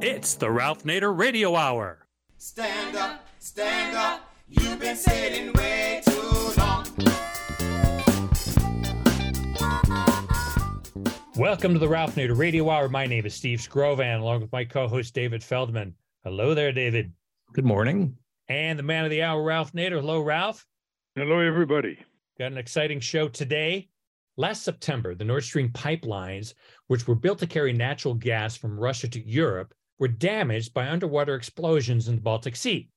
It's 0.00 0.36
the 0.36 0.48
Ralph 0.48 0.84
Nader 0.84 1.16
Radio 1.18 1.56
Hour. 1.56 2.06
Stand 2.36 2.94
up, 2.94 3.26
stand 3.40 3.96
up. 3.96 4.32
You've 4.48 4.78
been 4.78 4.94
sitting 4.94 5.52
way 5.54 6.02
too 6.06 6.52
long. 6.56 6.86
Welcome 11.36 11.72
to 11.72 11.80
the 11.80 11.88
Ralph 11.88 12.14
Nader 12.14 12.38
Radio 12.38 12.70
Hour. 12.70 12.88
My 12.88 13.06
name 13.06 13.26
is 13.26 13.34
Steve 13.34 13.58
Skrovan, 13.58 14.20
along 14.20 14.42
with 14.42 14.52
my 14.52 14.64
co-host 14.64 15.14
David 15.14 15.42
Feldman. 15.42 15.92
Hello 16.22 16.54
there, 16.54 16.70
David. 16.70 17.12
Good 17.52 17.64
morning. 17.64 18.16
And 18.46 18.78
the 18.78 18.84
man 18.84 19.04
of 19.04 19.10
the 19.10 19.24
hour, 19.24 19.42
Ralph 19.42 19.72
Nader. 19.72 20.00
Hello, 20.00 20.20
Ralph. 20.20 20.64
Hello, 21.16 21.40
everybody. 21.40 21.98
Got 22.38 22.52
an 22.52 22.58
exciting 22.58 23.00
show 23.00 23.26
today. 23.26 23.88
Last 24.36 24.62
September, 24.62 25.16
the 25.16 25.24
Nord 25.24 25.42
Stream 25.42 25.70
pipelines, 25.70 26.54
which 26.86 27.08
were 27.08 27.16
built 27.16 27.40
to 27.40 27.48
carry 27.48 27.72
natural 27.72 28.14
gas 28.14 28.56
from 28.56 28.78
Russia 28.78 29.08
to 29.08 29.28
Europe, 29.28 29.74
were 29.98 30.08
damaged 30.08 30.74
by 30.74 30.88
underwater 30.88 31.34
explosions 31.34 32.08
in 32.08 32.16
the 32.16 32.20
Baltic 32.20 32.56
Sea. 32.56 32.88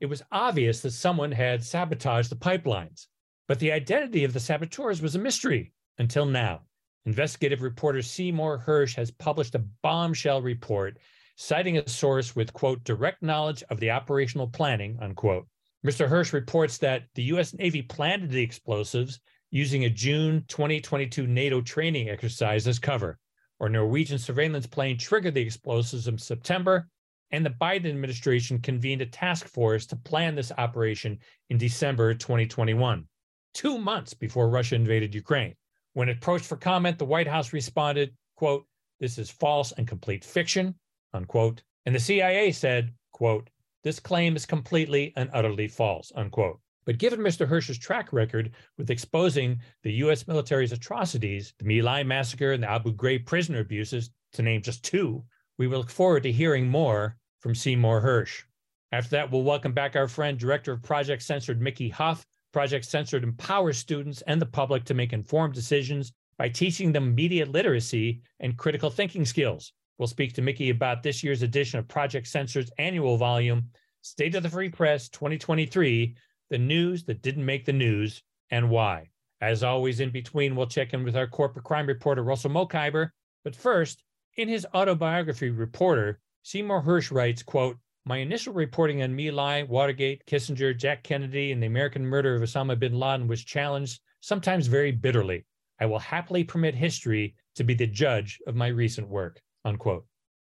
It 0.00 0.06
was 0.06 0.22
obvious 0.30 0.80
that 0.82 0.92
someone 0.92 1.32
had 1.32 1.64
sabotaged 1.64 2.30
the 2.30 2.36
pipelines, 2.36 3.06
but 3.46 3.58
the 3.58 3.72
identity 3.72 4.24
of 4.24 4.32
the 4.32 4.40
saboteurs 4.40 5.02
was 5.02 5.14
a 5.14 5.18
mystery 5.18 5.72
until 5.98 6.26
now. 6.26 6.62
Investigative 7.06 7.62
reporter 7.62 8.02
Seymour 8.02 8.62
Hersh 8.66 8.94
has 8.96 9.10
published 9.10 9.54
a 9.54 9.64
bombshell 9.82 10.42
report 10.42 10.98
citing 11.36 11.78
a 11.78 11.88
source 11.88 12.34
with, 12.34 12.52
quote, 12.52 12.82
direct 12.84 13.22
knowledge 13.22 13.62
of 13.70 13.78
the 13.80 13.90
operational 13.90 14.48
planning, 14.48 14.98
unquote. 15.00 15.46
Mr. 15.86 16.08
Hersh 16.08 16.32
reports 16.32 16.78
that 16.78 17.04
the 17.14 17.22
U.S. 17.24 17.54
Navy 17.54 17.82
planted 17.82 18.30
the 18.30 18.42
explosives 18.42 19.20
using 19.50 19.84
a 19.84 19.90
June 19.90 20.44
2022 20.48 21.26
NATO 21.26 21.60
training 21.60 22.10
exercise 22.10 22.66
as 22.66 22.78
cover, 22.78 23.18
or 23.60 23.68
Norwegian 23.68 24.18
surveillance 24.18 24.66
plane 24.66 24.98
triggered 24.98 25.34
the 25.34 25.40
explosives 25.40 26.08
in 26.08 26.18
September, 26.18 26.88
and 27.30 27.44
the 27.44 27.50
Biden 27.50 27.86
administration 27.86 28.58
convened 28.58 29.02
a 29.02 29.06
task 29.06 29.46
force 29.46 29.86
to 29.86 29.96
plan 29.96 30.34
this 30.34 30.52
operation 30.56 31.18
in 31.50 31.58
December 31.58 32.14
2021, 32.14 33.06
two 33.54 33.78
months 33.78 34.14
before 34.14 34.48
Russia 34.48 34.74
invaded 34.74 35.14
Ukraine. 35.14 35.54
When 35.92 36.08
approached 36.08 36.46
for 36.46 36.56
comment, 36.56 36.98
the 36.98 37.04
White 37.04 37.26
House 37.26 37.52
responded, 37.52 38.14
quote, 38.36 38.66
this 39.00 39.18
is 39.18 39.30
false 39.30 39.72
and 39.72 39.86
complete 39.86 40.24
fiction, 40.24 40.74
unquote. 41.12 41.62
And 41.86 41.94
the 41.94 42.00
CIA 42.00 42.52
said, 42.52 42.92
quote, 43.12 43.48
this 43.84 44.00
claim 44.00 44.36
is 44.36 44.46
completely 44.46 45.12
and 45.16 45.30
utterly 45.32 45.68
false, 45.68 46.12
unquote. 46.14 46.60
But 46.88 46.96
given 46.96 47.20
Mr. 47.20 47.46
Hersh's 47.46 47.76
track 47.76 48.14
record 48.14 48.52
with 48.78 48.88
exposing 48.88 49.60
the 49.82 49.92
U.S. 50.04 50.26
military's 50.26 50.72
atrocities, 50.72 51.52
the 51.58 51.66
My 51.66 51.82
Lai 51.82 52.02
massacre 52.02 52.52
and 52.52 52.62
the 52.62 52.70
Abu 52.70 52.94
Ghraib 52.94 53.26
prisoner 53.26 53.58
abuses, 53.58 54.08
to 54.32 54.40
name 54.40 54.62
just 54.62 54.82
two, 54.82 55.22
we 55.58 55.66
will 55.66 55.80
look 55.80 55.90
forward 55.90 56.22
to 56.22 56.32
hearing 56.32 56.66
more 56.66 57.18
from 57.40 57.54
Seymour 57.54 58.00
Hersh. 58.00 58.44
After 58.90 59.10
that, 59.10 59.30
we'll 59.30 59.42
welcome 59.42 59.74
back 59.74 59.96
our 59.96 60.08
friend, 60.08 60.38
Director 60.38 60.72
of 60.72 60.82
Project 60.82 61.22
Censored, 61.22 61.60
Mickey 61.60 61.90
Huff. 61.90 62.24
Project 62.54 62.86
Censored 62.86 63.22
empowers 63.22 63.76
students 63.76 64.22
and 64.22 64.40
the 64.40 64.46
public 64.46 64.84
to 64.84 64.94
make 64.94 65.12
informed 65.12 65.52
decisions 65.52 66.10
by 66.38 66.48
teaching 66.48 66.90
them 66.90 67.14
media 67.14 67.44
literacy 67.44 68.22
and 68.40 68.56
critical 68.56 68.88
thinking 68.88 69.26
skills. 69.26 69.74
We'll 69.98 70.08
speak 70.08 70.32
to 70.36 70.42
Mickey 70.42 70.70
about 70.70 71.02
this 71.02 71.22
year's 71.22 71.42
edition 71.42 71.78
of 71.78 71.86
Project 71.86 72.28
Censored's 72.28 72.72
annual 72.78 73.18
volume, 73.18 73.68
State 74.00 74.34
of 74.36 74.42
the 74.42 74.48
Free 74.48 74.70
Press 74.70 75.10
2023, 75.10 76.16
the 76.50 76.58
news 76.58 77.04
that 77.04 77.22
didn't 77.22 77.44
make 77.44 77.64
the 77.64 77.72
news, 77.72 78.22
and 78.50 78.70
why. 78.70 79.08
As 79.40 79.62
always, 79.62 80.00
in 80.00 80.10
between, 80.10 80.56
we'll 80.56 80.66
check 80.66 80.94
in 80.94 81.04
with 81.04 81.16
our 81.16 81.26
corporate 81.26 81.64
crime 81.64 81.86
reporter, 81.86 82.22
Russell 82.22 82.50
Mokhiber. 82.50 83.10
But 83.44 83.54
first, 83.54 84.02
in 84.36 84.48
his 84.48 84.66
autobiography, 84.74 85.50
Reporter, 85.50 86.20
Seymour 86.42 86.82
Hersh 86.82 87.12
writes, 87.12 87.42
quote, 87.42 87.76
my 88.04 88.18
initial 88.18 88.54
reporting 88.54 89.02
on 89.02 89.14
My 89.14 89.28
Lai, 89.28 89.62
Watergate, 89.64 90.24
Kissinger, 90.26 90.76
Jack 90.76 91.02
Kennedy, 91.02 91.52
and 91.52 91.62
the 91.62 91.66
American 91.66 92.06
murder 92.06 92.34
of 92.34 92.42
Osama 92.42 92.78
bin 92.78 92.98
Laden 92.98 93.28
was 93.28 93.44
challenged, 93.44 94.00
sometimes 94.20 94.66
very 94.66 94.92
bitterly. 94.92 95.44
I 95.78 95.86
will 95.86 95.98
happily 95.98 96.42
permit 96.42 96.74
history 96.74 97.34
to 97.56 97.64
be 97.64 97.74
the 97.74 97.86
judge 97.86 98.38
of 98.46 98.56
my 98.56 98.68
recent 98.68 99.08
work, 99.08 99.40
unquote. 99.64 100.06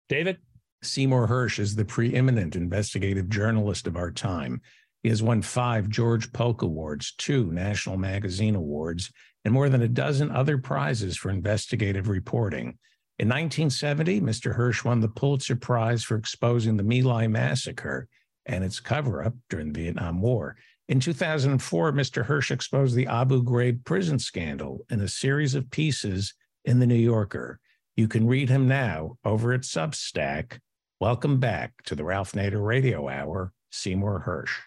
David? 0.09 0.39
Seymour 0.83 1.29
Hersh 1.29 1.59
is 1.59 1.77
the 1.77 1.85
preeminent 1.85 2.57
investigative 2.57 3.29
journalist 3.29 3.87
of 3.87 3.97
our 3.97 4.11
time. 4.11 4.61
He 5.05 5.11
has 5.11 5.23
won 5.23 5.43
five 5.43 5.91
George 5.91 6.33
Polk 6.33 6.63
Awards, 6.63 7.13
two 7.19 7.53
National 7.53 7.99
Magazine 7.99 8.55
Awards, 8.55 9.13
and 9.45 9.53
more 9.53 9.69
than 9.69 9.83
a 9.83 9.89
dozen 9.89 10.31
other 10.31 10.57
prizes 10.57 11.15
for 11.15 11.29
investigative 11.29 12.09
reporting. 12.09 12.79
In 13.19 13.29
1970, 13.29 14.23
Mr. 14.23 14.57
Hersh 14.57 14.83
won 14.83 15.01
the 15.01 15.09
Pulitzer 15.09 15.57
Prize 15.57 16.03
for 16.03 16.17
exposing 16.17 16.79
the 16.79 16.83
My 16.83 17.01
Lai 17.01 17.27
massacre 17.27 18.09
and 18.47 18.65
its 18.65 18.81
cover 18.81 19.23
up 19.23 19.35
during 19.51 19.75
the 19.75 19.83
Vietnam 19.83 20.23
War. 20.23 20.57
In 20.89 21.01
2004, 21.01 21.93
Mr. 21.93 22.27
Hersh 22.27 22.51
exposed 22.51 22.97
the 22.97 23.07
Abu 23.07 23.45
Ghraib 23.45 23.85
prison 23.85 24.19
scandal 24.19 24.87
in 24.89 25.03
a 25.03 25.09
series 25.09 25.55
of 25.55 25.71
pieces 25.71 26.33
in 26.65 26.79
The 26.79 26.87
New 26.87 26.95
Yorker. 26.95 27.61
You 27.95 28.09
can 28.09 28.27
read 28.27 28.49
him 28.49 28.69
now 28.69 29.19
over 29.23 29.53
at 29.53 29.61
Substack. 29.61 30.61
Welcome 30.99 31.41
back 31.41 31.75
to 31.85 31.95
the 31.95 32.05
Ralph 32.05 32.33
Nader 32.33 32.65
Radio 32.65 33.11
Hour, 33.11 33.53
Seymour 33.71 34.25
Hersh. 34.27 34.63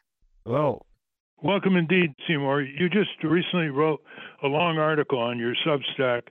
Hello. 0.48 0.82
Welcome 1.44 1.76
indeed, 1.76 2.16
Seymour. 2.26 2.62
You 2.62 2.88
just 2.88 3.22
recently 3.22 3.68
wrote 3.68 4.02
a 4.42 4.48
long 4.48 4.78
article 4.78 5.20
on 5.20 5.38
your 5.38 5.54
Substack 5.68 6.22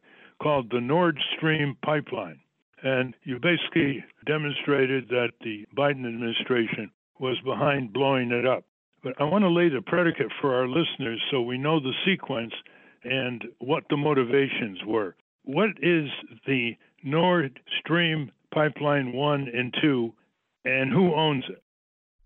called 0.42 0.70
The 0.70 0.80
Nord 0.80 1.18
Stream 1.36 1.76
Pipeline. 1.84 2.40
And 2.82 3.12
you 3.24 3.38
basically 3.38 4.02
demonstrated 4.24 5.08
that 5.10 5.32
the 5.42 5.66
Biden 5.76 6.08
administration 6.08 6.90
was 7.20 7.36
behind 7.44 7.92
blowing 7.92 8.30
it 8.30 8.46
up. 8.46 8.64
But 9.02 9.20
I 9.20 9.24
want 9.24 9.42
to 9.42 9.50
lay 9.50 9.68
the 9.68 9.82
predicate 9.82 10.32
for 10.40 10.54
our 10.54 10.66
listeners 10.66 11.20
so 11.30 11.42
we 11.42 11.58
know 11.58 11.78
the 11.78 11.92
sequence 12.06 12.54
and 13.04 13.44
what 13.58 13.84
the 13.90 13.98
motivations 13.98 14.78
were. 14.86 15.14
What 15.44 15.72
is 15.82 16.08
the 16.46 16.70
Nord 17.04 17.60
Stream 17.80 18.32
Pipeline 18.50 19.12
1 19.12 19.48
and 19.54 19.74
2, 19.82 20.10
and 20.64 20.90
who 20.90 21.14
owns 21.14 21.44
it? 21.50 21.62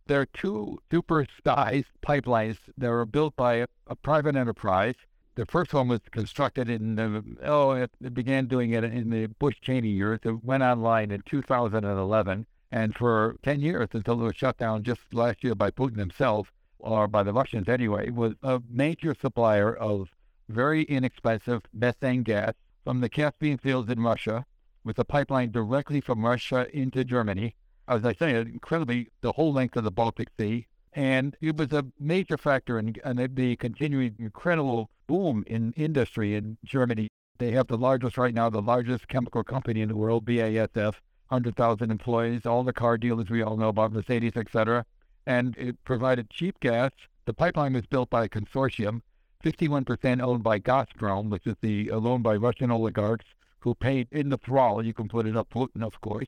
There 0.06 0.20
are 0.20 0.26
two 0.26 0.78
super-sized 0.90 1.86
pipelines 2.02 2.58
that 2.76 2.88
were 2.88 3.06
built 3.06 3.36
by 3.36 3.54
a, 3.54 3.66
a, 3.86 3.94
private 3.94 4.34
enterprise. 4.34 4.94
The 5.36 5.46
first 5.46 5.72
one 5.72 5.88
was 5.88 6.00
constructed 6.10 6.68
in 6.68 6.96
the, 6.96 7.22
oh, 7.44 7.72
it, 7.72 7.90
it 8.02 8.14
began 8.14 8.46
doing 8.46 8.72
it 8.72 8.82
in 8.82 9.10
the 9.10 9.26
Bush 9.26 9.56
Cheney 9.60 9.88
years. 9.88 10.20
It 10.24 10.42
went 10.44 10.62
online 10.62 11.10
in 11.10 11.22
2011. 11.26 12.46
And 12.72 12.94
for 12.94 13.36
10 13.42 13.60
years 13.60 13.88
until 13.92 14.20
it 14.20 14.24
was 14.24 14.36
shut 14.36 14.56
down 14.56 14.82
just 14.82 15.00
last 15.12 15.42
year 15.44 15.54
by 15.54 15.70
Putin 15.70 15.98
himself, 15.98 16.52
or 16.78 17.06
by 17.06 17.22
the 17.22 17.32
Russians 17.32 17.68
anyway, 17.68 18.10
was 18.10 18.34
a 18.42 18.60
major 18.68 19.14
supplier 19.14 19.74
of 19.74 20.08
very 20.48 20.82
inexpensive 20.84 21.62
methane 21.72 22.22
gas 22.22 22.54
from 22.84 23.00
the 23.00 23.08
Caspian 23.08 23.58
fields 23.58 23.90
in 23.90 24.00
Russia, 24.00 24.44
with 24.82 24.98
a 24.98 25.04
pipeline 25.04 25.50
directly 25.50 26.00
from 26.00 26.24
Russia 26.24 26.66
into 26.72 27.04
Germany 27.04 27.54
as 27.90 28.04
I 28.04 28.12
say, 28.12 28.36
incredibly 28.36 29.08
the 29.20 29.32
whole 29.32 29.52
length 29.52 29.76
of 29.76 29.84
the 29.84 29.90
Baltic 29.90 30.28
Sea. 30.38 30.66
And 30.92 31.36
it 31.40 31.56
was 31.56 31.72
a 31.72 31.84
major 31.98 32.38
factor 32.38 32.78
in, 32.78 32.94
in 33.04 33.34
the 33.34 33.56
continuing 33.56 34.14
incredible 34.18 34.90
boom 35.06 35.44
in 35.46 35.72
industry 35.76 36.36
in 36.36 36.56
Germany. 36.64 37.08
They 37.38 37.50
have 37.52 37.66
the 37.66 37.76
largest 37.76 38.16
right 38.16 38.34
now, 38.34 38.48
the 38.48 38.62
largest 38.62 39.08
chemical 39.08 39.42
company 39.42 39.82
in 39.82 39.88
the 39.88 39.96
world, 39.96 40.24
BASF, 40.24 40.94
100,000 41.28 41.90
employees, 41.90 42.46
all 42.46 42.62
the 42.62 42.72
car 42.72 42.96
dealers 42.96 43.30
we 43.30 43.42
all 43.42 43.56
know 43.56 43.68
about, 43.68 43.92
Mercedes, 43.92 44.36
etc. 44.36 44.84
And 45.26 45.56
it 45.56 45.82
provided 45.84 46.30
cheap 46.30 46.60
gas. 46.60 46.92
The 47.24 47.34
pipeline 47.34 47.72
was 47.72 47.86
built 47.86 48.10
by 48.10 48.24
a 48.24 48.28
consortium, 48.28 49.02
51% 49.44 50.20
owned 50.20 50.42
by 50.42 50.58
Gazprom, 50.58 51.30
which 51.30 51.46
is 51.46 51.56
the 51.60 51.90
uh, 51.90 51.96
owned 51.96 52.22
by 52.22 52.36
Russian 52.36 52.70
oligarchs 52.70 53.26
who 53.60 53.74
paid 53.74 54.08
in 54.10 54.28
the 54.28 54.38
thrall. 54.38 54.84
You 54.84 54.92
can 54.92 55.08
put 55.08 55.26
it 55.26 55.36
up 55.36 55.50
Putin, 55.50 55.82
of 55.82 56.00
course. 56.00 56.26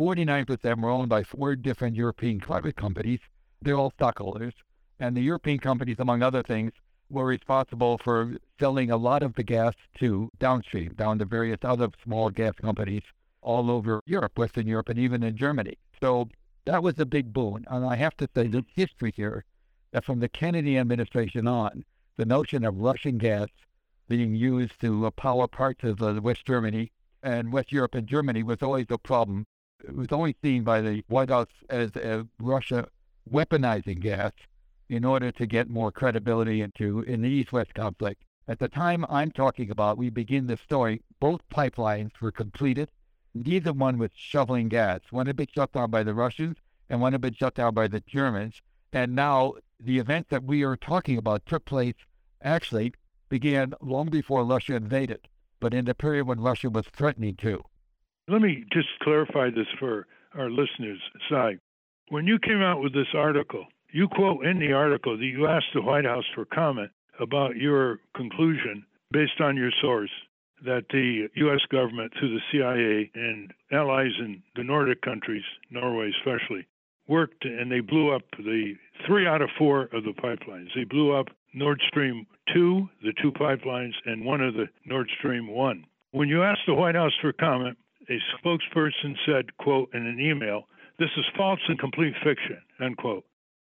49% 0.00 0.80
were 0.80 0.88
owned 0.88 1.10
by 1.10 1.22
four 1.22 1.54
different 1.54 1.94
European 1.94 2.40
private 2.40 2.74
companies. 2.74 3.20
They're 3.60 3.76
all 3.76 3.90
stockholders. 3.90 4.54
And 4.98 5.14
the 5.14 5.20
European 5.20 5.58
companies, 5.58 5.96
among 5.98 6.22
other 6.22 6.42
things, 6.42 6.72
were 7.10 7.26
responsible 7.26 7.98
for 7.98 8.36
selling 8.58 8.90
a 8.90 8.96
lot 8.96 9.22
of 9.22 9.34
the 9.34 9.42
gas 9.42 9.74
to 9.98 10.30
downstream, 10.38 10.94
down 10.94 11.18
to 11.18 11.26
various 11.26 11.58
other 11.62 11.88
small 12.02 12.30
gas 12.30 12.54
companies 12.54 13.02
all 13.42 13.70
over 13.70 14.00
Europe, 14.06 14.38
Western 14.38 14.66
Europe, 14.66 14.88
and 14.88 14.98
even 14.98 15.22
in 15.22 15.36
Germany. 15.36 15.76
So 16.00 16.30
that 16.64 16.82
was 16.82 16.98
a 16.98 17.04
big 17.04 17.34
boon. 17.34 17.66
And 17.68 17.84
I 17.84 17.96
have 17.96 18.16
to 18.18 18.28
say, 18.34 18.46
the 18.46 18.64
history 18.74 19.12
here, 19.14 19.44
that 19.92 20.06
from 20.06 20.20
the 20.20 20.30
Kennedy 20.30 20.78
administration 20.78 21.46
on, 21.46 21.84
the 22.16 22.24
notion 22.24 22.64
of 22.64 22.78
Russian 22.78 23.18
gas 23.18 23.48
being 24.08 24.34
used 24.34 24.80
to 24.80 25.10
power 25.10 25.46
parts 25.46 25.84
of 25.84 26.00
uh, 26.00 26.20
West 26.22 26.46
Germany 26.46 26.90
and 27.22 27.52
West 27.52 27.70
Europe 27.70 27.94
and 27.94 28.06
Germany 28.06 28.42
was 28.42 28.62
always 28.62 28.86
a 28.88 28.96
problem 28.96 29.44
it 29.84 29.94
was 29.94 30.08
only 30.10 30.36
seen 30.42 30.62
by 30.62 30.80
the 30.80 31.02
White 31.08 31.30
House 31.30 31.48
as, 31.68 31.90
as 31.92 32.24
Russia 32.38 32.88
weaponizing 33.30 34.00
gas 34.00 34.32
in 34.88 35.04
order 35.04 35.30
to 35.32 35.46
get 35.46 35.70
more 35.70 35.92
credibility 35.92 36.60
into 36.60 37.00
in 37.02 37.22
the 37.22 37.28
East-West 37.28 37.74
conflict. 37.74 38.24
At 38.48 38.58
the 38.58 38.68
time 38.68 39.06
I'm 39.08 39.30
talking 39.30 39.70
about, 39.70 39.98
we 39.98 40.10
begin 40.10 40.46
the 40.46 40.56
story. 40.56 41.02
Both 41.20 41.48
pipelines 41.48 42.20
were 42.20 42.32
completed. 42.32 42.90
neither 43.34 43.72
one 43.72 43.98
was 43.98 44.10
shoveling 44.14 44.68
gas. 44.68 45.00
One 45.10 45.26
had 45.26 45.36
been 45.36 45.46
shut 45.54 45.72
down 45.72 45.90
by 45.90 46.02
the 46.02 46.14
Russians 46.14 46.56
and 46.88 47.00
one 47.00 47.12
had 47.12 47.20
been 47.20 47.34
shut 47.34 47.54
down 47.54 47.74
by 47.74 47.86
the 47.86 48.00
Germans. 48.00 48.60
And 48.92 49.14
now 49.14 49.54
the 49.78 49.98
event 49.98 50.28
that 50.30 50.42
we 50.42 50.64
are 50.64 50.76
talking 50.76 51.16
about 51.16 51.46
took 51.46 51.64
place 51.64 51.94
actually 52.42 52.92
began 53.28 53.74
long 53.80 54.10
before 54.10 54.44
Russia 54.44 54.74
invaded, 54.74 55.28
but 55.60 55.72
in 55.72 55.84
the 55.84 55.94
period 55.94 56.26
when 56.26 56.40
Russia 56.40 56.68
was 56.68 56.86
threatening 56.86 57.36
to. 57.36 57.62
Let 58.30 58.42
me 58.42 58.64
just 58.72 58.88
clarify 59.02 59.50
this 59.50 59.66
for 59.80 60.06
our 60.36 60.50
listeners, 60.50 61.00
Sy. 61.28 61.58
When 62.10 62.28
you 62.28 62.38
came 62.38 62.62
out 62.62 62.80
with 62.80 62.94
this 62.94 63.12
article, 63.12 63.66
you 63.92 64.06
quote 64.06 64.46
in 64.46 64.60
the 64.60 64.72
article 64.72 65.18
that 65.18 65.24
you 65.24 65.48
asked 65.48 65.74
the 65.74 65.82
White 65.82 66.04
House 66.04 66.24
for 66.32 66.44
comment 66.44 66.92
about 67.18 67.56
your 67.56 67.98
conclusion 68.14 68.84
based 69.10 69.40
on 69.40 69.56
your 69.56 69.72
source 69.82 70.10
that 70.64 70.84
the 70.92 71.26
U.S. 71.34 71.60
government, 71.72 72.12
through 72.20 72.38
the 72.38 72.40
CIA 72.52 73.10
and 73.14 73.52
allies 73.72 74.12
in 74.20 74.40
the 74.54 74.62
Nordic 74.62 75.02
countries, 75.02 75.42
Norway 75.72 76.12
especially, 76.20 76.68
worked 77.08 77.44
and 77.44 77.72
they 77.72 77.80
blew 77.80 78.14
up 78.14 78.22
the 78.38 78.74
three 79.08 79.26
out 79.26 79.42
of 79.42 79.48
four 79.58 79.88
of 79.92 80.04
the 80.04 80.12
pipelines. 80.12 80.68
They 80.76 80.84
blew 80.84 81.12
up 81.18 81.26
Nord 81.52 81.82
Stream 81.88 82.28
2, 82.54 82.88
the 83.02 83.12
two 83.20 83.32
pipelines, 83.32 83.94
and 84.06 84.24
one 84.24 84.40
of 84.40 84.54
the 84.54 84.66
Nord 84.86 85.10
Stream 85.18 85.48
1. 85.48 85.84
When 86.12 86.28
you 86.28 86.44
asked 86.44 86.62
the 86.68 86.74
White 86.74 86.94
House 86.94 87.12
for 87.20 87.32
comment, 87.32 87.76
a 88.08 88.18
spokesperson 88.36 89.14
said, 89.26 89.56
quote, 89.58 89.90
in 89.94 90.06
an 90.06 90.20
email, 90.20 90.64
this 90.98 91.10
is 91.16 91.24
false 91.36 91.60
and 91.68 91.78
complete 91.78 92.14
fiction, 92.24 92.60
unquote. 92.80 93.24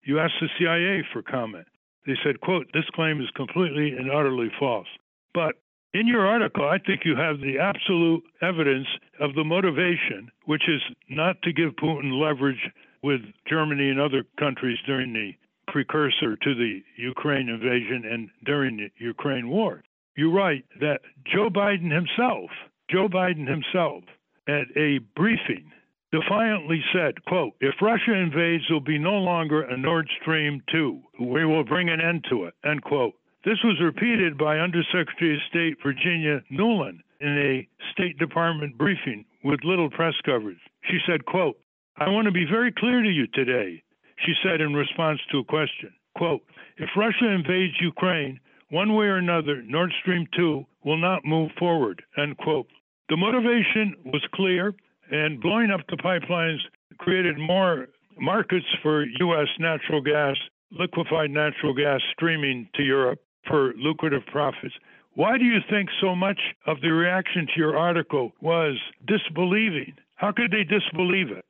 You 0.05 0.21
asked 0.21 0.41
the 0.41 0.49
CIA 0.59 1.03
for 1.13 1.23
comment. 1.23 1.67
They 2.07 2.15
said, 2.23 2.41
quote, 2.41 2.69
this 2.73 2.89
claim 2.95 3.21
is 3.21 3.31
completely 3.35 3.91
and 3.91 4.11
utterly 4.11 4.51
false. 4.59 4.87
But 5.35 5.57
in 5.93 6.07
your 6.07 6.27
article, 6.27 6.69
I 6.69 6.79
think 6.79 7.05
you 7.05 7.17
have 7.17 7.41
the 7.41 7.59
absolute 7.59 8.23
evidence 8.43 8.87
of 9.19 9.35
the 9.35 9.45
motivation, 9.45 10.31
which 10.45 10.69
is 10.69 10.83
not 11.09 11.41
to 11.43 11.53
give 11.53 11.73
Putin 11.77 12.21
leverage 12.21 12.71
with 13.03 13.21
Germany 13.49 13.91
and 13.91 14.01
other 14.01 14.25
countries 14.39 14.79
during 14.87 15.13
the 15.13 15.33
precursor 15.69 16.37
to 16.37 16.55
the 16.55 16.83
Ukraine 16.97 17.49
invasion 17.49 18.05
and 18.05 18.31
during 18.45 18.77
the 18.77 18.91
Ukraine 18.99 19.49
war. 19.49 19.83
You 20.17 20.31
write 20.31 20.65
that 20.81 21.01
Joe 21.27 21.51
Biden 21.51 21.93
himself, 21.93 22.51
Joe 22.91 23.09
Biden 23.09 23.49
himself, 23.49 24.05
at 24.49 24.67
a 24.77 24.99
briefing 25.15 25.71
defiantly 26.13 26.83
said, 26.93 27.25
quote, 27.25 27.55
if 27.61 27.75
Russia 27.83 28.13
invades, 28.13 28.65
there'll 28.69 28.81
be 28.81 28.99
no 28.99 29.15
longer 29.15 29.63
a 29.63 29.77
Nord 29.77 30.09
Stream 30.21 30.63
2. 30.71 31.01
We 31.21 31.45
will 31.45 31.65
bring 31.65 31.89
an 31.91 32.01
end 32.01 32.25
to 32.31 32.45
it, 32.45 32.55
end 32.65 32.83
quote. 32.83 33.15
This 33.45 33.59
was 33.63 33.81
repeated 33.81 34.39
by 34.39 34.59
Undersecretary 34.59 35.35
of 35.37 35.43
State 35.49 35.77
Virginia 35.83 36.43
Nuland 36.51 37.01
in 37.21 37.39
a 37.39 37.69
State 37.93 38.19
Department 38.19 38.77
briefing 38.77 39.25
with 39.45 39.61
little 39.65 39.91
press 39.91 40.15
coverage. 40.25 40.59
She 40.91 40.99
said, 41.07 41.25
quote, 41.27 41.57
I 41.97 42.09
want 42.09 42.27
to 42.27 42.33
be 42.33 42.45
very 42.45 42.73
clear 42.73 43.03
to 43.03 43.09
you 43.09 43.27
today, 43.29 43.83
she 44.25 44.33
said 44.43 44.61
in 44.61 44.75
response 44.75 45.21
to 45.31 45.39
a 45.39 45.45
question. 45.45 45.93
Quote, 46.17 46.43
if 46.79 46.91
Russia 46.97 47.29
invades 47.29 47.75
Ukraine, 47.81 48.41
one 48.71 48.95
way 48.95 49.07
or 49.07 49.17
another, 49.17 49.63
Nord 49.63 49.93
Stream 50.01 50.27
2 50.37 50.67
will 50.85 50.97
not 50.97 51.25
move 51.25 51.51
forward, 51.59 52.03
end 52.19 52.37
quote. 52.39 52.67
The 53.09 53.17
motivation 53.17 53.95
was 54.05 54.23
clear 54.35 54.75
and 55.11 55.41
blowing 55.41 55.71
up 55.71 55.83
the 55.89 55.97
pipelines 55.97 56.59
created 56.99 57.39
more 57.39 57.87
markets 58.19 58.67
for 58.83 59.05
U.S. 59.05 59.49
natural 59.61 60.01
gas, 60.01 60.37
liquefied 60.73 61.31
natural 61.31 61.73
gas 61.73 62.01
streaming 62.13 62.69
to 62.75 62.83
Europe 62.83 63.21
for 63.47 63.75
lucrative 63.77 64.27
profits. 64.27 64.75
Why 65.15 65.39
do 65.39 65.45
you 65.45 65.61
think 65.71 65.89
so 66.01 66.17
much 66.17 66.41
of 66.67 66.81
the 66.81 66.91
reaction 66.91 67.47
to 67.47 67.53
your 67.57 67.77
article 67.77 68.33
was 68.41 68.77
disbelieving? 69.07 69.95
How 70.17 70.33
could 70.33 70.51
they 70.51 70.65
disbelieve 70.65 71.31
it? 71.31 71.45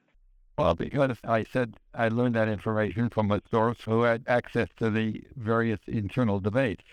Well, 0.59 0.75
because 0.75 1.17
I 1.25 1.45
said 1.45 1.77
I 1.95 2.09
learned 2.09 2.35
that 2.35 2.49
information 2.49 3.09
from 3.09 3.31
a 3.31 3.41
source 3.51 3.79
who 3.83 4.03
had 4.03 4.25
access 4.27 4.69
to 4.77 4.91
the 4.91 5.23
various 5.37 5.81
internal 5.87 6.39
debates 6.39 6.85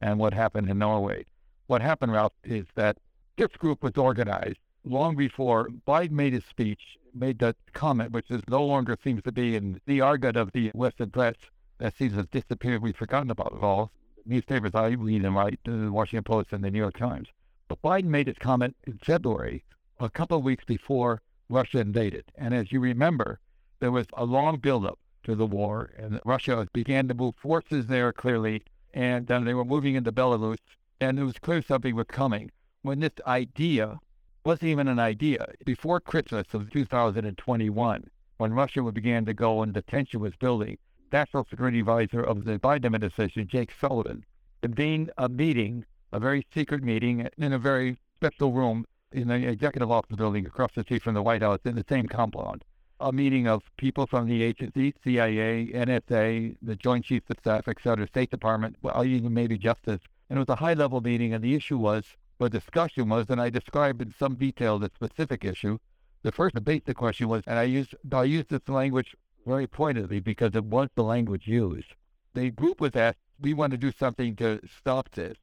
and 0.00 0.18
what 0.18 0.32
happened 0.32 0.68
in 0.68 0.78
Norway. 0.78 1.26
What 1.66 1.82
happened, 1.82 2.12
Ralph, 2.12 2.32
is 2.44 2.66
that 2.76 2.98
this 3.42 3.56
group 3.56 3.82
was 3.82 3.96
organized 3.96 4.60
long 4.84 5.16
before 5.16 5.68
Biden 5.84 6.12
made 6.12 6.32
his 6.32 6.44
speech, 6.44 6.96
made 7.12 7.40
that 7.40 7.56
comment, 7.72 8.12
which 8.12 8.30
is 8.30 8.40
no 8.48 8.64
longer 8.64 8.96
seems 9.02 9.20
to 9.24 9.32
be 9.32 9.56
in 9.56 9.80
the 9.84 10.00
argot 10.00 10.36
of 10.36 10.52
the 10.52 10.70
Western 10.74 11.10
press. 11.10 11.34
That 11.78 11.96
seems 11.96 12.12
to 12.12 12.18
have 12.18 12.30
disappeared. 12.30 12.82
We've 12.82 12.94
forgotten 12.94 13.32
about 13.32 13.54
it 13.56 13.64
all. 13.64 13.90
Newspapers 14.24 14.76
I 14.76 14.90
read 14.90 15.24
and 15.24 15.34
write, 15.34 15.58
the 15.64 15.90
Washington 15.90 16.22
Post 16.22 16.52
and 16.52 16.62
the 16.62 16.70
New 16.70 16.78
York 16.78 16.96
Times. 16.96 17.30
But 17.66 17.82
Biden 17.82 18.04
made 18.04 18.28
his 18.28 18.38
comment 18.38 18.76
in 18.84 18.98
February, 18.98 19.64
a 19.98 20.08
couple 20.08 20.38
of 20.38 20.44
weeks 20.44 20.64
before 20.64 21.20
Russia 21.48 21.80
invaded. 21.80 22.26
And 22.36 22.54
as 22.54 22.70
you 22.70 22.78
remember, 22.78 23.40
there 23.80 23.90
was 23.90 24.06
a 24.12 24.24
long 24.24 24.58
buildup 24.58 25.00
to 25.24 25.34
the 25.34 25.46
war, 25.46 25.90
and 25.98 26.20
Russia 26.24 26.68
began 26.72 27.08
to 27.08 27.14
move 27.14 27.34
forces 27.34 27.88
there 27.88 28.12
clearly, 28.12 28.62
and 28.94 29.26
then 29.26 29.44
they 29.44 29.54
were 29.54 29.64
moving 29.64 29.96
into 29.96 30.12
Belarus, 30.12 30.58
and 31.00 31.18
it 31.18 31.24
was 31.24 31.40
clear 31.40 31.60
something 31.60 31.96
was 31.96 32.06
coming. 32.06 32.52
When 32.84 32.98
this 32.98 33.12
idea 33.24 34.00
wasn't 34.44 34.70
even 34.70 34.88
an 34.88 34.98
idea. 34.98 35.46
Before 35.64 36.00
Christmas 36.00 36.52
of 36.52 36.68
2021, 36.72 38.10
when 38.38 38.52
Russia 38.52 38.82
began 38.90 39.24
to 39.24 39.32
go 39.32 39.62
and 39.62 39.72
the 39.72 39.82
tension 39.82 40.18
was 40.18 40.34
building, 40.34 40.78
National 41.12 41.46
Security 41.48 41.78
Advisor 41.78 42.24
of 42.24 42.44
the 42.44 42.58
Biden 42.58 42.86
administration, 42.86 43.46
Jake 43.46 43.70
Sullivan, 43.80 44.24
convened 44.62 45.12
a 45.16 45.28
meeting, 45.28 45.84
a 46.10 46.18
very 46.18 46.44
secret 46.52 46.82
meeting 46.82 47.28
in 47.38 47.52
a 47.52 47.58
very 47.58 47.98
special 48.16 48.50
room 48.50 48.84
in 49.12 49.28
the 49.28 49.48
executive 49.48 49.92
office 49.92 50.16
building 50.16 50.44
across 50.44 50.72
the 50.74 50.82
street 50.82 51.02
from 51.02 51.14
the 51.14 51.22
White 51.22 51.42
House 51.42 51.60
in 51.64 51.76
the 51.76 51.84
same 51.88 52.08
compound. 52.08 52.64
A 52.98 53.12
meeting 53.12 53.46
of 53.46 53.62
people 53.76 54.08
from 54.08 54.26
the 54.26 54.42
agency, 54.42 54.92
CIA, 55.04 55.68
NSA, 55.72 56.56
the 56.60 56.74
Joint 56.74 57.04
Chiefs 57.04 57.30
of 57.30 57.38
Staff, 57.38 57.68
et 57.68 57.76
cetera, 57.80 58.08
State 58.08 58.32
Department, 58.32 58.74
well, 58.82 59.04
even 59.04 59.32
maybe 59.32 59.56
Justice. 59.56 60.00
And 60.28 60.36
it 60.36 60.40
was 60.40 60.48
a 60.48 60.56
high 60.56 60.74
level 60.74 61.00
meeting, 61.00 61.32
and 61.32 61.44
the 61.44 61.54
issue 61.54 61.78
was 61.78 62.16
the 62.42 62.50
discussion 62.58 63.08
was, 63.08 63.30
and 63.30 63.40
I 63.40 63.50
described 63.50 64.02
in 64.02 64.14
some 64.18 64.34
detail 64.34 64.78
the 64.78 64.90
specific 64.94 65.44
issue. 65.44 65.78
The 66.22 66.32
first 66.32 66.62
basic 66.64 66.96
question 66.96 67.28
was, 67.28 67.42
and 67.46 67.58
I 67.58 67.64
used 67.64 67.94
I 68.12 68.24
used 68.24 68.48
this 68.48 68.68
language 68.68 69.14
very 69.46 69.66
pointedly 69.66 70.20
because 70.20 70.54
it 70.54 70.64
was 70.64 70.88
the 70.94 71.02
language 71.02 71.46
used. 71.46 71.94
The 72.34 72.50
group 72.50 72.80
was 72.80 72.96
asked, 72.96 73.18
we 73.40 73.54
want 73.54 73.72
to 73.72 73.76
do 73.76 73.92
something 73.92 74.36
to 74.36 74.60
stop 74.66 75.10
this. 75.10 75.36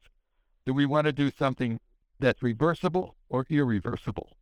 Do 0.66 0.74
we 0.74 0.86
want 0.86 1.06
to 1.06 1.12
do 1.12 1.32
something 1.32 1.80
that's 2.20 2.42
reversible 2.42 3.16
or 3.30 3.46
irreversible? 3.50 4.38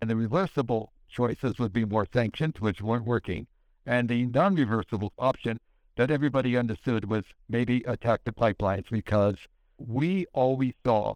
And 0.00 0.08
the 0.08 0.16
reversible 0.16 0.92
choices 1.08 1.58
would 1.58 1.72
be 1.72 1.84
more 1.84 2.06
sanctions, 2.12 2.60
which 2.60 2.80
weren't 2.80 3.04
working. 3.04 3.46
And 3.84 4.08
the 4.08 4.26
non 4.26 4.54
reversible 4.54 5.12
option 5.18 5.58
that 5.96 6.10
everybody 6.10 6.56
understood 6.56 7.04
was 7.04 7.24
maybe 7.48 7.82
attack 7.86 8.24
the 8.24 8.32
pipelines 8.32 8.88
because 8.90 9.36
we 9.78 10.26
always 10.32 10.74
saw 10.84 11.14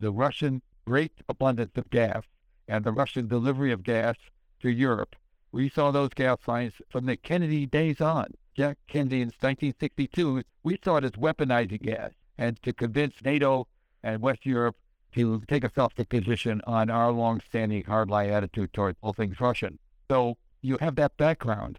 the 0.00 0.12
Russian 0.12 0.62
great 0.86 1.12
abundance 1.28 1.72
of 1.76 1.90
gas 1.90 2.22
and 2.68 2.84
the 2.84 2.92
Russian 2.92 3.28
delivery 3.28 3.72
of 3.72 3.82
gas 3.82 4.16
to 4.60 4.70
Europe. 4.70 5.16
We 5.52 5.68
saw 5.68 5.90
those 5.90 6.10
gas 6.10 6.38
lines 6.46 6.74
from 6.90 7.06
the 7.06 7.16
Kennedy 7.16 7.66
days 7.66 8.00
on. 8.00 8.34
Jack 8.54 8.78
Kennedy 8.86 9.22
in 9.22 9.28
1962, 9.28 10.42
we 10.62 10.78
saw 10.82 10.96
it 10.96 11.04
as 11.04 11.12
weaponizing 11.12 11.82
gas 11.82 12.12
and 12.38 12.60
to 12.62 12.72
convince 12.72 13.14
NATO 13.24 13.66
and 14.02 14.22
West 14.22 14.46
Europe 14.46 14.76
to 15.14 15.42
take 15.48 15.64
a 15.64 15.72
self 15.72 15.94
position 15.94 16.60
on 16.66 16.90
our 16.90 17.10
long-standing 17.10 17.84
hardline 17.84 18.30
attitude 18.30 18.72
toward 18.72 18.96
all 19.02 19.12
things 19.12 19.40
Russian. 19.40 19.78
So 20.10 20.36
you 20.62 20.78
have 20.80 20.96
that 20.96 21.16
background. 21.16 21.78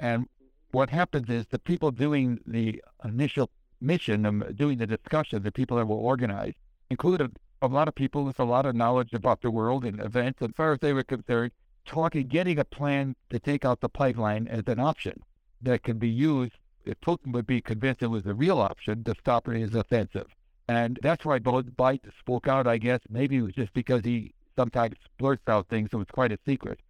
And 0.00 0.26
what 0.70 0.90
happens 0.90 1.28
is 1.28 1.46
the 1.46 1.58
people 1.58 1.90
doing 1.90 2.40
the 2.46 2.82
initial 3.04 3.50
mission 3.80 4.26
and 4.26 4.56
doing 4.56 4.78
the 4.78 4.86
discussion, 4.86 5.42
the 5.42 5.52
people 5.52 5.76
that 5.76 5.86
were 5.86 5.96
organized, 5.96 6.56
included 6.90 7.36
a 7.60 7.66
lot 7.66 7.88
of 7.88 7.94
people 7.94 8.24
with 8.24 8.38
a 8.38 8.44
lot 8.44 8.66
of 8.66 8.74
knowledge 8.74 9.12
about 9.12 9.42
the 9.42 9.50
world 9.50 9.84
and 9.84 10.00
events, 10.00 10.40
as 10.42 10.50
far 10.56 10.72
as 10.72 10.78
they 10.80 10.92
were 10.92 11.02
concerned, 11.02 11.52
talking, 11.84 12.26
getting 12.28 12.58
a 12.58 12.64
plan 12.64 13.16
to 13.30 13.38
take 13.38 13.64
out 13.64 13.80
the 13.80 13.88
pipeline 13.88 14.46
as 14.46 14.62
an 14.66 14.78
option 14.78 15.22
that 15.62 15.82
can 15.82 15.98
be 15.98 16.08
used 16.08 16.52
if 16.84 17.00
Putin 17.00 17.32
would 17.32 17.46
be 17.46 17.60
convinced 17.60 18.02
it 18.02 18.06
was 18.06 18.26
a 18.26 18.34
real 18.34 18.58
option 18.58 19.02
to 19.04 19.14
stop 19.18 19.46
his 19.46 19.74
offensive. 19.74 20.26
And 20.68 20.98
that's 21.02 21.24
why 21.24 21.38
Biden 21.38 22.12
spoke 22.18 22.46
out, 22.46 22.66
I 22.66 22.78
guess. 22.78 23.00
Maybe 23.08 23.36
it 23.36 23.42
was 23.42 23.54
just 23.54 23.72
because 23.72 24.04
he 24.04 24.34
sometimes 24.56 24.96
blurts 25.18 25.48
out 25.48 25.68
things 25.68 25.90
that 25.90 25.98
was 25.98 26.08
quite 26.12 26.32
a 26.32 26.38
secret. 26.46 26.80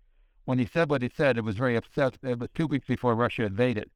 When 0.45 0.59
he 0.59 0.67
said 0.67 0.91
what 0.91 1.03
he 1.03 1.11
said, 1.17 1.37
it 1.37 1.45
was 1.45 1.57
very 1.57 1.77
upset. 1.77 2.19
It 2.23 2.39
was 2.39 2.49
two 2.55 2.67
weeks 2.67 2.87
before 2.87 3.15
Russia 3.15 3.45
invaded. 3.45 3.91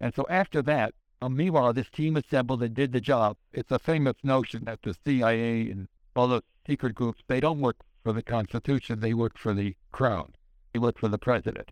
And 0.00 0.14
so 0.14 0.26
after 0.28 0.60
that, 0.62 0.94
uh, 1.22 1.28
meanwhile, 1.28 1.72
this 1.72 1.88
team 1.88 2.16
assembled 2.16 2.62
and 2.62 2.74
did 2.74 2.92
the 2.92 3.00
job. 3.00 3.36
It's 3.52 3.70
a 3.70 3.78
famous 3.78 4.16
notion 4.24 4.64
that 4.64 4.82
the 4.82 4.94
CIA 5.04 5.70
and 5.70 5.88
all 6.14 6.28
those 6.28 6.42
secret 6.66 6.94
groups, 6.94 7.22
they 7.26 7.40
don't 7.40 7.60
work 7.60 7.76
for 8.02 8.12
the 8.12 8.22
Constitution, 8.22 9.00
they 9.00 9.14
work 9.14 9.38
for 9.38 9.54
the 9.54 9.76
crown. 9.92 10.32
They 10.72 10.78
work 10.78 10.98
for 10.98 11.08
the 11.08 11.18
president. 11.18 11.70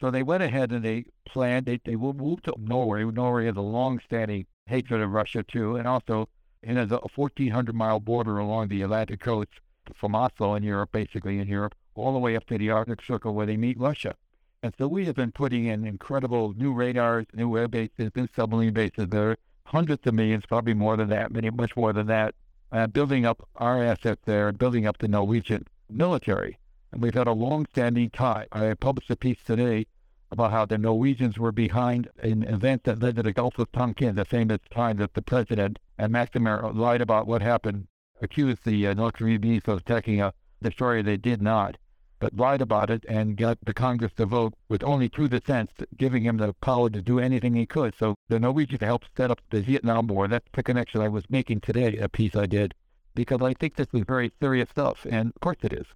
So 0.00 0.10
they 0.10 0.22
went 0.22 0.42
ahead 0.42 0.72
and 0.72 0.84
they 0.84 1.04
planned, 1.26 1.66
they, 1.66 1.80
they 1.84 1.96
moved 1.96 2.44
to 2.44 2.54
Norway. 2.58 3.04
Norway 3.04 3.46
has 3.46 3.56
a 3.56 3.60
long-standing 3.60 4.46
hatred 4.66 5.02
of 5.02 5.10
Russia 5.10 5.42
too, 5.42 5.76
and 5.76 5.86
also 5.86 6.28
it 6.62 6.76
has 6.76 6.90
a 6.90 7.00
1,400 7.14 7.74
mile 7.74 8.00
border 8.00 8.38
along 8.38 8.68
the 8.68 8.82
Atlantic 8.82 9.20
coast 9.20 9.50
from 9.94 10.14
Oslo 10.14 10.54
in 10.54 10.62
Europe, 10.62 10.92
basically 10.92 11.38
in 11.38 11.48
Europe, 11.48 11.74
all 11.94 12.12
the 12.12 12.18
way 12.18 12.36
up 12.36 12.46
to 12.46 12.58
the 12.58 12.70
Arctic 12.70 13.02
Circle 13.02 13.34
where 13.34 13.46
they 13.46 13.56
meet 13.56 13.78
Russia. 13.78 14.14
And 14.62 14.74
so 14.76 14.86
we 14.86 15.06
have 15.06 15.16
been 15.16 15.32
putting 15.32 15.66
in 15.66 15.86
incredible 15.86 16.54
new 16.54 16.72
radars, 16.72 17.26
new 17.32 17.56
air 17.56 17.68
bases, 17.68 18.10
new 18.14 18.28
submarine 18.34 18.74
bases 18.74 19.08
there, 19.08 19.38
hundreds 19.64 20.06
of 20.06 20.14
millions, 20.14 20.44
probably 20.46 20.74
more 20.74 20.96
than 20.96 21.08
that, 21.08 21.32
many 21.32 21.48
much 21.50 21.76
more 21.76 21.92
than 21.92 22.06
that, 22.08 22.34
uh, 22.72 22.86
building 22.86 23.24
up 23.26 23.48
our 23.56 23.82
assets 23.82 24.22
there, 24.24 24.48
and 24.48 24.58
building 24.58 24.86
up 24.86 24.98
the 24.98 25.08
Norwegian 25.08 25.66
military. 25.88 26.58
And 26.92 27.02
we've 27.02 27.14
had 27.14 27.26
a 27.26 27.32
long-standing 27.32 28.10
tie. 28.10 28.46
I 28.52 28.74
published 28.74 29.10
a 29.10 29.16
piece 29.16 29.42
today 29.44 29.86
about 30.30 30.52
how 30.52 30.64
the 30.64 30.78
Norwegians 30.78 31.38
were 31.38 31.52
behind 31.52 32.08
an 32.22 32.44
event 32.44 32.84
that 32.84 33.02
led 33.02 33.16
to 33.16 33.22
the 33.22 33.32
Gulf 33.32 33.58
of 33.58 33.70
Tonkin, 33.72 34.14
the 34.14 34.24
famous 34.24 34.60
time 34.70 34.96
that 34.98 35.14
the 35.14 35.22
president 35.22 35.78
and 35.98 36.12
McNamara 36.12 36.74
lied 36.74 37.00
about 37.00 37.26
what 37.26 37.42
happened, 37.42 37.88
accused 38.22 38.64
the 38.64 38.86
uh, 38.86 38.94
North 38.94 39.14
Koreans 39.14 39.62
of 39.66 39.78
attacking 39.78 40.20
a 40.20 40.32
destroyer 40.62 41.02
they 41.02 41.16
did 41.16 41.42
not, 41.42 41.76
but 42.20 42.36
lied 42.36 42.60
about 42.60 42.90
it 42.90 43.04
and 43.08 43.36
got 43.36 43.58
the 43.64 43.74
Congress 43.74 44.12
to 44.16 44.26
vote 44.26 44.54
with 44.68 44.84
only 44.84 45.08
two 45.08 45.26
dissents, 45.26 45.72
giving 45.96 46.22
him 46.22 46.36
the 46.36 46.52
power 46.60 46.88
to 46.90 47.02
do 47.02 47.18
anything 47.18 47.54
he 47.54 47.66
could. 47.66 47.94
So 47.98 48.14
the 48.28 48.38
Norwegians 48.38 48.82
helped 48.82 49.08
set 49.16 49.30
up 49.30 49.40
the 49.50 49.62
Vietnam 49.62 50.06
War. 50.06 50.28
That's 50.28 50.46
the 50.52 50.62
connection 50.62 51.00
I 51.00 51.08
was 51.08 51.24
making 51.28 51.60
today, 51.60 51.96
a 51.96 52.08
piece 52.08 52.36
I 52.36 52.46
did, 52.46 52.74
because 53.14 53.42
I 53.42 53.54
think 53.54 53.74
this 53.74 53.88
is 53.92 54.04
very 54.06 54.30
serious 54.40 54.68
stuff, 54.70 55.06
and 55.10 55.32
of 55.34 55.40
course 55.40 55.58
it 55.62 55.72
is. 55.72 55.86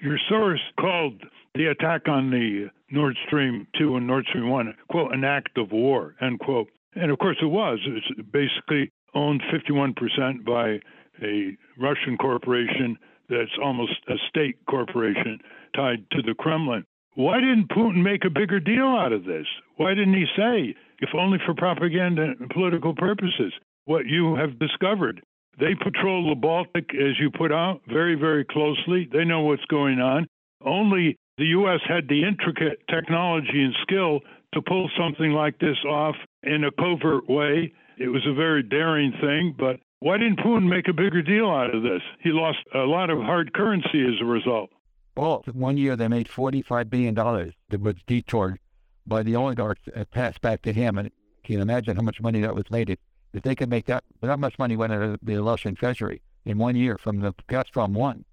Your 0.00 0.18
source 0.28 0.60
called 0.80 1.22
the 1.54 1.66
attack 1.66 2.08
on 2.08 2.30
the 2.30 2.68
Nord 2.90 3.16
Stream 3.26 3.66
2 3.78 3.96
and 3.96 4.06
Nord 4.06 4.26
Stream 4.28 4.50
1, 4.50 4.74
quote, 4.90 5.12
an 5.12 5.24
act 5.24 5.56
of 5.56 5.72
war, 5.72 6.14
end 6.20 6.40
quote. 6.40 6.68
And 6.94 7.10
of 7.10 7.18
course 7.18 7.36
it 7.40 7.46
was. 7.46 7.78
It's 7.86 8.28
basically 8.30 8.92
owned 9.14 9.42
51% 9.52 10.44
by 10.44 10.80
a 11.22 11.56
Russian 11.78 12.16
corporation 12.18 12.98
that's 13.28 13.58
almost 13.62 13.94
a 14.08 14.14
state 14.28 14.56
corporation 14.68 15.40
tied 15.74 16.04
to 16.12 16.22
the 16.22 16.34
Kremlin. 16.34 16.84
Why 17.14 17.40
didn't 17.40 17.70
Putin 17.70 18.02
make 18.02 18.24
a 18.24 18.30
bigger 18.30 18.60
deal 18.60 18.86
out 18.86 19.12
of 19.12 19.24
this? 19.24 19.46
Why 19.76 19.94
didn't 19.94 20.14
he 20.14 20.26
say, 20.36 20.74
if 21.00 21.10
only 21.14 21.38
for 21.46 21.54
propaganda 21.54 22.34
and 22.38 22.50
political 22.50 22.94
purposes, 22.94 23.52
what 23.86 24.06
you 24.06 24.36
have 24.36 24.58
discovered? 24.58 25.22
They 25.58 25.74
patrol 25.74 26.28
the 26.28 26.34
Baltic, 26.34 26.90
as 26.94 27.18
you 27.18 27.30
put 27.30 27.52
out, 27.52 27.80
very, 27.88 28.14
very 28.14 28.44
closely. 28.44 29.08
They 29.10 29.24
know 29.24 29.40
what's 29.40 29.64
going 29.66 29.98
on. 30.00 30.26
Only 30.62 31.16
the 31.38 31.46
U.S. 31.46 31.80
had 31.88 32.08
the 32.08 32.22
intricate 32.24 32.80
technology 32.90 33.62
and 33.62 33.74
skill 33.82 34.20
to 34.54 34.60
pull 34.60 34.90
something 34.98 35.32
like 35.32 35.58
this 35.58 35.76
off 35.88 36.16
in 36.42 36.64
a 36.64 36.70
covert 36.70 37.28
way. 37.28 37.72
It 37.98 38.08
was 38.08 38.26
a 38.26 38.34
very 38.34 38.62
daring 38.62 39.12
thing, 39.20 39.54
but 39.58 39.80
why 40.00 40.18
didn't 40.18 40.40
Putin 40.40 40.68
make 40.68 40.88
a 40.88 40.92
bigger 40.92 41.22
deal 41.22 41.48
out 41.48 41.74
of 41.74 41.82
this? 41.82 42.02
He 42.20 42.30
lost 42.30 42.58
a 42.74 42.80
lot 42.80 43.08
of 43.08 43.18
hard 43.18 43.54
currency 43.54 44.04
as 44.04 44.20
a 44.20 44.26
result. 44.26 44.70
Well, 45.16 45.42
one 45.52 45.78
year 45.78 45.96
they 45.96 46.08
made 46.08 46.28
$45 46.28 46.90
billion 46.90 47.14
that 47.14 47.80
was 47.80 47.94
detoured 48.06 48.58
by 49.06 49.22
the 49.22 49.34
oligarchs 49.36 49.88
and 49.94 50.10
passed 50.10 50.40
back 50.42 50.62
to 50.62 50.72
him. 50.72 50.98
And 50.98 51.10
can 51.42 51.54
you 51.54 51.62
imagine 51.62 51.96
how 51.96 52.02
much 52.02 52.20
money 52.20 52.40
that 52.42 52.54
was 52.54 52.70
made? 52.70 52.90
If 53.32 53.42
they 53.42 53.54
could 53.54 53.70
make 53.70 53.86
that, 53.86 54.04
that 54.20 54.38
much 54.38 54.58
money 54.58 54.76
went 54.76 54.92
into 54.92 55.18
the 55.22 55.42
Russian 55.42 55.74
treasury 55.74 56.20
in 56.44 56.58
one 56.58 56.76
year 56.76 56.98
from 56.98 57.20
the 57.20 57.32
Gazprom 57.48 57.92
1, 57.92 58.24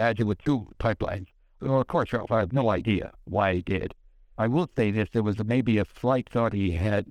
added 0.00 0.26
with 0.26 0.42
two 0.42 0.66
pipelines. 0.80 1.26
Well, 1.60 1.80
of 1.80 1.86
course, 1.86 2.12
I 2.12 2.40
have 2.40 2.52
no 2.52 2.70
idea 2.70 3.12
why 3.24 3.54
he 3.54 3.62
did. 3.62 3.94
I 4.36 4.48
will 4.48 4.68
say 4.76 4.90
this, 4.90 5.08
there 5.12 5.22
was 5.22 5.42
maybe 5.44 5.78
a 5.78 5.86
slight 6.00 6.28
thought 6.28 6.52
he 6.52 6.72
had 6.72 7.06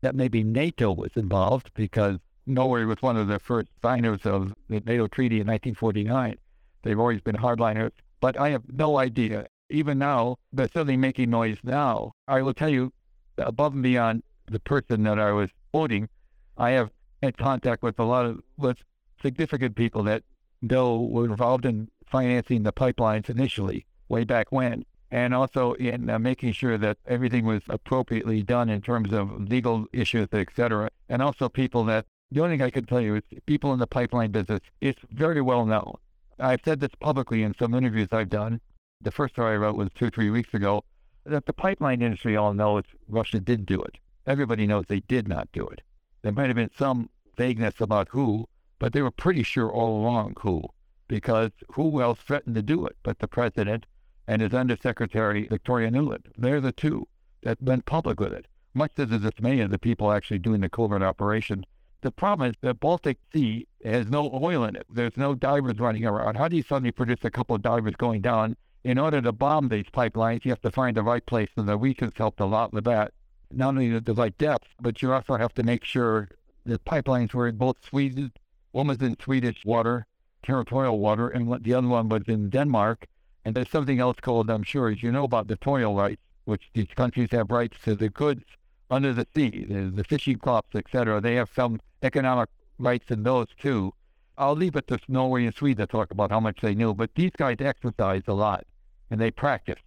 that 0.00 0.16
maybe 0.16 0.42
NATO 0.42 0.92
was 0.92 1.12
involved 1.14 1.70
because 1.74 2.18
Norway 2.46 2.84
was 2.84 3.00
one 3.00 3.16
of 3.16 3.28
the 3.28 3.38
first 3.38 3.68
signers 3.82 4.26
of 4.26 4.52
the 4.68 4.80
NATO 4.80 5.06
treaty 5.06 5.36
in 5.36 5.46
1949. 5.46 6.36
They've 6.82 6.98
always 6.98 7.20
been 7.20 7.36
hardliners, 7.36 7.92
but 8.24 8.40
I 8.40 8.48
have 8.52 8.62
no 8.72 8.96
idea. 8.96 9.48
Even 9.68 9.98
now, 9.98 10.38
they're 10.50 10.72
certainly 10.72 10.96
making 10.96 11.28
noise 11.28 11.58
now. 11.62 12.12
I 12.26 12.40
will 12.40 12.54
tell 12.54 12.70
you, 12.70 12.90
above 13.36 13.74
and 13.74 13.82
beyond 13.82 14.22
the 14.46 14.60
person 14.60 15.02
that 15.02 15.18
I 15.18 15.30
was 15.32 15.50
quoting, 15.72 16.08
I 16.56 16.70
have 16.70 16.88
had 17.22 17.36
contact 17.36 17.82
with 17.82 17.98
a 17.98 18.04
lot 18.04 18.24
of 18.24 18.40
with 18.56 18.78
significant 19.20 19.76
people 19.76 20.02
that 20.04 20.22
know 20.62 21.02
were 21.02 21.26
involved 21.26 21.66
in 21.66 21.90
financing 22.06 22.62
the 22.62 22.72
pipelines 22.72 23.28
initially, 23.28 23.84
way 24.08 24.24
back 24.24 24.46
when, 24.50 24.86
and 25.10 25.34
also 25.34 25.74
in 25.74 26.08
uh, 26.08 26.18
making 26.18 26.52
sure 26.52 26.78
that 26.78 26.96
everything 27.06 27.44
was 27.44 27.60
appropriately 27.68 28.42
done 28.42 28.70
in 28.70 28.80
terms 28.80 29.12
of 29.12 29.38
legal 29.50 29.84
issues, 29.92 30.28
et 30.32 30.48
cetera, 30.56 30.88
and 31.10 31.20
also 31.20 31.50
people 31.50 31.84
that 31.84 32.06
the 32.30 32.40
only 32.40 32.56
thing 32.56 32.62
I 32.62 32.70
can 32.70 32.86
tell 32.86 33.02
you 33.02 33.16
is 33.16 33.22
people 33.44 33.74
in 33.74 33.80
the 33.80 33.86
pipeline 33.86 34.30
business, 34.30 34.60
it's 34.80 35.02
very 35.10 35.42
well 35.42 35.66
known. 35.66 35.96
I've 36.38 36.62
said 36.64 36.80
this 36.80 36.94
publicly 36.98 37.42
in 37.42 37.54
some 37.54 37.74
interviews 37.74 38.08
I've 38.10 38.30
done. 38.30 38.60
The 39.00 39.12
first 39.12 39.34
story 39.34 39.54
I 39.54 39.58
wrote 39.58 39.76
was 39.76 39.90
two, 39.94 40.10
three 40.10 40.30
weeks 40.30 40.52
ago, 40.54 40.84
that 41.24 41.46
the 41.46 41.52
pipeline 41.52 42.02
industry 42.02 42.36
all 42.36 42.52
knows 42.54 42.84
Russia 43.08 43.40
did 43.40 43.66
do 43.66 43.80
it. 43.82 43.98
Everybody 44.26 44.66
knows 44.66 44.86
they 44.88 45.00
did 45.00 45.28
not 45.28 45.48
do 45.52 45.66
it. 45.68 45.82
There 46.22 46.32
might 46.32 46.46
have 46.46 46.56
been 46.56 46.70
some 46.76 47.10
vagueness 47.36 47.80
about 47.80 48.08
who, 48.10 48.48
but 48.78 48.92
they 48.92 49.02
were 49.02 49.10
pretty 49.10 49.42
sure 49.42 49.70
all 49.70 50.00
along 50.00 50.34
who, 50.40 50.64
because 51.08 51.50
who 51.72 52.00
else 52.00 52.18
threatened 52.20 52.56
to 52.56 52.62
do 52.62 52.86
it 52.86 52.96
but 53.02 53.18
the 53.18 53.28
president 53.28 53.86
and 54.26 54.42
his 54.42 54.54
undersecretary, 54.54 55.46
Victoria 55.46 55.90
Nuland? 55.90 56.26
They're 56.36 56.60
the 56.60 56.72
two 56.72 57.06
that 57.42 57.62
went 57.62 57.86
public 57.86 58.18
with 58.18 58.32
it, 58.32 58.46
much 58.72 58.94
to 58.94 59.06
the 59.06 59.18
dismay 59.18 59.60
of 59.60 59.70
the 59.70 59.78
people 59.78 60.10
actually 60.10 60.38
doing 60.38 60.62
the 60.62 60.68
covert 60.68 61.02
operation 61.02 61.64
the 62.04 62.12
problem 62.12 62.50
is 62.50 62.56
the 62.60 62.74
Baltic 62.74 63.16
Sea 63.32 63.66
has 63.82 64.08
no 64.08 64.30
oil 64.30 64.64
in 64.64 64.76
it. 64.76 64.86
There's 64.92 65.16
no 65.16 65.34
divers 65.34 65.80
running 65.80 66.04
around. 66.04 66.36
How 66.36 66.48
do 66.48 66.56
you 66.56 66.62
suddenly 66.62 66.92
produce 66.92 67.24
a 67.24 67.30
couple 67.30 67.56
of 67.56 67.62
divers 67.62 67.94
going 67.96 68.20
down? 68.20 68.56
In 68.84 68.98
order 68.98 69.22
to 69.22 69.32
bomb 69.32 69.70
these 69.70 69.86
pipelines, 69.86 70.44
you 70.44 70.50
have 70.50 70.60
to 70.60 70.70
find 70.70 70.94
the 70.94 71.02
right 71.02 71.24
place, 71.24 71.48
and 71.56 71.66
the 71.66 71.72
Norwegians 71.72 72.12
helped 72.16 72.40
a 72.40 72.44
lot 72.44 72.74
with 72.74 72.84
that. 72.84 73.14
Not 73.50 73.68
only 73.68 73.98
the 73.98 74.12
right 74.12 74.36
depth, 74.36 74.68
but 74.82 75.00
you 75.00 75.14
also 75.14 75.36
have 75.36 75.54
to 75.54 75.62
make 75.62 75.82
sure 75.82 76.28
the 76.66 76.78
pipelines 76.78 77.32
were 77.32 77.48
in 77.48 77.56
both 77.56 77.82
Sweden, 77.82 78.30
one 78.72 78.88
was 78.88 79.00
in 79.00 79.16
Swedish 79.18 79.64
water, 79.64 80.06
territorial 80.42 80.98
water, 80.98 81.30
and 81.30 81.64
the 81.64 81.72
other 81.72 81.88
one 81.88 82.10
was 82.10 82.24
in 82.28 82.50
Denmark. 82.50 83.06
And 83.46 83.54
there's 83.54 83.70
something 83.70 83.98
else 83.98 84.18
called, 84.20 84.50
I'm 84.50 84.62
sure, 84.62 84.90
as 84.90 85.02
you 85.02 85.10
know 85.10 85.24
about 85.24 85.48
the 85.48 85.56
territorial 85.56 85.94
rights, 85.94 86.20
which 86.44 86.68
these 86.74 86.92
countries 86.94 87.30
have 87.30 87.50
rights 87.50 87.78
to 87.84 87.94
the 87.94 88.10
goods 88.10 88.44
under 88.90 89.12
the 89.12 89.26
sea, 89.34 89.66
the, 89.68 89.90
the 89.94 90.04
fishing 90.04 90.38
crops, 90.38 90.74
etc. 90.74 91.20
They 91.20 91.34
have 91.36 91.50
some 91.54 91.80
economic 92.02 92.48
rights 92.78 93.10
in 93.10 93.22
those 93.22 93.48
too. 93.58 93.92
I'll 94.36 94.56
leave 94.56 94.76
it 94.76 94.88
to 94.88 94.98
Norway 95.08 95.46
and 95.46 95.54
Sweden 95.54 95.86
to 95.86 95.90
talk 95.90 96.10
about 96.10 96.30
how 96.30 96.40
much 96.40 96.60
they 96.60 96.74
knew, 96.74 96.92
but 96.94 97.14
these 97.14 97.30
guys 97.36 97.56
exercise 97.60 98.22
a 98.26 98.34
lot 98.34 98.66
and 99.10 99.20
they 99.20 99.30
practice. 99.30 99.80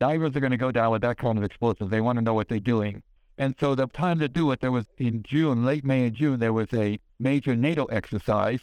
Divers 0.00 0.34
are 0.34 0.40
going 0.40 0.50
to 0.50 0.56
go 0.56 0.72
down 0.72 0.90
with 0.90 1.02
that 1.02 1.18
kind 1.18 1.38
of 1.38 1.44
explosive. 1.44 1.90
They 1.90 2.00
want 2.00 2.18
to 2.18 2.22
know 2.22 2.34
what 2.34 2.48
they're 2.48 2.58
doing. 2.58 3.02
And 3.38 3.54
so 3.58 3.74
the 3.74 3.86
time 3.86 4.18
to 4.20 4.28
do 4.28 4.50
it, 4.52 4.60
there 4.60 4.72
was 4.72 4.86
in 4.98 5.22
June, 5.22 5.64
late 5.64 5.84
May 5.84 6.06
and 6.06 6.14
June, 6.14 6.40
there 6.40 6.52
was 6.52 6.68
a 6.72 6.98
major 7.18 7.56
NATO 7.56 7.84
exercise 7.86 8.60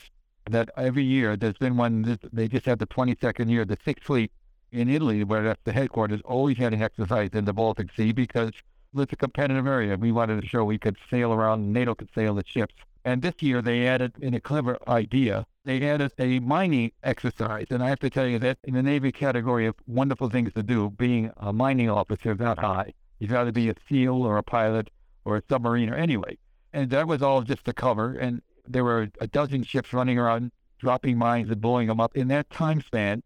that 0.50 0.70
every 0.78 1.04
year 1.04 1.36
there's 1.36 1.58
been 1.58 1.78
one, 1.78 2.20
they 2.32 2.48
just 2.48 2.66
had 2.66 2.80
the 2.80 2.88
22nd 2.88 3.50
year, 3.50 3.66
the 3.66 3.78
Sixth 3.84 4.06
Fleet 4.06 4.32
in 4.72 4.90
Italy, 4.90 5.24
where 5.24 5.44
that's 5.44 5.62
the 5.64 5.74
headquarters, 5.74 6.22
always 6.24 6.58
had 6.58 6.74
an 6.74 6.82
exercise 6.82 7.32
in 7.34 7.46
the 7.46 7.54
Baltic 7.54 7.90
Sea 7.96 8.12
because 8.12 8.52
it's 9.00 9.14
a 9.14 9.16
competitive 9.16 9.68
area. 9.68 9.96
We 9.96 10.12
wanted 10.12 10.42
to 10.42 10.48
show 10.48 10.64
we 10.66 10.78
could 10.78 10.98
sail 11.10 11.32
around, 11.32 11.72
NATO 11.72 11.96
could 11.96 12.10
sail 12.14 12.36
the 12.36 12.44
ships. 12.46 12.74
And 13.04 13.22
this 13.22 13.36
year 13.40 13.62
they 13.62 13.88
added, 13.88 14.14
in 14.22 14.34
a 14.34 14.40
clever 14.40 14.78
idea, 14.88 15.46
they 15.66 15.82
added 15.90 16.12
a 16.20 16.40
mining 16.40 16.92
exercise. 17.04 17.68
And 17.70 17.82
I 17.84 17.90
have 17.90 18.00
to 18.00 18.10
tell 18.10 18.28
you 18.28 18.38
that 18.40 18.60
in 18.64 18.74
the 18.74 18.84
Navy 18.84 19.12
category 19.12 19.66
of 19.66 19.76
wonderful 19.88 20.30
things 20.30 20.54
to 20.54 20.64
do, 20.64 20.90
being 20.92 21.32
a 21.38 21.52
mining 21.54 21.90
officer 21.90 22.36
that 22.36 22.60
high, 22.60 22.94
you've 23.20 23.32
got 23.32 23.46
to 23.46 23.52
be 23.52 23.70
a 23.70 23.76
SEAL 23.90 24.24
or 24.24 24.38
a 24.38 24.44
pilot 24.44 24.90
or 25.26 25.38
a 25.38 25.42
submariner 25.44 25.98
anyway. 25.98 26.38
And 26.74 26.90
that 26.92 27.08
was 27.08 27.22
all 27.22 27.42
just 27.42 27.66
to 27.66 27.74
cover. 27.74 28.14
And 28.14 28.42
there 28.68 28.84
were 28.84 29.10
a 29.20 29.28
dozen 29.28 29.64
ships 29.64 29.94
running 29.94 30.20
around, 30.20 30.52
dropping 30.80 31.18
mines 31.18 31.50
and 31.50 31.62
blowing 31.62 31.88
them 31.88 32.00
up. 32.00 32.16
In 32.16 32.28
that 32.28 32.50
time 32.50 32.82
span, 32.82 33.24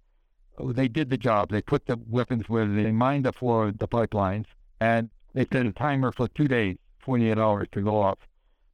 they 0.64 0.88
did 0.88 1.10
the 1.10 1.18
job. 1.18 1.50
They 1.50 1.62
put 1.62 1.86
the 1.86 2.00
weapons 2.08 2.48
where 2.48 2.66
they 2.66 2.92
mined 2.92 3.26
the 3.26 3.34
floor 3.34 3.68
of 3.68 3.78
the 3.78 3.88
pipelines, 3.88 4.46
and 4.80 5.10
they 5.36 5.46
set 5.52 5.66
a 5.66 5.74
timer 5.74 6.14
for 6.14 6.30
two 6.30 6.48
days, 6.48 6.78
48 7.00 7.38
hours 7.38 7.68
to 7.74 7.82
go 7.82 8.02
off. 8.02 8.20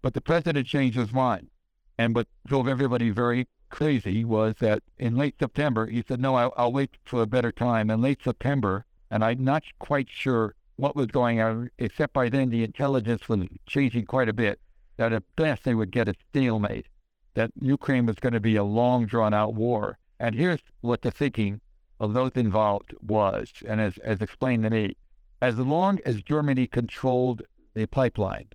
But 0.04 0.14
the 0.14 0.22
president 0.22 0.68
changed 0.68 0.96
his 0.96 1.12
mind. 1.12 1.50
And 1.98 2.16
what 2.16 2.28
drove 2.46 2.68
everybody 2.68 3.10
very 3.10 3.48
crazy 3.70 4.24
was 4.24 4.56
that 4.60 4.84
in 5.00 5.16
late 5.16 5.36
September, 5.40 5.88
he 5.88 6.04
said, 6.08 6.22
no, 6.22 6.36
I'll, 6.36 6.54
I'll 6.56 6.72
wait 6.72 6.92
for 7.04 7.24
a 7.24 7.26
better 7.26 7.52
time. 7.52 7.90
In 7.90 8.00
late 8.00 8.24
September, 8.24 8.86
and 9.10 9.24
I'm 9.24 9.44
not 9.44 9.64
quite 9.80 10.08
sure 10.08 10.54
what 10.76 10.96
was 10.96 11.08
going 11.08 11.42
on, 11.42 11.72
except 11.80 12.14
by 12.14 12.30
then 12.30 12.52
the 12.52 12.64
intelligence 12.64 13.28
was 13.28 13.48
changing 13.66 14.06
quite 14.06 14.30
a 14.30 14.34
bit, 14.34 14.60
that 14.98 15.14
at 15.14 15.24
best 15.36 15.64
they 15.64 15.74
would 15.74 15.92
get 15.92 16.08
a 16.08 16.14
stalemate, 16.30 16.86
that 17.34 17.52
Ukraine 17.60 18.06
was 18.06 18.18
going 18.18 18.34
to 18.34 18.40
be 18.40 18.56
a 18.56 18.64
long 18.64 19.08
drawn 19.08 19.34
out 19.34 19.56
war. 19.56 19.98
And 20.20 20.36
here's 20.36 20.62
what 20.82 21.02
the 21.02 21.10
thinking 21.10 21.60
of 22.00 22.14
those 22.14 22.34
involved 22.36 22.94
was, 23.02 23.52
and 23.68 23.82
as, 23.82 23.98
as 24.00 24.22
explained 24.22 24.64
to 24.64 24.70
me. 24.70 24.96
As 25.42 25.58
long 25.58 26.00
as 26.06 26.22
Germany 26.22 26.68
controlled 26.68 27.42
the 27.74 27.88
pipeline, 27.88 28.50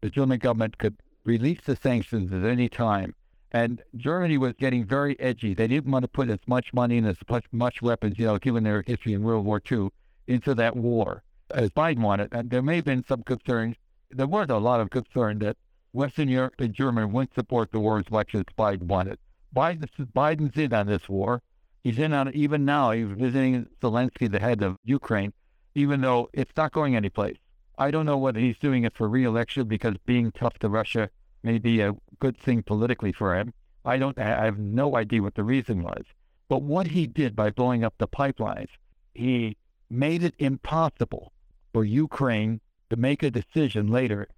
the 0.00 0.08
German 0.08 0.38
government 0.38 0.78
could 0.78 0.96
release 1.24 1.60
the 1.64 1.76
sanctions 1.76 2.32
at 2.32 2.44
any 2.44 2.68
time 2.68 3.14
And 3.54 3.82
Germany 3.96 4.38
was 4.38 4.54
getting 4.54 4.84
very 4.84 5.18
edgy. 5.20 5.52
They 5.52 5.68
didn't 5.68 5.92
want 5.92 6.04
to 6.04 6.08
put 6.08 6.30
as 6.30 6.38
much 6.46 6.72
money 6.72 6.96
and 6.96 7.06
as 7.06 7.18
much, 7.28 7.44
much 7.52 7.82
weapons, 7.82 8.18
you 8.18 8.24
know, 8.24 8.38
given 8.38 8.64
their 8.64 8.82
history 8.86 9.12
in 9.12 9.22
World 9.22 9.44
War 9.44 9.60
II, 9.70 9.90
into 10.26 10.54
that 10.54 10.74
war 10.74 11.22
as 11.50 11.68
Biden 11.70 11.98
wanted. 11.98 12.32
And 12.32 12.48
there 12.48 12.62
may 12.62 12.76
have 12.76 12.86
been 12.86 13.04
some 13.04 13.22
concern. 13.22 13.76
There 14.10 14.26
was 14.26 14.48
a 14.48 14.56
lot 14.56 14.80
of 14.80 14.88
concern 14.88 15.38
that 15.40 15.58
Western 15.92 16.28
Europe 16.28 16.54
and 16.60 16.72
Germany 16.72 17.06
wouldn't 17.06 17.34
support 17.34 17.72
the 17.72 17.80
war 17.80 17.98
as 17.98 18.10
much 18.10 18.34
as 18.34 18.44
Biden 18.58 18.84
wanted. 18.84 19.18
Biden, 19.54 19.86
Biden's 20.14 20.56
in 20.56 20.72
on 20.72 20.86
this 20.86 21.10
war. 21.10 21.42
He's 21.84 21.98
in 21.98 22.14
on 22.14 22.28
it 22.28 22.34
even 22.34 22.64
now. 22.64 22.92
He's 22.92 23.08
visiting 23.08 23.66
Zelensky, 23.82 24.30
the 24.30 24.40
head 24.40 24.62
of 24.62 24.78
Ukraine, 24.84 25.34
even 25.74 26.00
though 26.00 26.28
it's 26.32 26.56
not 26.56 26.72
going 26.72 26.96
anyplace. 26.96 27.38
I 27.78 27.90
don't 27.90 28.06
know 28.06 28.18
whether 28.18 28.38
he's 28.40 28.58
doing 28.58 28.84
it 28.84 28.94
for 28.94 29.08
re-election 29.08 29.66
because 29.66 29.96
being 30.04 30.30
tough 30.32 30.58
to 30.60 30.68
Russia 30.68 31.10
may 31.42 31.58
be 31.58 31.80
a 31.80 31.96
good 32.20 32.36
thing 32.36 32.62
politically 32.62 33.12
for 33.12 33.34
him. 33.34 33.52
I 33.84 33.98
don't. 33.98 34.18
I 34.18 34.44
have 34.44 34.58
no 34.58 34.96
idea 34.96 35.22
what 35.22 35.34
the 35.34 35.42
reason 35.42 35.82
was. 35.82 36.04
But 36.48 36.62
what 36.62 36.86
he 36.88 37.06
did 37.06 37.34
by 37.34 37.50
blowing 37.50 37.82
up 37.82 37.94
the 37.98 38.06
pipelines, 38.06 38.68
he 39.14 39.56
made 39.90 40.22
it 40.22 40.34
impossible 40.38 41.32
for 41.72 41.84
Ukraine 41.84 42.60
to 42.90 42.96
make 42.96 43.22
a 43.22 43.30
decision 43.30 43.88
later 43.88 44.28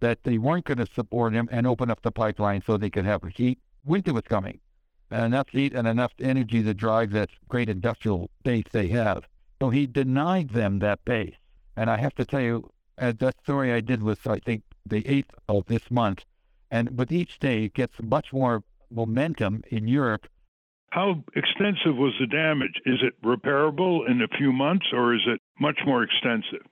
that 0.00 0.24
they 0.24 0.38
weren't 0.38 0.64
going 0.64 0.78
to 0.78 0.86
support 0.92 1.32
him 1.32 1.48
and 1.52 1.66
open 1.66 1.90
up 1.90 2.02
the 2.02 2.10
pipeline 2.10 2.62
so 2.66 2.76
they 2.76 2.90
could 2.90 3.04
have 3.04 3.22
heat. 3.34 3.58
Winter 3.84 4.12
was 4.12 4.24
coming, 4.24 4.60
and 5.10 5.24
enough 5.24 5.48
heat 5.50 5.74
and 5.74 5.86
enough 5.86 6.12
energy 6.18 6.62
to 6.62 6.74
drive 6.74 7.12
that 7.12 7.30
great 7.48 7.68
industrial 7.68 8.30
base 8.42 8.64
they 8.72 8.88
have. 8.88 9.26
So 9.60 9.70
he 9.70 9.86
denied 9.86 10.50
them 10.50 10.78
that 10.78 11.04
base. 11.04 11.34
And 11.76 11.90
I 11.90 11.98
have 11.98 12.14
to 12.14 12.24
tell 12.24 12.40
you, 12.40 12.70
as 12.98 13.16
that 13.16 13.36
story 13.42 13.72
I 13.72 13.80
did 13.80 14.02
was, 14.02 14.18
I 14.26 14.38
think, 14.38 14.62
the 14.86 15.02
8th 15.02 15.30
of 15.48 15.66
this 15.66 15.90
month. 15.90 16.24
And 16.70 16.98
with 16.98 17.12
each 17.12 17.38
day, 17.38 17.64
it 17.64 17.74
gets 17.74 17.94
much 18.02 18.32
more 18.32 18.62
momentum 18.90 19.62
in 19.68 19.86
Europe. 19.86 20.26
How 20.90 21.22
extensive 21.36 21.96
was 21.96 22.14
the 22.18 22.26
damage? 22.26 22.80
Is 22.84 23.00
it 23.02 23.20
repairable 23.22 24.08
in 24.10 24.22
a 24.22 24.28
few 24.36 24.52
months 24.52 24.86
or 24.92 25.14
is 25.14 25.22
it 25.26 25.40
much 25.60 25.78
more 25.86 26.02
extensive? 26.02 26.66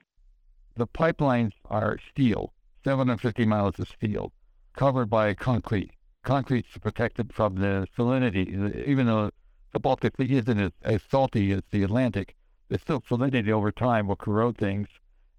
The 0.76 0.86
pipelines 0.86 1.52
are 1.66 1.98
steel, 2.10 2.52
750 2.84 3.44
miles 3.46 3.78
of 3.78 3.88
steel, 3.88 4.32
covered 4.74 5.10
by 5.10 5.34
concrete. 5.34 5.92
Concrete's 6.24 6.76
protected 6.78 7.32
from 7.32 7.56
the 7.56 7.86
salinity, 7.96 8.86
even 8.86 9.06
though 9.06 9.30
the 9.72 9.78
Baltic 9.78 10.16
Sea 10.16 10.36
isn't 10.36 10.58
as, 10.58 10.72
as 10.82 11.00
salty 11.10 11.52
as 11.52 11.62
the 11.70 11.82
Atlantic. 11.82 12.34
Still 12.76 13.00
salinity 13.00 13.50
over 13.50 13.72
time 13.72 14.06
will 14.06 14.16
corrode 14.16 14.58
things. 14.58 14.88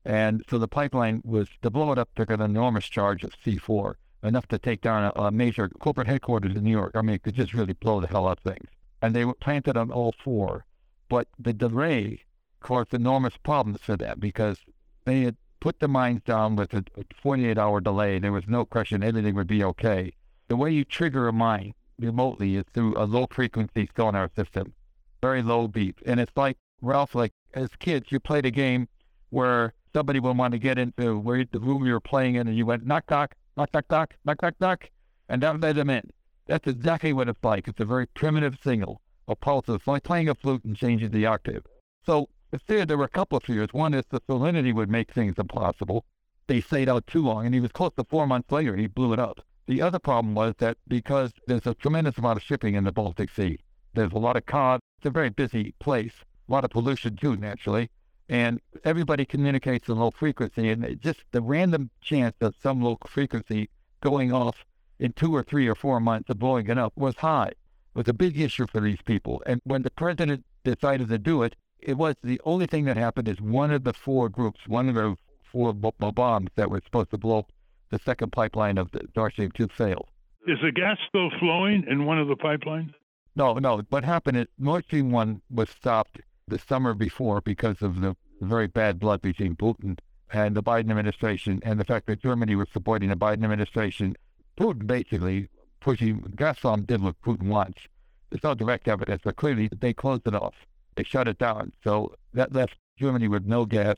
And 0.06 0.44
so 0.50 0.58
the 0.58 0.68
pipeline 0.68 1.22
was, 1.24 1.50
to 1.62 1.70
blow 1.70 1.92
it 1.92 1.98
up, 1.98 2.10
took 2.16 2.32
an 2.32 2.42
enormous 2.42 2.86
charge 2.86 3.24
of 3.24 3.36
C4, 3.46 3.96
enough 4.24 4.48
to 4.48 4.58
take 4.58 4.82
down 4.82 5.12
a, 5.16 5.22
a 5.22 5.32
major 5.32 5.70
corporate 5.70 6.08
headquarters 6.08 6.56
in 6.56 6.64
New 6.64 6.72
York. 6.72 6.94
I 6.96 7.02
mean, 7.02 7.16
it 7.16 7.24
could 7.24 7.36
just 7.36 7.54
really 7.54 7.74
blow 7.74 8.00
the 8.00 8.08
hell 8.08 8.28
out 8.28 8.40
things. 8.40 8.70
And 9.02 9.16
they 9.16 9.26
planted 9.40 9.78
on 9.78 9.92
all 9.92 10.14
four. 10.24 10.66
But 11.10 11.28
the 11.38 11.54
delay 11.54 12.24
caused 12.60 12.94
enormous 12.94 13.38
problems 13.38 13.82
for 13.82 13.96
them 13.96 14.20
because 14.20 14.60
they 15.06 15.22
had 15.22 15.38
put 15.60 15.80
the 15.80 15.88
mines 15.88 16.22
down 16.24 16.56
with 16.56 16.74
a 16.74 16.84
48 17.22 17.58
hour 17.58 17.82
delay. 17.82 18.20
There 18.20 18.32
was 18.32 18.48
no 18.48 18.66
question 18.66 19.04
everything 19.04 19.36
would 19.36 19.48
be 19.48 19.64
okay. 19.64 20.14
The 20.48 20.56
way 20.56 20.72
you 20.72 20.84
trigger 20.84 21.28
a 21.28 21.34
mine 21.34 21.74
remotely 22.00 22.56
is 22.56 22.66
through 22.74 22.98
a 22.98 23.06
low 23.06 23.28
frequency 23.30 23.90
sonar 23.96 24.30
system, 24.36 24.74
very 25.22 25.42
low 25.42 25.68
beep. 25.68 26.00
And 26.06 26.20
it's 26.20 26.36
like, 26.36 26.58
Ralph, 26.82 27.16
like 27.16 27.34
as 27.54 27.70
kids, 27.80 28.12
you 28.12 28.20
played 28.20 28.46
a 28.46 28.52
game 28.52 28.88
where 29.30 29.74
somebody 29.94 30.20
would 30.20 30.38
want 30.38 30.54
to 30.54 30.60
get 30.60 30.78
into 30.78 31.20
where 31.20 31.46
the 31.52 31.60
room 31.60 31.86
you 31.86 31.94
were 31.94 32.00
playing 32.00 32.36
in 32.36 32.48
and 32.48 32.58
you 32.58 32.66
went 32.66 32.86
knock, 32.86 33.10
knock, 33.10 33.36
knock, 33.58 33.70
knock, 33.74 33.86
knock, 33.90 34.16
knock, 34.26 34.42
knock, 34.42 34.56
knock, 34.60 34.90
and 35.28 35.44
that 35.44 35.60
led 35.60 35.76
them 35.76 35.90
in. 35.90 36.10
That's 36.48 36.68
exactly 36.68 37.14
what 37.14 37.30
it's 37.30 37.44
like. 37.44 37.68
It's 37.68 37.80
a 37.80 37.86
very 37.86 38.08
primitive 38.08 38.58
signal, 38.64 39.02
a 39.28 39.36
pulse. 39.36 39.66
It's 39.68 39.88
like 39.88 40.04
playing 40.04 40.30
a 40.30 40.36
flute 40.36 40.64
and 40.64 40.76
changing 40.76 41.12
the 41.12 41.26
octave. 41.26 41.64
So 42.06 42.30
the 42.52 42.60
fear, 42.60 42.86
there 42.86 42.98
were 42.98 43.06
a 43.06 43.10
couple 43.10 43.38
of 43.38 43.44
fears. 43.44 43.70
One 43.72 43.94
is 43.94 44.06
the 44.10 44.22
salinity 44.22 44.74
would 44.74 44.90
make 44.90 45.12
things 45.12 45.36
impossible. 45.38 46.06
They 46.48 46.62
stayed 46.62 46.90
out 46.90 47.06
too 47.06 47.24
long, 47.24 47.46
and 47.46 47.54
he 47.54 47.62
was 47.62 47.72
close 47.72 47.92
to 47.98 48.04
four 48.04 48.26
months 48.26 48.52
later, 48.52 48.76
he 48.76 48.88
blew 48.88 49.14
it 49.14 49.20
up. 49.20 49.46
The 49.68 49.84
other 49.84 50.00
problem 50.00 50.34
was 50.34 50.56
that 50.58 50.78
because 50.88 51.32
there's 51.46 51.68
a 51.68 51.76
tremendous 51.76 52.18
amount 52.18 52.38
of 52.38 52.44
shipping 52.44 52.74
in 52.74 52.86
the 52.86 52.92
Baltic 52.92 53.30
Sea, 53.30 53.60
there's 53.94 54.14
a 54.14 54.18
lot 54.18 54.36
of 54.36 54.48
cod. 54.48 54.80
It's 54.98 55.06
a 55.06 55.12
very 55.12 55.30
busy 55.30 55.76
place, 55.80 56.24
a 56.50 56.54
lot 56.54 56.66
of 56.66 56.72
pollution 56.72 57.16
too, 57.16 57.36
naturally. 57.36 57.90
And 58.28 58.60
everybody 58.84 59.26
communicates 59.26 59.88
in 59.88 59.98
low 59.98 60.12
frequency, 60.12 60.70
and 60.70 61.00
just 61.02 61.24
the 61.32 61.42
random 61.42 61.90
chance 62.02 62.36
of 62.42 62.56
some 62.62 62.82
low 62.82 62.98
frequency 63.08 63.70
going 64.02 64.32
off 64.32 64.66
in 65.00 65.14
two 65.14 65.36
or 65.36 65.44
three 65.44 65.68
or 65.68 65.76
four 65.76 66.00
months 66.00 66.30
of 66.30 66.40
blowing 66.40 66.68
it 66.68 66.78
up 66.78 66.94
was 66.96 67.16
high. 67.16 67.48
It 67.48 67.58
was 67.96 68.08
a 68.08 68.14
big 68.14 68.40
issue 68.40 68.68
for 68.68 68.82
these 68.82 69.02
people. 69.04 69.42
And 69.46 69.62
when 69.64 69.82
the 69.82 69.90
president 69.90 70.46
decided 70.64 71.10
to 71.10 71.18
do 71.18 71.42
it, 71.44 71.56
it 71.80 71.98
was 71.98 72.16
the 72.24 72.40
only 72.44 72.68
thing 72.68 72.86
that 72.86 72.98
happened 72.98 73.28
is 73.28 73.42
one 73.42 73.72
of 73.72 73.84
the 73.84 73.94
four 73.94 74.30
groups, 74.30 74.68
one 74.68 74.90
of 74.90 74.96
the 74.96 75.16
four 75.52 75.74
b- 75.74 75.92
b- 76.00 76.12
bombs 76.12 76.50
that 76.56 76.70
were 76.70 76.82
supposed 76.84 77.12
to 77.12 77.18
blow 77.18 77.48
the 77.90 78.00
second 78.00 78.32
pipeline 78.32 78.78
of 78.78 78.92
the 78.92 79.08
Stream 79.32 79.52
2 79.52 79.68
failed. 79.70 80.08
Is 80.48 80.58
the 80.62 80.72
gas 80.72 80.98
still 81.08 81.30
flowing 81.40 81.86
in 81.90 82.06
one 82.06 82.20
of 82.20 82.28
the 82.28 82.36
pipelines? 82.36 82.94
No, 83.36 83.54
no. 83.54 83.82
What 83.90 84.04
happened 84.04 84.38
is 84.38 84.48
Nord 84.58 84.86
Stream 84.86 85.12
1 85.12 85.42
was 85.50 85.70
stopped 85.70 86.20
the 86.50 86.60
summer 86.60 86.94
before 86.94 87.42
because 87.42 87.82
of 87.82 88.02
the 88.02 88.16
very 88.42 88.68
bad 88.68 89.00
blood 89.00 89.22
between 89.22 89.56
Putin 89.56 89.98
and 90.32 90.56
the 90.56 90.64
Biden 90.64 90.90
administration 90.90 91.60
and 91.64 91.80
the 91.80 91.86
fact 91.86 92.08
that 92.08 92.22
Germany 92.22 92.56
was 92.56 92.70
supporting 92.72 93.10
the 93.10 93.16
Biden 93.16 93.44
administration. 93.44 94.16
Putin 94.58 94.86
basically 94.86 95.50
pushing 95.80 96.22
Gazprom 96.22 96.86
did 96.86 97.02
what 97.02 97.22
Putin 97.22 97.48
wants. 97.48 97.82
There's 98.30 98.44
no 98.44 98.54
direct 98.54 98.88
evidence, 98.88 99.22
but 99.24 99.38
clearly 99.38 99.70
they 99.80 99.94
closed 99.94 100.28
it 100.28 100.36
off. 100.36 100.54
They 100.96 101.04
shut 101.04 101.28
it 101.28 101.40
down. 101.40 101.72
So 101.84 102.14
that 102.34 102.54
left 102.54 102.76
Germany 102.98 103.28
with 103.28 103.46
no 103.46 103.66
gas. 103.66 103.96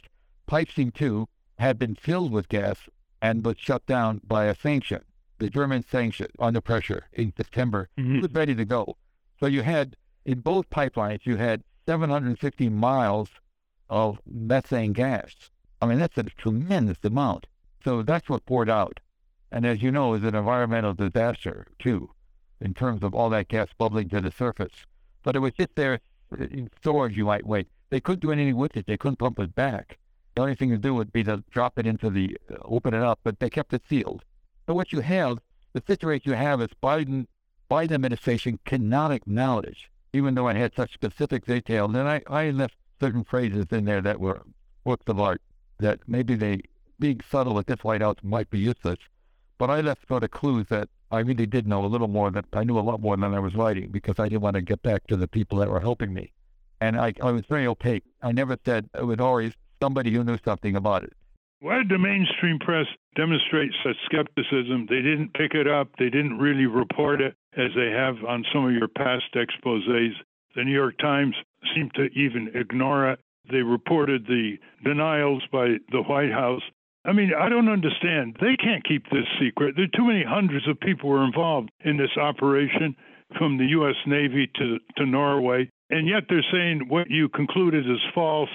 Pipestein 0.48 0.94
2 0.94 1.28
had 1.58 1.78
been 1.78 1.96
filled 1.96 2.32
with 2.32 2.50
gas 2.50 2.78
and 3.22 3.46
was 3.46 3.58
shut 3.58 3.86
down 3.86 4.22
by 4.24 4.46
a 4.46 4.56
sanction, 4.56 5.02
the 5.40 5.50
German 5.50 5.84
sanction 5.84 6.28
under 6.40 6.62
pressure 6.62 7.08
in 7.14 7.34
September. 7.36 7.90
Mhm. 7.98 8.18
It 8.18 8.22
was 8.22 8.34
ready 8.34 8.56
to 8.56 8.66
go. 8.66 8.98
So 9.40 9.48
you 9.48 9.64
had, 9.64 9.96
in 10.26 10.40
both 10.40 10.70
pipelines, 10.70 11.26
you 11.26 11.38
had 11.38 11.64
750 11.86 12.70
miles 12.70 13.30
of 13.90 14.20
methane 14.26 14.94
gas. 14.94 15.34
I 15.82 15.86
mean, 15.86 16.00
that's 16.00 16.18
a 16.18 16.24
tremendous 16.24 16.98
amount. 17.04 17.48
So 17.84 18.04
that's 18.04 18.30
what 18.30 18.46
poured 18.46 18.70
out. 18.70 19.00
And 19.52 19.66
as 19.66 19.82
you 19.82 19.92
know, 19.92 20.14
is 20.14 20.24
an 20.24 20.36
environmental 20.36 20.94
disaster, 20.94 21.68
too, 21.80 22.10
in 22.62 22.74
terms 22.74 23.04
of 23.04 23.14
all 23.14 23.30
that 23.32 23.50
gas 23.50 23.68
bubbling 23.78 24.10
to 24.10 24.22
the 24.22 24.32
surface. 24.32 24.86
But 25.24 25.36
it 25.36 25.40
was 25.40 25.54
just 25.54 25.76
there 25.76 26.00
in 26.40 26.70
storage, 26.80 27.18
you 27.18 27.26
might 27.26 27.46
wait. 27.46 27.68
They 27.90 28.00
couldn't 28.00 28.22
do 28.22 28.32
anything 28.32 28.56
with 28.56 28.78
it. 28.78 28.86
They 28.88 28.98
couldn't 28.98 29.18
pump 29.18 29.40
it 29.40 29.54
back. 29.54 29.98
The 30.36 30.42
only 30.42 30.56
thing 30.56 30.70
to 30.70 30.78
do 30.78 30.94
would 30.96 31.12
be 31.12 31.24
to 31.26 31.44
drop 31.52 31.78
it 31.78 31.86
into 31.86 32.10
the, 32.10 32.38
uh, 32.50 32.56
open 32.64 32.94
it 32.94 33.04
up, 33.04 33.20
but 33.24 33.40
they 33.40 33.50
kept 33.50 33.74
it 33.74 33.84
sealed. 33.90 34.24
So 34.66 34.74
what 34.74 34.94
you 34.94 35.02
have, 35.02 35.40
the 35.74 35.84
situation 35.86 36.32
you 36.32 36.38
have 36.38 36.62
is 36.62 36.70
Biden, 36.82 37.28
Biden 37.70 37.92
administration 37.92 38.60
cannot 38.64 39.12
acknowledge, 39.12 39.91
even 40.14 40.36
though 40.36 40.48
I 40.48 40.54
had 40.54 40.74
such 40.76 40.94
specific 40.94 41.46
detail, 41.46 41.86
and 41.86 42.08
I, 42.08 42.22
I 42.28 42.52
left 42.52 42.76
certain 43.00 43.24
phrases 43.24 43.66
in 43.72 43.86
there 43.86 44.02
that 44.02 44.20
were 44.20 44.42
works 44.84 45.06
of 45.08 45.20
art, 45.20 45.42
that 45.80 46.00
maybe 46.08 46.36
they, 46.36 46.62
being 47.00 47.22
subtle 47.30 47.58
at 47.60 47.68
this 47.68 47.84
White 47.84 48.02
House 48.02 48.18
might 48.24 48.50
be 48.50 48.60
useless, 48.60 49.00
but 49.58 49.70
I 49.70 49.82
left 49.82 50.08
sort 50.08 50.24
of 50.24 50.32
clues 50.32 50.68
that 50.70 50.90
I 51.12 51.20
really 51.20 51.46
did 51.46 51.68
know 51.68 51.84
a 51.86 51.88
little 51.88 52.08
more 52.08 52.32
that 52.32 52.46
I 52.54 52.64
knew 52.64 52.80
a 52.80 52.82
lot 52.82 53.02
more 53.02 53.18
than 53.18 53.34
I 53.34 53.40
was 53.40 53.56
writing 53.56 53.90
because 53.92 54.16
I 54.18 54.30
didn't 54.30 54.42
want 54.42 54.56
to 54.56 54.62
get 54.62 54.82
back 54.82 55.08
to 55.08 55.18
the 55.18 55.28
people 55.28 55.58
that 55.60 55.70
were 55.70 55.80
helping 55.80 56.14
me. 56.14 56.32
And 56.80 57.00
I, 57.00 57.14
I 57.22 57.32
was 57.32 57.44
very 57.48 57.68
opaque. 57.68 58.04
I 58.22 58.32
never 58.32 58.58
said 58.66 58.90
it 58.98 59.06
was 59.06 59.20
always 59.20 59.54
somebody 59.82 60.12
who 60.12 60.24
knew 60.24 60.38
something 60.44 60.76
about 60.76 61.04
it. 61.04 61.14
Why 61.62 61.78
did 61.78 61.90
the 61.90 62.00
mainstream 62.00 62.58
press 62.58 62.88
demonstrate 63.16 63.70
such 63.86 63.96
skepticism? 64.06 64.88
They 64.90 65.04
didn't 65.04 65.36
pick 65.36 65.54
it 65.54 65.68
up. 65.68 65.90
They 66.00 66.10
didn't 66.10 66.40
really 66.40 66.66
report 66.66 67.22
it 67.22 67.36
as 67.56 67.70
they 67.76 67.92
have 67.92 68.16
on 68.28 68.44
some 68.52 68.66
of 68.66 68.74
your 68.74 68.88
past 68.88 69.26
exposés. 69.36 70.14
The 70.56 70.64
New 70.64 70.74
York 70.74 70.98
Times 70.98 71.36
seemed 71.76 71.94
to 71.94 72.06
even 72.18 72.50
ignore 72.56 73.12
it. 73.12 73.20
They 73.52 73.62
reported 73.62 74.26
the 74.26 74.58
denials 74.84 75.44
by 75.52 75.78
the 75.92 76.02
White 76.02 76.32
House. 76.32 76.64
I 77.06 77.14
mean, 77.14 77.32
I 77.40 77.48
don't 77.48 77.70
understand. 77.70 78.38
They 78.42 78.56
can't 78.58 78.84
keep 78.84 79.04
this 79.12 79.28
secret. 79.40 79.76
There 79.76 79.86
are 79.86 79.98
too 79.98 80.08
many 80.08 80.24
hundreds 80.28 80.68
of 80.68 80.80
people 80.80 81.12
were 81.12 81.24
involved 81.24 81.70
in 81.86 81.96
this 81.96 82.18
operation 82.20 82.96
from 83.38 83.60
the 83.60 83.68
U.S. 83.78 83.96
Navy 84.08 84.50
to, 84.56 84.80
to 84.98 85.06
Norway. 85.06 85.70
And 85.92 86.08
yet 86.08 86.24
they're 86.28 86.46
saying 86.52 86.88
what 86.88 87.12
you 87.12 87.30
concluded 87.30 87.86
is 87.86 88.02
false, 88.16 88.50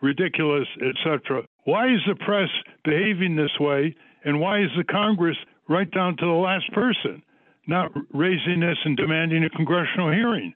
ridiculous, 0.00 0.68
etc. 0.80 1.42
Why 1.64 1.86
is 1.86 2.00
the 2.06 2.14
press 2.16 2.48
behaving 2.84 3.36
this 3.36 3.58
way? 3.60 3.94
And 4.24 4.40
why 4.40 4.60
is 4.60 4.70
the 4.76 4.84
Congress, 4.84 5.36
right 5.68 5.90
down 5.90 6.16
to 6.16 6.26
the 6.26 6.32
last 6.32 6.70
person, 6.72 7.22
not 7.66 7.90
raising 8.12 8.60
this 8.60 8.78
and 8.84 8.96
demanding 8.96 9.44
a 9.44 9.50
congressional 9.50 10.10
hearing? 10.12 10.54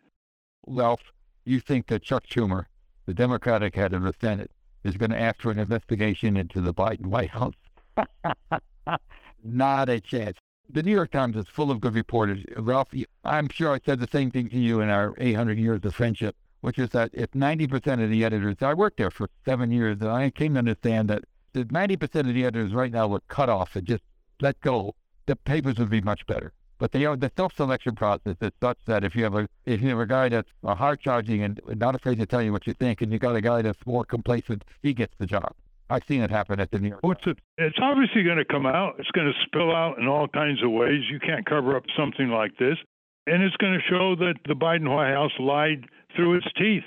Ralph, 0.67 1.03
you 1.45 1.61
think 1.61 1.87
that 1.89 2.03
Chuck 2.03 2.27
Schumer, 2.27 2.67
the 3.07 3.15
Democratic 3.15 3.75
head 3.77 3.93
of 3.93 4.03
the 4.03 4.15
Senate, 4.21 4.51
is 4.85 4.97
going 4.97 5.11
to 5.11 5.21
ask 5.21 5.41
for 5.41 5.51
an 5.51 5.59
investigation 5.59 6.37
into 6.37 6.61
the 6.61 6.75
Biden 6.75 7.07
White 7.07 7.31
House? 7.31 7.55
Not 9.45 9.89
a 9.89 10.01
chance. 10.01 10.37
the 10.69 10.83
New 10.83 10.93
York 10.93 11.13
Times 11.13 11.37
is 11.37 11.47
full 11.49 11.71
of 11.71 11.81
good 11.81 11.95
reporters. 11.95 12.45
Ralph, 12.57 12.89
I'm 13.25 13.49
sure 13.49 13.73
I 13.73 13.81
said 13.85 14.01
the 14.01 14.09
same 14.11 14.31
thing 14.31 14.49
to 14.51 14.59
you 14.59 14.81
in 14.81 14.89
our 14.89 15.15
800 15.19 15.59
years 15.59 15.81
of 15.85 15.95
friendship, 15.95 16.37
which 16.67 16.81
is 16.81 16.89
that 16.91 17.11
if 17.13 17.31
90% 17.31 18.03
of 18.03 18.11
the 18.11 18.25
editors, 18.25 18.57
I 18.61 18.75
worked 18.75 18.97
there 18.97 19.13
for 19.13 19.31
seven 19.45 19.71
years, 19.71 19.99
and 20.01 20.11
I 20.11 20.31
came 20.31 20.55
to 20.55 20.59
understand 20.59 21.09
that 21.11 21.23
if 21.55 21.69
90% 21.69 22.03
of 22.03 22.35
the 22.35 22.45
editors 22.45 22.75
right 22.75 22.91
now 22.91 23.07
were 23.07 23.21
cut 23.29 23.49
off 23.49 23.77
and 23.77 23.87
just 23.87 24.03
let 24.41 24.61
go, 24.63 24.97
the 25.27 25.37
papers 25.37 25.79
would 25.79 25.91
be 25.91 26.01
much 26.01 26.27
better. 26.27 26.53
But 26.79 26.91
they 26.91 27.05
are, 27.05 27.17
the 27.17 27.31
self-selection 27.37 27.95
process 27.95 28.35
is 28.41 28.51
such 28.61 28.79
that 28.87 29.05
if 29.05 29.15
you 29.15 29.23
have 29.23 29.37
a 29.37 29.49
if 29.65 29.81
you 29.81 29.91
have 29.91 30.01
a 30.01 30.07
guy 30.07 30.29
that's 30.29 30.51
hard 30.65 30.99
charging 30.99 31.45
and 31.45 31.61
not 31.69 31.95
afraid 31.95 32.19
to 32.19 32.27
tell 32.27 32.43
you 32.43 32.51
what 32.51 32.67
you 32.67 32.75
think, 32.75 33.01
and 33.01 33.13
you 33.13 33.21
got 33.21 33.37
a 33.37 33.41
guy 33.41 33.63
that's 33.63 33.87
more 33.87 34.05
complacent, 34.05 34.65
he 34.83 34.93
gets 34.93 35.15
the 35.19 35.27
job. 35.27 35.53
I've 35.89 36.03
seen 36.09 36.21
it 36.21 36.33
happen 36.33 36.59
at 36.59 36.73
the 36.73 36.81
New 36.81 36.89
York. 36.89 37.05
It's 37.59 37.79
obviously 37.81 38.25
going 38.25 38.39
to 38.39 38.45
come 38.45 38.67
out. 38.67 38.97
It's 38.99 39.13
going 39.13 39.29
to 39.29 39.47
spill 39.47 39.73
out 39.73 39.99
in 40.01 40.09
all 40.09 40.27
kinds 40.27 40.65
of 40.65 40.73
ways. 40.73 41.05
You 41.13 41.21
can't 41.21 41.47
cover 41.47 41.77
up 41.77 41.85
something 41.97 42.29
like 42.29 42.59
this, 42.59 42.77
and 43.29 43.45
it's 43.45 43.57
going 43.59 43.75
to 43.75 43.85
show 43.89 44.17
that 44.17 44.35
the 44.49 44.55
Biden 44.55 44.93
White 44.93 45.13
House 45.13 45.31
lied 45.39 45.87
through 46.17 46.35
its 46.35 46.47
teeth. 46.57 46.85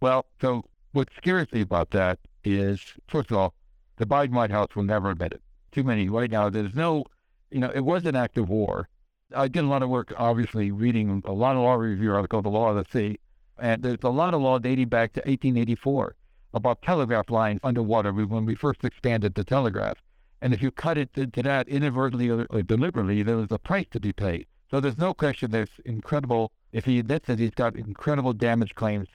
Well, 0.00 0.26
so 0.40 0.64
what 0.92 1.08
scares 1.16 1.50
me 1.52 1.62
about 1.62 1.90
that 1.90 2.18
is, 2.44 2.80
first 3.08 3.30
of 3.30 3.36
all, 3.36 3.54
the 3.96 4.06
Biden 4.06 4.32
White 4.32 4.50
House 4.50 4.76
will 4.76 4.84
never 4.84 5.10
admit 5.10 5.32
it. 5.32 5.42
Too 5.72 5.82
many 5.82 6.08
right 6.08 6.30
now. 6.30 6.48
There's 6.48 6.74
no, 6.74 7.04
you 7.50 7.58
know, 7.58 7.70
it 7.74 7.80
was 7.80 8.04
an 8.04 8.14
act 8.14 8.38
of 8.38 8.48
war. 8.48 8.88
I 9.34 9.48
did 9.48 9.64
a 9.64 9.66
lot 9.66 9.82
of 9.82 9.90
work, 9.90 10.12
obviously, 10.16 10.70
reading 10.70 11.22
a 11.26 11.32
lot 11.32 11.56
of 11.56 11.62
law 11.62 11.74
review 11.74 12.14
articles, 12.14 12.44
The 12.44 12.48
Law 12.48 12.70
of 12.70 12.76
the 12.76 12.86
Sea, 12.90 13.18
and 13.58 13.82
there's 13.82 13.98
a 14.02 14.08
lot 14.08 14.34
of 14.34 14.40
law 14.40 14.58
dating 14.58 14.88
back 14.88 15.12
to 15.14 15.20
1884 15.20 16.14
about 16.54 16.80
telegraph 16.80 17.28
lines 17.28 17.60
underwater 17.62 18.12
when 18.12 18.46
we 18.46 18.54
first 18.54 18.84
expanded 18.84 19.34
the 19.34 19.44
telegraph. 19.44 19.98
And 20.40 20.54
if 20.54 20.62
you 20.62 20.70
cut 20.70 20.96
it 20.96 21.12
to, 21.14 21.26
that 21.42 21.68
inadvertently 21.68 22.30
or 22.30 22.62
deliberately, 22.62 23.22
there 23.22 23.36
was 23.36 23.48
a 23.50 23.58
price 23.58 23.86
to 23.90 24.00
be 24.00 24.12
paid. 24.12 24.46
So 24.70 24.80
there's 24.80 24.96
no 24.96 25.12
question 25.12 25.50
there's 25.50 25.80
incredible, 25.84 26.52
if 26.72 26.84
he 26.84 26.98
admits 26.98 27.26
that 27.26 27.38
he's 27.38 27.54
got 27.54 27.76
incredible 27.76 28.32
damage 28.32 28.74
claims, 28.74 29.08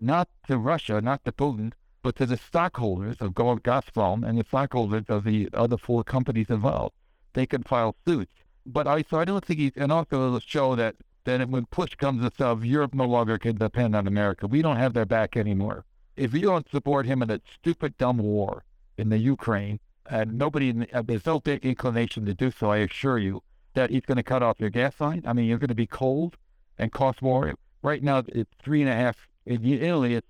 not 0.00 0.28
to 0.46 0.58
Russia, 0.58 1.00
not 1.00 1.24
to 1.24 1.32
Putin, 1.32 1.72
but 2.02 2.16
to 2.16 2.26
the 2.26 2.36
stockholders 2.36 3.16
of 3.20 3.34
Gazprom 3.34 4.26
and 4.26 4.38
the 4.38 4.44
stockholders 4.44 5.04
of 5.08 5.24
the 5.24 5.48
other 5.52 5.76
four 5.76 6.02
companies 6.02 6.48
involved. 6.48 6.94
They 7.34 7.46
can 7.46 7.62
file 7.62 7.94
suits. 8.06 8.32
But 8.64 8.86
I, 8.86 9.02
so 9.02 9.18
I 9.18 9.24
don't 9.24 9.44
think 9.44 9.60
he's, 9.60 9.72
and 9.76 9.92
also 9.92 10.26
it'll 10.26 10.40
show 10.40 10.74
that, 10.76 10.96
that 11.24 11.48
when 11.48 11.66
push 11.66 11.94
comes 11.94 12.22
to 12.22 12.32
shove, 12.36 12.64
Europe 12.64 12.94
no 12.94 13.04
longer 13.04 13.38
can 13.38 13.56
depend 13.56 13.94
on 13.94 14.06
America. 14.06 14.46
We 14.46 14.62
don't 14.62 14.76
have 14.76 14.94
their 14.94 15.04
back 15.04 15.36
anymore 15.36 15.84
if 16.20 16.34
you 16.34 16.42
don't 16.42 16.70
support 16.70 17.06
him 17.06 17.22
in 17.22 17.28
that 17.28 17.40
stupid, 17.54 17.96
dumb 17.96 18.18
war 18.18 18.62
in 18.98 19.08
the 19.08 19.16
Ukraine, 19.16 19.80
and 20.04 20.36
nobody, 20.36 20.70
there's 20.72 21.24
no 21.24 21.40
big 21.40 21.64
inclination 21.64 22.26
to 22.26 22.34
do 22.34 22.50
so, 22.50 22.70
I 22.70 22.78
assure 22.78 23.18
you, 23.18 23.42
that 23.72 23.88
he's 23.88 24.04
going 24.04 24.16
to 24.16 24.22
cut 24.22 24.42
off 24.42 24.60
your 24.60 24.68
gas 24.68 25.00
line. 25.00 25.22
I 25.26 25.32
mean, 25.32 25.46
you're 25.46 25.58
going 25.58 25.68
to 25.68 25.74
be 25.74 25.86
cold 25.86 26.36
and 26.80 26.90
cost 26.90 27.22
more. 27.22 27.54
Right 27.82 28.02
now, 28.02 28.24
it's 28.28 28.50
three 28.62 28.80
and 28.80 28.90
a 28.90 28.94
half. 28.94 29.16
In 29.46 29.64
Italy, 29.64 30.14
it's 30.14 30.26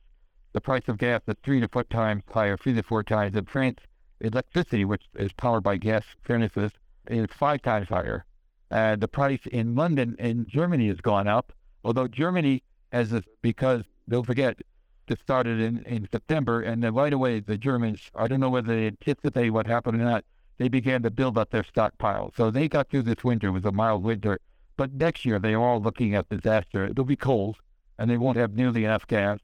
the 0.53 0.61
price 0.61 0.83
of 0.89 0.99
gas 0.99 1.23
is 1.29 1.37
three 1.45 1.61
to 1.61 1.69
four 1.69 1.85
times 1.85 2.25
higher, 2.29 2.57
three 2.57 2.75
to 2.75 2.83
four 2.83 3.03
times. 3.05 3.37
In 3.37 3.45
France, 3.45 3.79
electricity, 4.21 4.85
which 4.85 5.05
is 5.15 5.33
powered 5.33 5.63
by 5.63 5.77
gas 5.77 6.03
furnaces, 6.23 6.73
is 7.09 7.29
five 7.31 7.63
times 7.63 7.89
higher. 7.89 8.25
Uh, 8.71 8.97
the 8.97 9.09
price 9.09 9.41
in 9.51 9.75
London 9.75 10.17
and 10.19 10.47
Germany 10.49 10.89
has 10.89 11.01
gone 11.01 11.29
up, 11.29 11.53
although 11.85 12.09
Germany 12.09 12.63
has 12.93 13.11
this, 13.11 13.25
because 13.43 13.85
don't 14.09 14.27
forget, 14.27 14.59
that 15.07 15.21
started 15.21 15.61
in, 15.61 15.85
in 15.85 16.09
September, 16.11 16.63
and 16.63 16.83
then 16.83 16.95
right 16.95 17.13
away 17.13 17.41
the 17.41 17.57
Germans, 17.57 18.11
I 18.15 18.27
don't 18.27 18.41
know 18.41 18.51
whether 18.51 18.75
they 18.75 18.87
anticipated 18.87 19.51
what 19.51 19.67
happened 19.67 20.01
or 20.01 20.05
not, 20.05 20.25
they 20.59 20.69
began 20.69 21.03
to 21.03 21.11
build 21.11 21.39
up 21.39 21.51
their 21.51 21.65
stockpile. 21.65 22.33
So 22.37 22.51
they 22.51 22.69
got 22.69 22.91
through 22.91 23.03
this 23.03 23.25
winter, 23.25 23.49
it 23.49 23.53
was 23.53 23.65
a 23.65 23.73
mild 23.73 24.03
winter, 24.03 24.41
but 24.81 24.95
next 24.95 25.27
year 25.27 25.38
they 25.38 25.53
are 25.53 25.61
all 25.61 25.79
looking 25.79 26.14
at 26.14 26.31
disaster. 26.31 26.87
It'll 26.87 27.05
be 27.05 27.14
cold, 27.14 27.59
and 27.99 28.11
they 28.11 28.16
won't 28.16 28.38
have 28.38 28.55
nearly 28.55 28.87
enough 28.87 29.07
gas, 29.07 29.38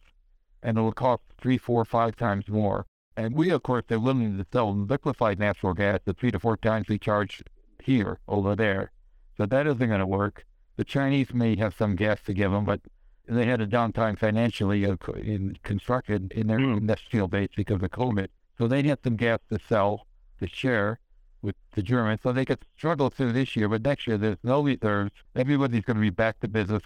and 0.62 0.78
it'll 0.78 0.92
cost 0.92 1.24
three, 1.38 1.58
four, 1.58 1.84
five 1.84 2.16
times 2.16 2.48
more. 2.48 2.86
And 3.18 3.34
we, 3.34 3.50
of 3.50 3.62
course, 3.62 3.84
are 3.90 4.00
willing 4.00 4.38
to 4.38 4.46
sell 4.50 4.74
liquefied 4.74 5.38
natural 5.38 5.74
gas 5.74 6.00
at 6.06 6.16
three 6.16 6.30
to 6.30 6.40
four 6.40 6.56
times 6.56 6.88
we 6.88 6.98
charge 6.98 7.42
here 7.84 8.18
over 8.26 8.56
there. 8.56 8.92
So 9.36 9.44
that 9.44 9.66
isn't 9.66 9.86
going 9.86 10.00
to 10.00 10.06
work. 10.06 10.46
The 10.76 10.84
Chinese 10.84 11.34
may 11.34 11.54
have 11.56 11.74
some 11.76 11.96
gas 11.96 12.18
to 12.24 12.32
give 12.32 12.50
them, 12.50 12.64
but 12.64 12.80
they 13.28 13.44
had 13.44 13.60
a 13.60 13.66
downtime 13.66 14.18
financially 14.18 14.84
in 14.84 15.58
construction 15.64 16.30
in 16.34 16.46
their 16.46 16.60
mm. 16.60 16.78
industrial 16.78 17.28
base 17.28 17.50
because 17.54 17.82
of 17.82 17.90
COVID. 17.90 18.28
So 18.56 18.68
they 18.68 18.82
had 18.84 19.00
some 19.04 19.16
gas 19.16 19.40
to 19.50 19.58
sell, 19.68 20.06
to 20.40 20.48
share 20.48 20.98
with 21.46 21.54
the 21.74 21.82
Germans. 21.82 22.20
So 22.22 22.32
they 22.32 22.44
could 22.44 22.58
struggle 22.76 23.08
through 23.08 23.32
this 23.32 23.56
year, 23.56 23.68
but 23.68 23.82
next 23.82 24.06
year 24.06 24.18
there's 24.18 24.36
no 24.42 24.62
reserves. 24.62 25.12
Everybody's 25.34 25.84
going 25.84 25.96
to 25.96 26.02
be 26.02 26.10
back 26.10 26.40
to 26.40 26.48
business. 26.48 26.82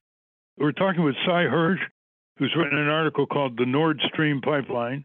We're 0.59 0.73
talking 0.73 1.03
with 1.03 1.16
Sy 1.27 1.44
Hersh, 1.44 1.81
who's 2.37 2.55
written 2.57 2.79
an 2.79 2.88
article 2.88 3.27
called 3.27 3.57
The 3.57 3.66
Nord 3.66 4.01
Stream 4.12 4.40
Pipeline. 4.40 5.05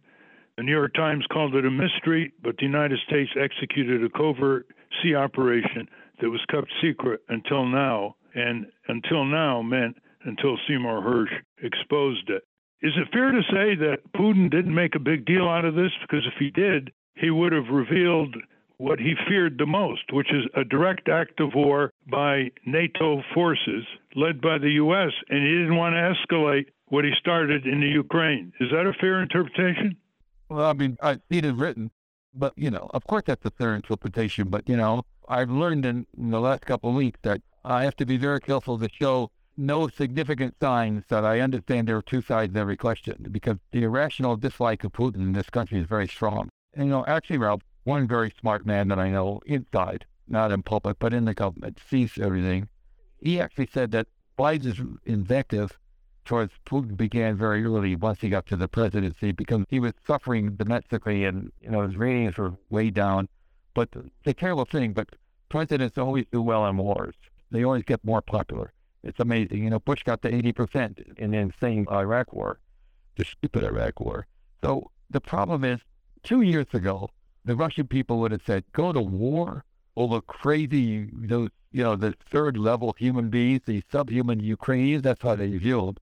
The 0.58 0.64
New 0.64 0.72
York 0.72 0.94
Times 0.94 1.26
called 1.32 1.56
it 1.56 1.66
a 1.66 1.72
mystery, 1.72 2.34
but 2.44 2.58
the 2.58 2.66
United 2.66 3.00
States 3.08 3.32
executed 3.40 4.04
a 4.04 4.10
covert 4.10 4.68
sea 5.02 5.16
operation 5.16 5.88
that 6.22 6.30
was 6.30 6.44
kept 6.50 6.72
secret 6.82 7.22
until 7.30 7.66
now, 7.66 8.16
and 8.36 8.68
until 8.88 9.26
now 9.26 9.62
meant 9.62 9.98
until 10.26 10.58
Seymour 10.68 11.02
Hersh 11.02 11.64
exposed 11.64 12.30
it. 12.30 12.44
Is 12.82 12.94
it 12.98 13.12
fair 13.12 13.32
to 13.32 13.42
say 13.44 13.76
that 13.76 14.00
Putin 14.16 14.50
didn't 14.50 14.74
make 14.74 14.96
a 14.96 15.00
big 15.00 15.26
deal 15.26 15.48
out 15.48 15.66
of 15.66 15.76
this? 15.76 15.92
Because 16.02 16.26
if 16.26 16.34
he 16.40 16.52
did, 16.52 16.92
he 17.16 17.30
would 17.30 17.52
have 17.54 17.70
revealed 17.70 18.36
what 18.78 19.00
he 19.00 19.14
feared 19.28 19.58
the 19.58 19.66
most, 19.66 20.12
which 20.12 20.32
is 20.32 20.44
a 20.56 20.64
direct 20.64 21.10
act 21.10 21.40
of 21.40 21.54
war 21.56 21.92
by 22.10 22.52
NATO 22.66 23.22
forces 23.34 23.86
led 24.16 24.42
by 24.42 24.58
the 24.58 24.72
U.S., 24.72 25.12
and 25.30 25.42
he 25.44 25.52
didn't 25.54 25.78
want 25.78 25.94
to 25.94 26.36
escalate 26.36 26.66
what 26.88 27.06
he 27.06 27.12
started 27.20 27.66
in 27.66 27.80
the 27.80 27.88
Ukraine. 27.88 28.54
Is 28.60 28.70
that 28.72 28.86
a 28.86 28.94
fair 28.94 29.22
interpretation? 29.22 29.98
Well, 30.50 30.66
I 30.66 30.74
mean, 30.74 30.98
I 31.02 31.16
see 31.32 31.40
it 31.40 31.56
written, 31.56 31.92
but, 32.34 32.54
you 32.56 32.70
know, 32.70 32.90
of 32.94 33.06
course 33.08 33.24
that's 33.26 33.46
a 33.46 33.52
fair 33.52 33.76
interpretation, 33.76 34.50
but, 34.50 34.68
you 34.70 34.78
know, 34.78 35.04
I've 35.28 35.50
learned 35.50 35.86
in, 35.86 36.06
in 36.18 36.30
the 36.30 36.40
last 36.40 36.66
couple 36.66 36.92
of 36.92 36.96
weeks 36.96 37.20
that 37.24 37.42
I 37.64 37.84
have 37.84 37.96
to 37.98 38.06
be 38.06 38.18
very 38.18 38.40
careful 38.40 38.78
to 38.78 38.88
show 38.92 39.32
no 39.58 39.88
significant 39.88 40.56
signs 40.62 41.04
that 41.08 41.26
I 41.26 41.40
understand 41.40 41.88
there 41.88 41.98
are 41.98 42.02
two 42.02 42.22
sides 42.22 42.54
to 42.54 42.60
every 42.60 42.78
question 42.78 43.28
because 43.32 43.58
the 43.72 43.84
irrational 43.84 44.36
dislike 44.36 44.84
of 44.84 44.92
Putin 44.92 45.16
in 45.16 45.34
this 45.34 45.50
country 45.50 45.80
is 45.80 45.88
very 45.88 46.08
strong. 46.08 46.50
And, 46.74 46.86
you 46.86 46.92
know, 46.92 47.06
actually, 47.08 47.38
Ralph, 47.38 47.62
one 47.86 48.08
very 48.08 48.34
smart 48.40 48.66
man 48.66 48.90
that 48.90 49.00
I 49.00 49.10
know 49.10 49.40
inside, 49.46 50.06
not 50.28 50.52
in 50.52 50.62
public, 50.64 51.00
but 51.00 51.14
in 51.14 51.26
the 51.26 51.34
government, 51.34 51.80
sees 51.90 52.18
everything. 52.20 52.68
He 53.22 53.40
actually 53.40 53.70
said 53.74 53.92
that 53.92 54.08
Biden's 54.38 54.82
invective 55.06 55.80
towards 56.26 56.52
Putin 56.66 56.98
began 56.98 57.38
very 57.38 57.64
early 57.64 57.96
once 57.96 58.20
he 58.20 58.30
got 58.30 58.48
to 58.48 58.56
the 58.56 58.68
presidency 58.68 59.32
because 59.32 59.64
he 59.70 59.80
was 59.80 59.94
suffering 60.06 60.56
domestically 60.56 61.24
and, 61.24 61.52
you 61.62 61.70
know, 61.70 61.82
his 61.88 61.96
ratings 61.96 62.38
were 62.38 62.54
way 62.70 62.90
down. 62.90 63.30
But 63.76 63.90
the 64.24 64.34
terrible 64.34 64.66
thing, 64.66 64.94
but 64.94 65.10
presidents 65.50 65.98
always 65.98 66.26
do 66.32 66.42
well 66.42 66.66
in 66.66 66.78
wars. 66.78 67.16
They 67.52 67.64
always 67.64 67.84
get 67.84 68.04
more 68.04 68.22
popular. 68.22 68.74
It's 69.04 69.20
amazing. 69.20 69.64
You 69.64 69.70
know, 69.70 69.80
Bush 69.80 70.02
got 70.04 70.24
to 70.24 70.32
80% 70.32 71.20
in 71.20 71.32
the 71.32 71.38
insane 71.38 71.86
Iraq 71.92 72.34
war, 72.34 72.60
the 73.16 73.26
stupid 73.26 73.64
Iraq 73.64 74.00
war. 74.00 74.26
So 74.64 74.90
the 75.12 75.22
problem 75.22 75.64
is, 75.64 75.80
two 76.24 76.42
years 76.42 76.66
ago, 76.74 77.12
the 77.46 77.56
Russian 77.56 77.88
people 77.88 78.20
would 78.20 78.32
have 78.32 78.42
said, 78.46 78.64
go 78.74 78.92
to 78.92 79.02
war 79.02 79.64
over 79.96 80.20
crazy, 80.20 81.10
those, 81.14 81.50
you 81.72 81.84
know, 81.84 81.96
the 81.96 82.16
third 82.30 82.58
level 82.58 82.96
human 82.98 83.30
beings, 83.30 83.62
the 83.66 83.84
subhuman 83.92 84.40
Ukrainians. 84.40 85.04
That's 85.04 85.22
how 85.22 85.36
they 85.36 85.56
viewed 85.58 86.00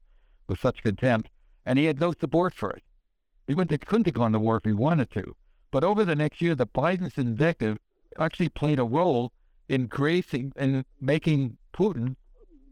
with 0.48 0.60
such 0.60 0.82
contempt. 0.84 1.30
And 1.66 1.78
he 1.78 1.86
had 1.86 2.00
no 2.00 2.14
support 2.14 2.54
for 2.54 2.72
it. 2.72 2.84
He 3.48 3.54
wouldn't, 3.54 3.86
couldn't 3.86 4.06
have 4.06 4.16
gone 4.16 4.32
to 4.32 4.40
war 4.40 4.58
if 4.58 4.64
he 4.64 4.74
wanted 4.74 5.12
to. 5.12 5.36
But 5.70 5.84
over 5.84 6.06
the 6.06 6.16
next 6.16 6.42
year, 6.42 6.56
the 6.56 6.68
Biden's 6.68 7.18
invective 7.18 7.78
actually 8.18 8.50
played 8.50 8.80
a 8.80 8.84
role 8.84 9.34
in 9.68 9.88
creating 9.88 10.54
and 10.56 10.86
making 11.02 11.58
Putin 11.74 12.16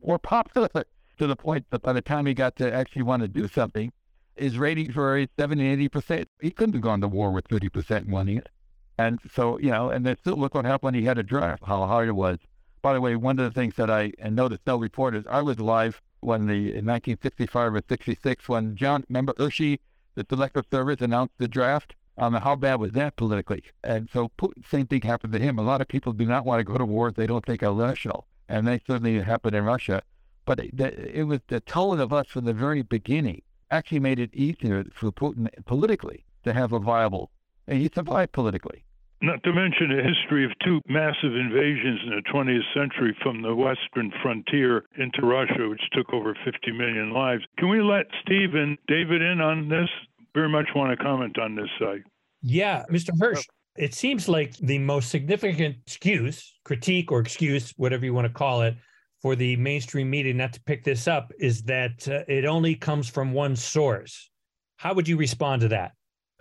more 0.04 0.20
popular 0.20 0.70
to 1.18 1.28
the 1.28 1.36
point 1.36 1.66
that 1.72 1.82
by 1.82 1.94
the 1.94 2.02
time 2.02 2.26
he 2.26 2.34
got 2.34 2.56
to 2.58 2.74
actually 2.74 3.02
want 3.04 3.22
to 3.22 3.28
do 3.28 3.48
something, 3.48 3.92
his 4.36 4.58
ratings 4.58 4.96
were 4.96 5.26
70, 5.38 5.90
80%. 5.90 6.26
He 6.42 6.52
couldn't 6.52 6.74
have 6.74 6.82
gone 6.82 7.02
to 7.02 7.08
war 7.08 7.32
with 7.32 7.48
30% 7.48 8.08
wanting 8.08 8.38
it. 8.38 8.50
And 8.98 9.20
so, 9.34 9.58
you 9.60 9.72
know, 9.72 9.90
and 9.90 10.06
still 10.20 10.36
look 10.36 10.54
what 10.54 10.66
happened 10.66 10.84
when 10.84 10.94
he 10.94 11.04
had 11.04 11.18
a 11.18 11.24
draft, 11.24 11.64
how 11.66 11.86
hard 11.86 12.08
it 12.08 12.14
was. 12.14 12.40
By 12.82 12.94
the 12.94 13.02
way, 13.02 13.16
one 13.16 13.40
of 13.40 13.46
the 13.46 13.60
things 13.60 13.76
that 13.76 13.90
I 13.90 14.12
and 14.20 14.36
noticed 14.36 14.62
no 14.66 14.78
reporters, 14.78 15.26
I 15.30 15.42
was 15.42 15.60
live 15.60 16.02
when 16.20 16.48
the 16.48 16.74
in 16.74 16.86
1965 16.86 17.76
or 17.76 17.82
66 17.88 18.50
when 18.50 18.76
John, 18.76 19.04
remember 19.10 19.34
Hershey, 19.38 19.80
the 20.16 20.26
Selective 20.28 20.66
Service 20.72 21.02
announced 21.02 21.36
the 21.38 21.48
draft. 21.48 21.96
How 22.18 22.56
bad 22.56 22.76
was 22.76 22.92
that 22.92 23.16
politically? 23.16 23.64
And 23.84 24.08
so 24.12 24.30
Putin, 24.38 24.68
same 24.70 24.86
thing 24.86 25.02
happened 25.02 25.34
to 25.34 25.40
him. 25.40 25.58
A 25.58 25.64
lot 25.64 25.82
of 25.82 25.88
people 25.88 26.14
do 26.14 26.26
not 26.26 26.46
want 26.46 26.60
to 26.60 26.64
go 26.64 26.78
to 26.78 26.86
war 26.86 27.12
they 27.12 27.26
don't 27.26 27.46
think 27.46 27.64
are 27.64 27.74
rational 27.74 28.28
and 28.52 28.68
they 28.68 28.82
certainly 28.86 29.20
happened 29.22 29.56
in 29.56 29.64
Russia. 29.64 30.04
But 30.46 30.60
it, 30.60 30.80
it 30.80 31.24
was 31.24 31.40
the 31.48 31.62
tone 31.62 32.00
of 32.00 32.12
us 32.12 32.28
from 32.28 32.46
the 32.46 32.54
very 32.54 32.82
beginning 32.82 33.44
actually 33.72 34.00
made 34.00 34.20
it 34.20 34.36
easier 34.36 34.84
for 34.94 35.12
Putin 35.12 35.48
politically 35.66 36.26
to 36.44 36.52
have 36.52 36.74
a 36.74 36.80
viable, 36.80 37.32
and 37.68 37.80
he 37.80 37.90
survived 37.94 38.32
politically. 38.32 38.84
Not 39.24 39.44
to 39.44 39.54
mention 39.54 39.92
a 39.92 40.04
history 40.04 40.46
of 40.46 40.52
two 40.64 40.82
massive 40.88 41.36
invasions 41.36 42.00
in 42.06 42.10
the 42.10 42.24
20th 42.34 42.74
century 42.74 43.16
from 43.22 43.44
the 43.44 43.54
western 43.54 44.12
frontier 44.22 44.86
into 44.98 45.22
Russia, 45.22 45.70
which 45.70 45.82
took 45.92 46.12
over 46.12 46.36
50 46.44 46.72
million 46.72 47.14
lives. 47.14 47.44
Can 47.60 47.70
we 47.70 47.82
let 47.82 48.08
Steve 48.26 48.56
and 48.56 48.80
David 48.88 49.22
in 49.22 49.40
on 49.40 49.70
this? 49.70 49.90
Very 50.34 50.50
much 50.50 50.70
want 50.76 50.98
to 50.98 51.04
comment 51.04 51.38
on 51.38 51.56
this 51.56 51.70
site. 51.80 52.02
Yeah, 52.42 52.84
Mr. 52.90 53.12
Hersh, 53.12 53.46
it 53.78 53.94
seems 53.94 54.28
like 54.28 54.58
the 54.58 54.80
most 54.80 55.10
significant 55.10 55.76
excuse, 55.86 56.58
critique, 56.64 57.12
or 57.12 57.20
excuse, 57.20 57.72
whatever 57.78 58.06
you 58.06 58.16
want 58.16 58.26
to 58.26 58.34
call 58.34 58.64
it, 58.64 58.76
for 59.22 59.36
the 59.36 59.56
mainstream 59.58 60.10
media 60.10 60.34
not 60.34 60.54
to 60.54 60.62
pick 60.62 60.84
this 60.84 61.08
up 61.08 61.32
is 61.40 61.62
that 61.64 62.08
uh, 62.08 62.24
it 62.28 62.46
only 62.46 62.74
comes 62.74 63.08
from 63.08 63.34
one 63.34 63.56
source. 63.56 64.32
How 64.78 64.96
would 64.96 65.08
you 65.08 65.16
respond 65.16 65.62
to 65.62 65.68
that? 65.68 65.92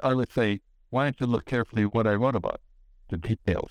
I 0.02 0.14
would 0.14 0.32
say, 0.32 0.60
why 0.90 1.04
don't 1.04 1.20
you 1.20 1.26
look 1.26 1.46
carefully 1.46 1.84
what 1.84 2.06
I 2.06 2.14
wrote 2.14 2.34
about, 2.34 2.60
the 3.08 3.16
details, 3.16 3.70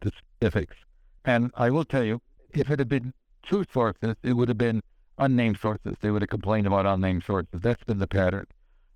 the 0.00 0.12
specifics. 0.12 0.76
And 1.24 1.50
I 1.54 1.70
will 1.70 1.84
tell 1.84 2.04
you, 2.04 2.22
if 2.50 2.70
it 2.70 2.78
had 2.78 2.88
been 2.88 3.12
two 3.42 3.64
sources, 3.72 4.16
it 4.22 4.32
would 4.32 4.48
have 4.48 4.58
been 4.58 4.82
unnamed 5.18 5.58
sources. 5.58 5.96
They 6.00 6.10
would 6.10 6.22
have 6.22 6.30
complained 6.30 6.66
about 6.66 6.86
unnamed 6.86 7.24
sources. 7.24 7.60
That's 7.60 7.84
been 7.84 7.98
the 7.98 8.06
pattern. 8.06 8.46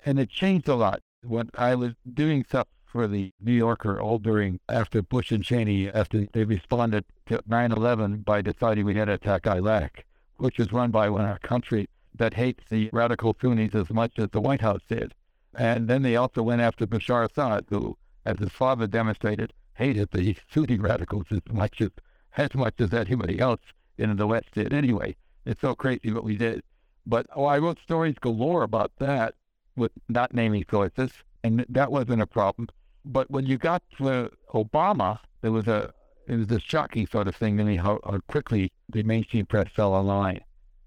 And 0.04 0.18
it 0.18 0.30
changed 0.30 0.68
a 0.68 0.74
lot. 0.74 1.00
When 1.22 1.50
I 1.54 1.74
was 1.74 1.94
doing 2.12 2.44
stuff 2.44 2.68
for 2.84 3.08
the 3.08 3.32
New 3.40 3.52
Yorker 3.52 4.00
all 4.00 4.18
during 4.18 4.60
after 4.68 5.02
Bush 5.02 5.32
and 5.32 5.42
Cheney, 5.42 5.90
after 5.90 6.26
they 6.32 6.44
responded 6.44 7.04
to 7.26 7.42
9 7.46 7.72
11 7.72 8.18
by 8.18 8.40
deciding 8.40 8.84
we 8.84 8.94
had 8.94 9.06
to 9.06 9.14
attack 9.14 9.46
Iraq, 9.46 10.04
which 10.36 10.60
is 10.60 10.72
run 10.72 10.90
by 10.90 11.08
one 11.08 11.38
country 11.42 11.88
that 12.14 12.34
hates 12.34 12.62
the 12.70 12.90
radical 12.92 13.34
Sunnis 13.40 13.74
as 13.74 13.90
much 13.90 14.18
as 14.18 14.28
the 14.30 14.40
White 14.40 14.60
House 14.60 14.82
did. 14.88 15.14
And 15.56 15.88
then 15.88 16.02
they 16.02 16.16
also 16.16 16.42
went 16.42 16.62
after 16.62 16.86
Bashar 16.86 17.30
Assad, 17.30 17.66
who, 17.68 17.96
as 18.24 18.38
his 18.38 18.50
father 18.50 18.86
demonstrated, 18.86 19.52
hated 19.74 20.10
the 20.10 20.36
Sunni 20.52 20.78
radicals 20.78 21.26
as 21.30 21.40
much 21.52 21.80
as 21.80 21.90
as 22.36 22.54
much 22.54 22.80
as 22.80 22.92
anybody 22.92 23.38
else 23.38 23.60
in 23.96 24.16
the 24.16 24.26
West 24.26 24.50
did. 24.52 24.72
Anyway, 24.72 25.14
it's 25.44 25.60
so 25.60 25.74
crazy 25.74 26.10
what 26.12 26.24
we 26.24 26.36
did. 26.36 26.62
But 27.06 27.26
oh, 27.36 27.44
I 27.44 27.58
wrote 27.58 27.78
stories 27.80 28.16
galore 28.20 28.62
about 28.62 28.92
that 28.98 29.34
with 29.76 29.92
not 30.08 30.34
naming 30.34 30.64
sources, 30.70 31.12
and 31.42 31.64
that 31.68 31.92
wasn't 31.92 32.22
a 32.22 32.26
problem. 32.26 32.68
But 33.04 33.30
when 33.30 33.46
you 33.46 33.58
got 33.58 33.82
to 33.98 34.30
Obama, 34.52 35.18
there 35.42 35.52
was 35.52 35.68
a 35.68 35.92
it 36.26 36.36
was 36.36 36.50
a 36.50 36.60
shocking 36.60 37.06
sort 37.06 37.28
of 37.28 37.36
thing 37.36 37.58
to 37.58 37.64
me 37.64 37.76
how, 37.76 38.00
how 38.04 38.18
quickly 38.28 38.72
the 38.88 39.02
mainstream 39.02 39.44
press 39.44 39.68
fell 39.76 39.92
online. 39.92 40.40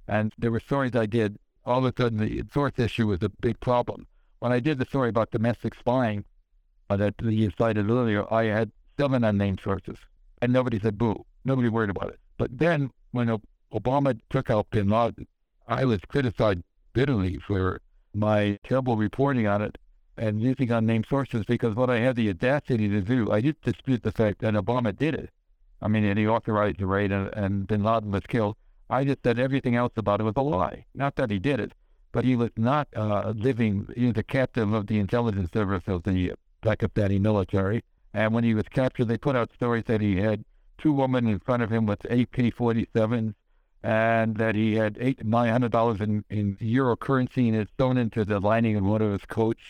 And 0.08 0.34
there 0.38 0.51
were 0.51 0.60
stories 0.60 0.95
I 0.95 1.06
did. 1.06 1.38
All 1.63 1.86
of 1.86 1.86
a 1.86 2.01
sudden, 2.01 2.17
the 2.17 2.43
source 2.51 2.73
issue 2.77 3.08
was 3.08 3.21
a 3.21 3.30
big 3.30 3.60
problem. 3.60 4.08
When 4.39 4.52
I 4.52 4.60
did 4.60 4.78
the 4.78 4.86
story 4.86 5.10
about 5.10 5.32
domestic 5.32 5.73
spying 5.76 6.23
uh, 6.89 6.97
that 6.97 7.15
you 7.21 7.52
cited 7.58 7.89
earlier, 7.89 8.32
I 8.32 8.45
had 8.45 8.71
seven 8.97 9.23
unnamed 9.23 9.62
sources, 9.63 9.97
and 10.41 10.54
nobody 10.54 10.80
said 10.80 10.97
boo. 10.97 11.26
Nobody 11.43 11.69
worried 11.69 11.89
about 11.89 12.10
it. 12.10 12.19
But 12.38 12.58
then 12.58 12.91
when 13.12 13.39
Obama 13.73 14.19
took 14.30 14.50
out 14.50 14.69
bin 14.69 14.89
Laden, 14.89 15.28
I 15.67 15.86
was 15.86 16.02
criticized 16.08 16.63
bitterly 16.93 17.38
for 17.38 17.82
my 18.13 18.58
terrible 18.63 18.95
reporting 18.95 19.47
on 19.47 19.62
it 19.62 19.78
and 20.17 20.41
using 20.41 20.71
unnamed 20.71 21.06
sources 21.08 21.45
because 21.45 21.76
what 21.76 21.89
I 21.89 22.00
had 22.00 22.15
the 22.15 22.30
audacity 22.30 22.88
to 22.89 23.02
do, 23.02 23.32
I 23.32 23.41
did 23.41 23.60
dispute 23.62 24.04
the 24.04 24.12
fact 24.12 24.39
that 24.39 24.54
Obama 24.54 24.95
did 24.95 25.13
it. 25.13 25.30
I 25.82 25.88
mean, 25.88 26.04
and 26.06 26.17
he 26.17 26.28
authorized 26.28 26.80
the 26.80 26.88
raid 26.88 27.12
and, 27.12 27.32
and 27.34 27.67
bin 27.67 27.84
Laden 27.84 28.12
was 28.12 28.23
killed. 28.28 28.56
I 28.89 29.04
just 29.04 29.23
said 29.23 29.38
everything 29.38 29.76
else 29.76 29.93
about 29.95 30.21
it 30.21 30.23
was 30.23 30.34
a 30.36 30.41
lie. 30.41 30.86
Not 30.95 31.15
that 31.17 31.30
he 31.30 31.39
did 31.39 31.60
it, 31.60 31.73
but 32.17 32.25
he 32.25 32.36
was 32.36 32.49
not 32.58 32.88
uh, 32.95 33.32
living, 33.36 33.88
he 33.95 34.08
was 34.08 34.17
a 34.17 34.23
captive 34.23 34.73
of 34.73 34.88
the 34.88 34.97
intelligence 34.97 35.51
service 35.53 35.84
of 35.86 36.01
the 36.01 36.34
Pakistani 36.63 37.21
military. 37.21 37.84
And 38.12 38.34
when 38.34 38.43
he 38.43 38.56
was 38.56 38.63
captured, 38.69 39.06
they 39.06 39.19
put 39.19 39.36
out 39.36 39.53
stories 39.53 39.84
that 39.86 40.01
he 40.01 40.15
had 40.15 40.43
two 40.80 40.93
women 40.93 41.27
in 41.27 41.38
front 41.38 41.62
of 41.62 41.71
him 41.71 41.86
with 41.86 42.03
AK-47s 42.06 43.36
and 43.84 44.36
that 44.36 44.56
he 44.56 44.73
had 44.73 44.97
eight 44.99 45.23
nine 45.23 45.51
hundred 45.51 45.71
dollars 45.71 46.01
in, 46.01 46.25
in 46.32 46.58
euro 46.60 46.95
currency 46.95 47.49
and 47.49 47.56
it's 47.56 47.71
thrown 47.77 47.99
into 47.99 48.25
the 48.25 48.39
lining 48.39 48.75
of 48.77 48.84
one 48.84 49.03
of 49.03 49.12
his 49.12 49.25
coats 49.27 49.62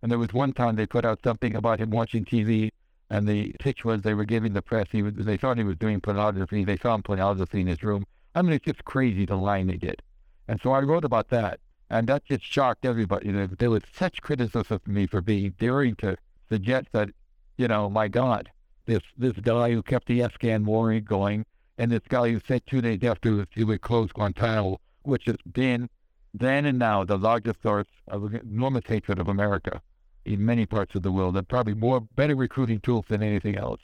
and 0.00 0.10
there 0.10 0.18
was 0.18 0.32
one 0.32 0.54
time 0.54 0.76
they 0.76 0.86
put 0.86 1.04
out 1.04 1.20
something 1.22 1.54
about 1.54 1.80
him 1.80 1.90
watching 1.90 2.24
TV, 2.24 2.70
and 3.10 3.28
the 3.28 3.54
pitch 3.60 3.84
was 3.84 4.00
they 4.00 4.14
were 4.14 4.24
giving 4.24 4.54
the 4.54 4.62
press, 4.62 4.86
he 4.90 5.02
was, 5.02 5.12
they 5.16 5.36
thought 5.36 5.58
he 5.58 5.64
was 5.64 5.76
doing 5.76 6.00
pornography. 6.00 6.64
They 6.64 6.78
saw 6.78 6.94
him 6.94 7.02
pornography 7.02 7.60
in 7.60 7.66
his 7.66 7.82
room. 7.82 8.06
I 8.34 8.40
mean, 8.40 8.54
it's 8.54 8.64
just 8.64 8.86
crazy 8.86 9.26
the 9.26 9.36
line 9.36 9.66
they 9.66 9.76
did. 9.76 10.00
And 10.48 10.58
so 10.62 10.72
I 10.72 10.80
wrote 10.80 11.04
about 11.04 11.28
that, 11.28 11.60
and 11.90 12.06
that 12.06 12.24
just 12.24 12.44
shocked 12.44 12.84
everybody. 12.84 13.30
There, 13.32 13.70
was 13.70 13.82
such 13.92 14.22
criticism 14.22 14.64
of 14.70 14.86
me 14.86 15.06
for 15.06 15.20
being 15.20 15.54
daring 15.58 15.96
to 15.96 16.16
suggest 16.48 16.86
that, 16.92 17.10
you 17.58 17.66
know, 17.68 17.90
my 17.90 18.08
God, 18.08 18.50
this 18.86 19.02
this 19.18 19.34
guy 19.34 19.72
who 19.72 19.82
kept 19.82 20.06
the 20.06 20.22
Afghan 20.22 20.64
war 20.64 20.98
going, 21.00 21.44
and 21.78 21.90
this 21.90 22.02
guy 22.08 22.30
who 22.30 22.40
said 22.46 22.62
two 22.66 22.80
days 22.80 23.02
after 23.02 23.46
he 23.54 23.64
would 23.64 23.80
close 23.82 24.10
Guantanamo, 24.12 24.80
which 25.02 25.26
has 25.26 25.36
been 25.52 25.88
then 26.32 26.64
and 26.64 26.78
now 26.78 27.04
the 27.04 27.18
largest 27.18 27.62
source 27.62 27.88
of 28.08 28.34
enormous 28.34 28.84
hatred 28.86 29.18
of 29.18 29.28
America 29.28 29.82
in 30.24 30.44
many 30.44 30.66
parts 30.66 30.94
of 30.94 31.02
the 31.02 31.12
world 31.12 31.36
and 31.36 31.48
probably 31.48 31.74
more 31.74 32.00
better 32.00 32.36
recruiting 32.36 32.80
tools 32.80 33.04
than 33.08 33.22
anything 33.22 33.56
else. 33.56 33.80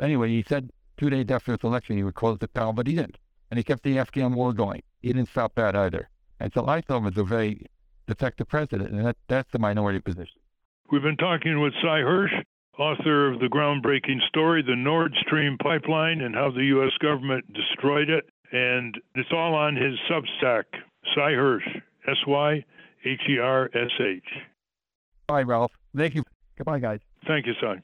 Anyway, 0.00 0.28
he 0.28 0.44
said 0.46 0.70
two 0.96 1.10
days 1.10 1.26
after 1.30 1.52
his 1.52 1.62
election 1.64 1.96
he 1.96 2.02
would 2.02 2.14
close 2.14 2.38
the 2.38 2.46
town, 2.48 2.74
but 2.74 2.86
he 2.86 2.94
didn't. 2.94 3.18
And 3.50 3.58
he 3.58 3.64
kept 3.64 3.82
the 3.82 3.98
Afghan 3.98 4.34
war 4.34 4.52
going. 4.52 4.82
He 5.00 5.12
didn't 5.12 5.28
stop 5.28 5.54
that 5.54 5.74
either. 5.74 6.09
And 6.40 6.52
so 6.54 6.66
I 6.66 6.80
thought 6.80 6.98
him 6.98 7.06
as 7.06 7.16
a 7.18 7.24
very 7.24 7.66
effective 8.08 8.48
president, 8.48 8.90
and 8.90 9.06
that, 9.06 9.16
that's 9.28 9.50
the 9.52 9.58
minority 9.58 10.00
position. 10.00 10.40
We've 10.90 11.02
been 11.02 11.16
talking 11.16 11.60
with 11.60 11.72
Sy 11.82 12.00
Hersh, 12.00 12.32
author 12.78 13.30
of 13.32 13.40
the 13.40 13.46
groundbreaking 13.46 14.26
story, 14.28 14.62
The 14.62 14.74
Nord 14.74 15.14
Stream 15.20 15.56
Pipeline 15.62 16.22
and 16.22 16.34
How 16.34 16.50
the 16.50 16.64
U.S. 16.64 16.92
Government 17.00 17.44
Destroyed 17.52 18.08
It. 18.10 18.24
And 18.52 18.96
it's 19.14 19.28
all 19.32 19.54
on 19.54 19.76
his 19.76 19.94
Substack, 20.10 20.64
Sy 21.14 21.32
Hersh, 21.32 21.82
S 22.08 22.16
Y 22.26 22.64
H 23.04 23.20
E 23.28 23.38
R 23.38 23.70
S 23.74 23.90
H. 24.00 24.24
Bye, 25.28 25.42
Ralph. 25.42 25.72
Thank 25.96 26.16
you. 26.16 26.24
Goodbye, 26.56 26.80
guys. 26.80 27.00
Thank 27.28 27.46
you, 27.46 27.52
son. 27.60 27.82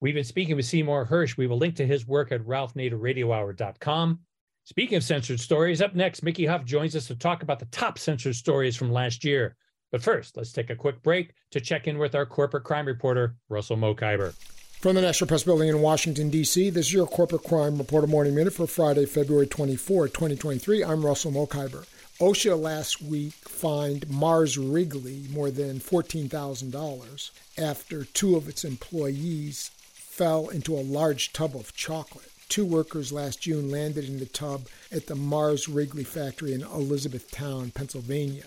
We've 0.00 0.14
been 0.14 0.24
speaking 0.24 0.56
with 0.56 0.66
Seymour 0.66 1.06
Hersh. 1.06 1.38
We 1.38 1.46
will 1.46 1.56
link 1.56 1.76
to 1.76 1.86
his 1.86 2.06
work 2.06 2.32
at 2.32 2.42
ralphnaderradiohour.com. 2.42 4.18
Speaking 4.64 4.96
of 4.96 5.02
censored 5.02 5.40
stories, 5.40 5.82
up 5.82 5.96
next, 5.96 6.22
Mickey 6.22 6.46
Huff 6.46 6.64
joins 6.64 6.94
us 6.94 7.08
to 7.08 7.16
talk 7.16 7.42
about 7.42 7.58
the 7.58 7.66
top 7.66 7.98
censored 7.98 8.36
stories 8.36 8.76
from 8.76 8.92
last 8.92 9.24
year. 9.24 9.56
But 9.90 10.04
first, 10.04 10.36
let's 10.36 10.52
take 10.52 10.70
a 10.70 10.76
quick 10.76 11.02
break 11.02 11.34
to 11.50 11.60
check 11.60 11.88
in 11.88 11.98
with 11.98 12.14
our 12.14 12.24
corporate 12.24 12.62
crime 12.62 12.86
reporter, 12.86 13.34
Russell 13.48 13.76
Mokhiber. 13.76 14.34
From 14.80 14.94
the 14.94 15.02
National 15.02 15.26
Press 15.26 15.42
Building 15.42 15.68
in 15.68 15.80
Washington, 15.80 16.30
D.C., 16.30 16.70
this 16.70 16.86
is 16.86 16.92
your 16.92 17.08
Corporate 17.08 17.42
Crime 17.42 17.76
Reporter 17.76 18.06
Morning 18.06 18.36
Minute 18.36 18.52
for 18.52 18.68
Friday, 18.68 19.04
February 19.04 19.48
24, 19.48 20.06
2023. 20.06 20.84
I'm 20.84 21.04
Russell 21.04 21.32
Mokhiber. 21.32 21.84
OSHA 22.20 22.56
last 22.60 23.02
week 23.02 23.32
fined 23.32 24.08
Mars 24.08 24.56
Wrigley 24.56 25.26
more 25.28 25.50
than 25.50 25.80
$14,000 25.80 27.30
after 27.58 28.04
two 28.04 28.36
of 28.36 28.48
its 28.48 28.64
employees 28.64 29.72
fell 29.92 30.48
into 30.48 30.74
a 30.74 30.82
large 30.82 31.32
tub 31.32 31.56
of 31.56 31.74
chocolate. 31.74 32.31
Two 32.52 32.66
workers 32.66 33.12
last 33.14 33.40
June 33.40 33.70
landed 33.70 34.04
in 34.04 34.18
the 34.18 34.26
tub 34.26 34.66
at 34.94 35.06
the 35.06 35.14
Mars 35.14 35.70
Wrigley 35.70 36.04
factory 36.04 36.52
in 36.52 36.60
Elizabethtown, 36.60 37.70
Pennsylvania. 37.70 38.44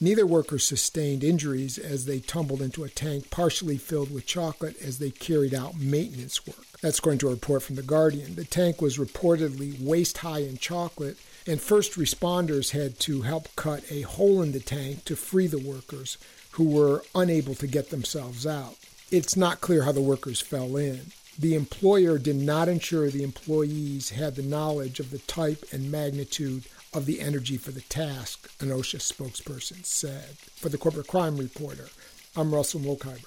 Neither 0.00 0.24
worker 0.24 0.60
sustained 0.60 1.24
injuries 1.24 1.76
as 1.76 2.06
they 2.06 2.20
tumbled 2.20 2.62
into 2.62 2.84
a 2.84 2.88
tank 2.88 3.32
partially 3.32 3.76
filled 3.76 4.14
with 4.14 4.26
chocolate 4.26 4.80
as 4.80 5.00
they 5.00 5.10
carried 5.10 5.54
out 5.54 5.76
maintenance 5.76 6.46
work. 6.46 6.66
That's 6.82 7.00
according 7.00 7.18
to 7.18 7.26
a 7.26 7.32
report 7.32 7.64
from 7.64 7.74
The 7.74 7.82
Guardian. 7.82 8.36
The 8.36 8.44
tank 8.44 8.80
was 8.80 8.96
reportedly 8.96 9.84
waist 9.84 10.18
high 10.18 10.42
in 10.42 10.58
chocolate 10.58 11.18
and 11.44 11.60
first 11.60 11.94
responders 11.94 12.70
had 12.70 13.00
to 13.00 13.22
help 13.22 13.48
cut 13.56 13.82
a 13.90 14.02
hole 14.02 14.40
in 14.40 14.52
the 14.52 14.60
tank 14.60 15.04
to 15.06 15.16
free 15.16 15.48
the 15.48 15.58
workers 15.58 16.16
who 16.52 16.62
were 16.62 17.02
unable 17.12 17.56
to 17.56 17.66
get 17.66 17.90
themselves 17.90 18.46
out. 18.46 18.76
It's 19.10 19.36
not 19.36 19.60
clear 19.60 19.82
how 19.82 19.90
the 19.90 20.00
workers 20.00 20.40
fell 20.40 20.76
in. 20.76 21.10
The 21.40 21.54
employer 21.54 22.18
did 22.18 22.34
not 22.34 22.68
ensure 22.68 23.10
the 23.10 23.22
employees 23.22 24.10
had 24.10 24.34
the 24.34 24.42
knowledge 24.42 24.98
of 24.98 25.12
the 25.12 25.20
type 25.20 25.64
and 25.70 25.88
magnitude 25.88 26.64
of 26.92 27.06
the 27.06 27.20
energy 27.20 27.56
for 27.56 27.70
the 27.70 27.82
task, 27.82 28.50
an 28.60 28.70
OSHA 28.70 28.98
spokesperson 28.98 29.84
said. 29.84 30.36
For 30.56 30.68
the 30.68 30.78
Corporate 30.78 31.06
Crime 31.06 31.36
Reporter, 31.36 31.90
I'm 32.34 32.52
Russell 32.52 32.80
Mokhiber. 32.80 33.24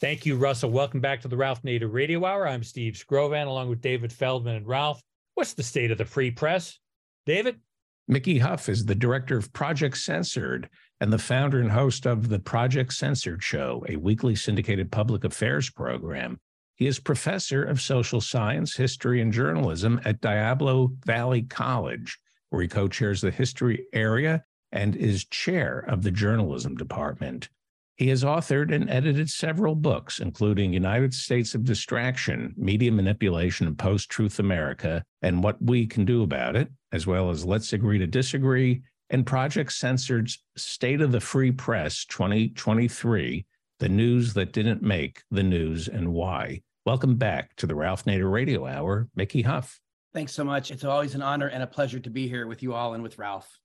Thank 0.00 0.26
you, 0.26 0.36
Russell. 0.36 0.70
Welcome 0.70 1.00
back 1.00 1.22
to 1.22 1.28
the 1.28 1.36
Ralph 1.38 1.62
Nader 1.62 1.90
Radio 1.90 2.26
Hour. 2.26 2.46
I'm 2.46 2.62
Steve 2.62 2.92
Skrovan, 2.92 3.46
along 3.46 3.70
with 3.70 3.80
David 3.80 4.12
Feldman 4.12 4.56
and 4.56 4.66
Ralph. 4.66 5.00
What's 5.34 5.54
the 5.54 5.62
state 5.62 5.90
of 5.90 5.96
the 5.96 6.04
free 6.04 6.30
press? 6.30 6.78
David? 7.24 7.58
Mickey 8.06 8.36
Huff 8.36 8.68
is 8.68 8.84
the 8.84 8.94
director 8.94 9.38
of 9.38 9.50
Project 9.54 9.96
Censored 9.96 10.68
and 11.00 11.10
the 11.10 11.18
founder 11.18 11.58
and 11.58 11.70
host 11.70 12.04
of 12.04 12.28
the 12.28 12.38
Project 12.38 12.92
Censored 12.92 13.42
Show, 13.42 13.82
a 13.88 13.96
weekly 13.96 14.34
syndicated 14.34 14.92
public 14.92 15.24
affairs 15.24 15.70
program. 15.70 16.38
He 16.78 16.86
is 16.86 17.00
professor 17.00 17.64
of 17.64 17.80
social 17.80 18.20
science, 18.20 18.76
history, 18.76 19.20
and 19.20 19.32
journalism 19.32 20.00
at 20.04 20.20
Diablo 20.20 20.92
Valley 21.04 21.42
College, 21.42 22.16
where 22.50 22.62
he 22.62 22.68
co 22.68 22.86
chairs 22.86 23.20
the 23.20 23.32
history 23.32 23.86
area 23.92 24.44
and 24.70 24.94
is 24.94 25.24
chair 25.24 25.80
of 25.80 26.02
the 26.02 26.12
journalism 26.12 26.76
department. 26.76 27.48
He 27.96 28.10
has 28.10 28.22
authored 28.22 28.72
and 28.72 28.88
edited 28.88 29.28
several 29.28 29.74
books, 29.74 30.20
including 30.20 30.72
United 30.72 31.12
States 31.12 31.56
of 31.56 31.64
Distraction, 31.64 32.54
Media 32.56 32.92
Manipulation 32.92 33.66
and 33.66 33.76
Post 33.76 34.08
Truth 34.08 34.38
America, 34.38 35.02
and 35.20 35.42
What 35.42 35.60
We 35.60 35.84
Can 35.84 36.04
Do 36.04 36.22
About 36.22 36.54
It, 36.54 36.68
as 36.92 37.08
well 37.08 37.28
as 37.28 37.44
Let's 37.44 37.72
Agree 37.72 37.98
to 37.98 38.06
Disagree 38.06 38.82
and 39.10 39.26
Project 39.26 39.72
Censored's 39.72 40.44
State 40.56 41.00
of 41.00 41.10
the 41.10 41.20
Free 41.20 41.50
Press 41.50 42.04
2023 42.04 43.44
The 43.80 43.88
News 43.88 44.32
That 44.34 44.52
Didn't 44.52 44.80
Make 44.80 45.22
the 45.32 45.42
News 45.42 45.88
and 45.88 46.12
Why. 46.12 46.60
Welcome 46.88 47.16
back 47.16 47.54
to 47.56 47.66
the 47.66 47.74
Ralph 47.74 48.06
Nader 48.06 48.32
Radio 48.32 48.64
Hour, 48.64 49.08
Mickey 49.14 49.42
Huff. 49.42 49.78
Thanks 50.14 50.32
so 50.32 50.42
much. 50.42 50.70
It's 50.70 50.84
always 50.84 51.14
an 51.14 51.20
honor 51.20 51.48
and 51.48 51.62
a 51.62 51.66
pleasure 51.66 52.00
to 52.00 52.08
be 52.08 52.26
here 52.26 52.46
with 52.46 52.62
you 52.62 52.72
all 52.72 52.94
and 52.94 53.02
with 53.02 53.18
Ralph. 53.18 53.58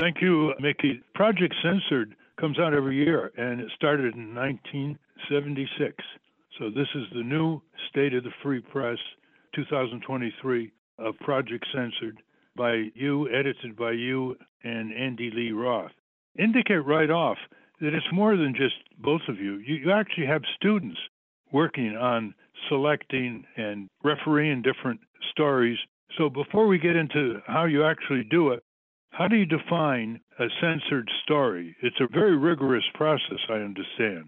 Thank 0.00 0.22
you, 0.22 0.54
Mickey. 0.60 1.02
Project 1.12 1.56
Censored 1.60 2.14
comes 2.40 2.56
out 2.60 2.74
every 2.74 2.94
year, 2.94 3.32
and 3.36 3.60
it 3.60 3.66
started 3.74 4.14
in 4.14 4.32
1976. 4.32 5.92
So 6.60 6.70
this 6.70 6.86
is 6.94 7.02
the 7.12 7.24
new 7.24 7.60
State 7.90 8.14
of 8.14 8.22
the 8.22 8.30
Free 8.44 8.60
Press 8.60 8.98
2023 9.56 10.70
of 11.00 11.18
Project 11.18 11.66
Censored 11.74 12.18
by 12.56 12.84
you, 12.94 13.28
edited 13.30 13.74
by 13.76 13.90
you 13.90 14.36
and 14.62 14.92
Andy 14.92 15.32
Lee 15.34 15.50
Roth. 15.50 15.90
Indicate 16.38 16.86
right 16.86 17.10
off 17.10 17.38
that 17.80 17.92
it's 17.92 18.06
more 18.12 18.36
than 18.36 18.54
just 18.54 18.76
both 18.98 19.22
of 19.28 19.40
you. 19.40 19.56
You, 19.56 19.74
you 19.74 19.90
actually 19.90 20.26
have 20.26 20.42
students 20.56 20.98
working 21.52 21.96
on 21.96 22.34
selecting 22.68 23.44
and 23.56 23.88
refereeing 24.02 24.62
different 24.62 25.00
stories. 25.30 25.78
So 26.16 26.28
before 26.28 26.66
we 26.66 26.78
get 26.78 26.96
into 26.96 27.40
how 27.46 27.64
you 27.64 27.84
actually 27.84 28.24
do 28.30 28.50
it, 28.50 28.62
how 29.10 29.28
do 29.28 29.36
you 29.36 29.46
define 29.46 30.20
a 30.38 30.46
censored 30.60 31.10
story? 31.24 31.74
It's 31.82 32.00
a 32.00 32.08
very 32.12 32.36
rigorous 32.36 32.84
process, 32.94 33.38
I 33.48 33.54
understand. 33.54 34.26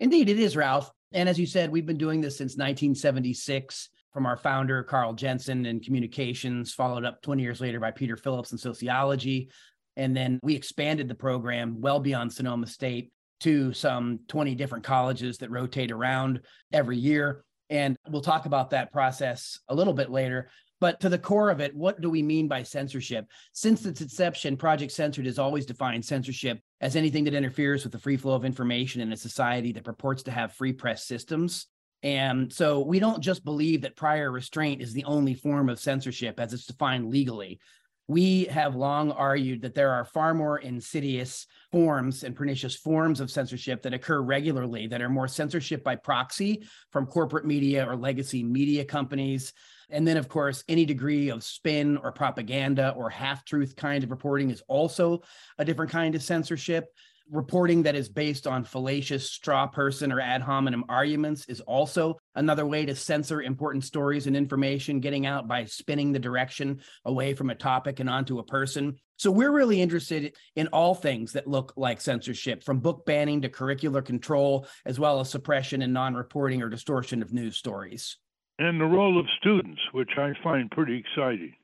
Indeed, 0.00 0.28
it 0.28 0.38
is, 0.38 0.56
Ralph. 0.56 0.90
And 1.12 1.28
as 1.28 1.38
you 1.38 1.46
said, 1.46 1.70
we've 1.70 1.86
been 1.86 1.98
doing 1.98 2.20
this 2.20 2.36
since 2.36 2.52
1976 2.52 3.90
from 4.12 4.26
our 4.26 4.36
founder, 4.36 4.82
Carl 4.82 5.12
Jensen, 5.12 5.66
in 5.66 5.80
communications, 5.80 6.72
followed 6.72 7.04
up 7.04 7.22
20 7.22 7.42
years 7.42 7.60
later 7.60 7.80
by 7.80 7.90
Peter 7.90 8.16
Phillips 8.16 8.52
in 8.52 8.58
sociology. 8.58 9.50
And 9.96 10.16
then 10.16 10.40
we 10.42 10.54
expanded 10.54 11.08
the 11.08 11.14
program 11.14 11.80
well 11.80 12.00
beyond 12.00 12.32
Sonoma 12.32 12.66
State 12.66 13.12
to 13.40 13.72
some 13.72 14.20
20 14.28 14.54
different 14.54 14.84
colleges 14.84 15.38
that 15.38 15.50
rotate 15.50 15.90
around 15.90 16.40
every 16.72 16.96
year. 16.96 17.44
And 17.70 17.96
we'll 18.08 18.20
talk 18.20 18.46
about 18.46 18.70
that 18.70 18.92
process 18.92 19.58
a 19.68 19.74
little 19.74 19.94
bit 19.94 20.10
later. 20.10 20.50
But 20.80 21.00
to 21.00 21.08
the 21.08 21.18
core 21.18 21.50
of 21.50 21.60
it, 21.60 21.74
what 21.74 22.00
do 22.00 22.10
we 22.10 22.22
mean 22.22 22.46
by 22.46 22.62
censorship? 22.62 23.26
Since 23.52 23.86
its 23.86 24.00
inception, 24.00 24.56
Project 24.56 24.92
Censored 24.92 25.26
has 25.26 25.38
always 25.38 25.64
defined 25.64 26.04
censorship 26.04 26.60
as 26.80 26.96
anything 26.96 27.24
that 27.24 27.34
interferes 27.34 27.84
with 27.84 27.92
the 27.92 27.98
free 27.98 28.16
flow 28.16 28.34
of 28.34 28.44
information 28.44 29.00
in 29.00 29.12
a 29.12 29.16
society 29.16 29.72
that 29.72 29.84
purports 29.84 30.22
to 30.24 30.30
have 30.30 30.52
free 30.52 30.72
press 30.72 31.06
systems. 31.06 31.68
And 32.02 32.52
so 32.52 32.80
we 32.80 32.98
don't 32.98 33.22
just 33.22 33.46
believe 33.46 33.80
that 33.80 33.96
prior 33.96 34.30
restraint 34.30 34.82
is 34.82 34.92
the 34.92 35.04
only 35.04 35.32
form 35.32 35.70
of 35.70 35.80
censorship 35.80 36.38
as 36.38 36.52
it's 36.52 36.66
defined 36.66 37.08
legally. 37.08 37.60
We 38.06 38.44
have 38.44 38.76
long 38.76 39.12
argued 39.12 39.62
that 39.62 39.74
there 39.74 39.90
are 39.90 40.04
far 40.04 40.34
more 40.34 40.58
insidious 40.58 41.46
forms 41.72 42.22
and 42.22 42.36
pernicious 42.36 42.76
forms 42.76 43.20
of 43.20 43.30
censorship 43.30 43.82
that 43.82 43.94
occur 43.94 44.20
regularly 44.20 44.86
that 44.88 45.00
are 45.00 45.08
more 45.08 45.28
censorship 45.28 45.82
by 45.82 45.96
proxy 45.96 46.64
from 46.90 47.06
corporate 47.06 47.46
media 47.46 47.88
or 47.88 47.96
legacy 47.96 48.42
media 48.42 48.84
companies 48.84 49.52
and 49.90 50.06
then, 50.06 50.16
of 50.16 50.28
course, 50.28 50.64
any 50.68 50.84
degree 50.84 51.30
of 51.30 51.44
spin 51.44 51.96
or 51.98 52.12
propaganda 52.12 52.90
or 52.96 53.10
half 53.10 53.44
truth 53.44 53.76
kind 53.76 54.02
of 54.02 54.10
reporting 54.10 54.50
is 54.50 54.62
also 54.68 55.22
a 55.58 55.64
different 55.64 55.90
kind 55.90 56.14
of 56.14 56.22
censorship. 56.22 56.86
Reporting 57.30 57.84
that 57.84 57.94
is 57.94 58.08
based 58.08 58.46
on 58.46 58.64
fallacious 58.64 59.30
straw 59.30 59.66
person 59.66 60.12
or 60.12 60.20
ad 60.20 60.42
hominem 60.42 60.84
arguments 60.88 61.46
is 61.46 61.60
also 61.62 62.18
another 62.34 62.66
way 62.66 62.84
to 62.84 62.94
censor 62.94 63.40
important 63.42 63.82
stories 63.82 64.26
and 64.26 64.36
information 64.36 65.00
getting 65.00 65.24
out 65.24 65.48
by 65.48 65.64
spinning 65.64 66.12
the 66.12 66.18
direction 66.18 66.80
away 67.06 67.32
from 67.32 67.48
a 67.48 67.54
topic 67.54 67.98
and 67.98 68.10
onto 68.10 68.40
a 68.40 68.44
person. 68.44 68.96
So 69.16 69.30
we're 69.30 69.52
really 69.52 69.80
interested 69.80 70.36
in 70.54 70.66
all 70.68 70.94
things 70.94 71.32
that 71.32 71.46
look 71.46 71.72
like 71.76 72.00
censorship, 72.00 72.62
from 72.62 72.80
book 72.80 73.06
banning 73.06 73.40
to 73.42 73.48
curricular 73.48 74.04
control, 74.04 74.66
as 74.84 75.00
well 75.00 75.18
as 75.20 75.30
suppression 75.30 75.80
and 75.80 75.94
non 75.94 76.14
reporting 76.14 76.62
or 76.62 76.68
distortion 76.68 77.22
of 77.22 77.32
news 77.32 77.56
stories 77.56 78.18
and 78.58 78.80
the 78.80 78.84
role 78.84 79.18
of 79.18 79.26
students, 79.40 79.80
which 79.92 80.10
I 80.16 80.32
find 80.42 80.70
pretty 80.70 80.96
exciting. 80.98 81.54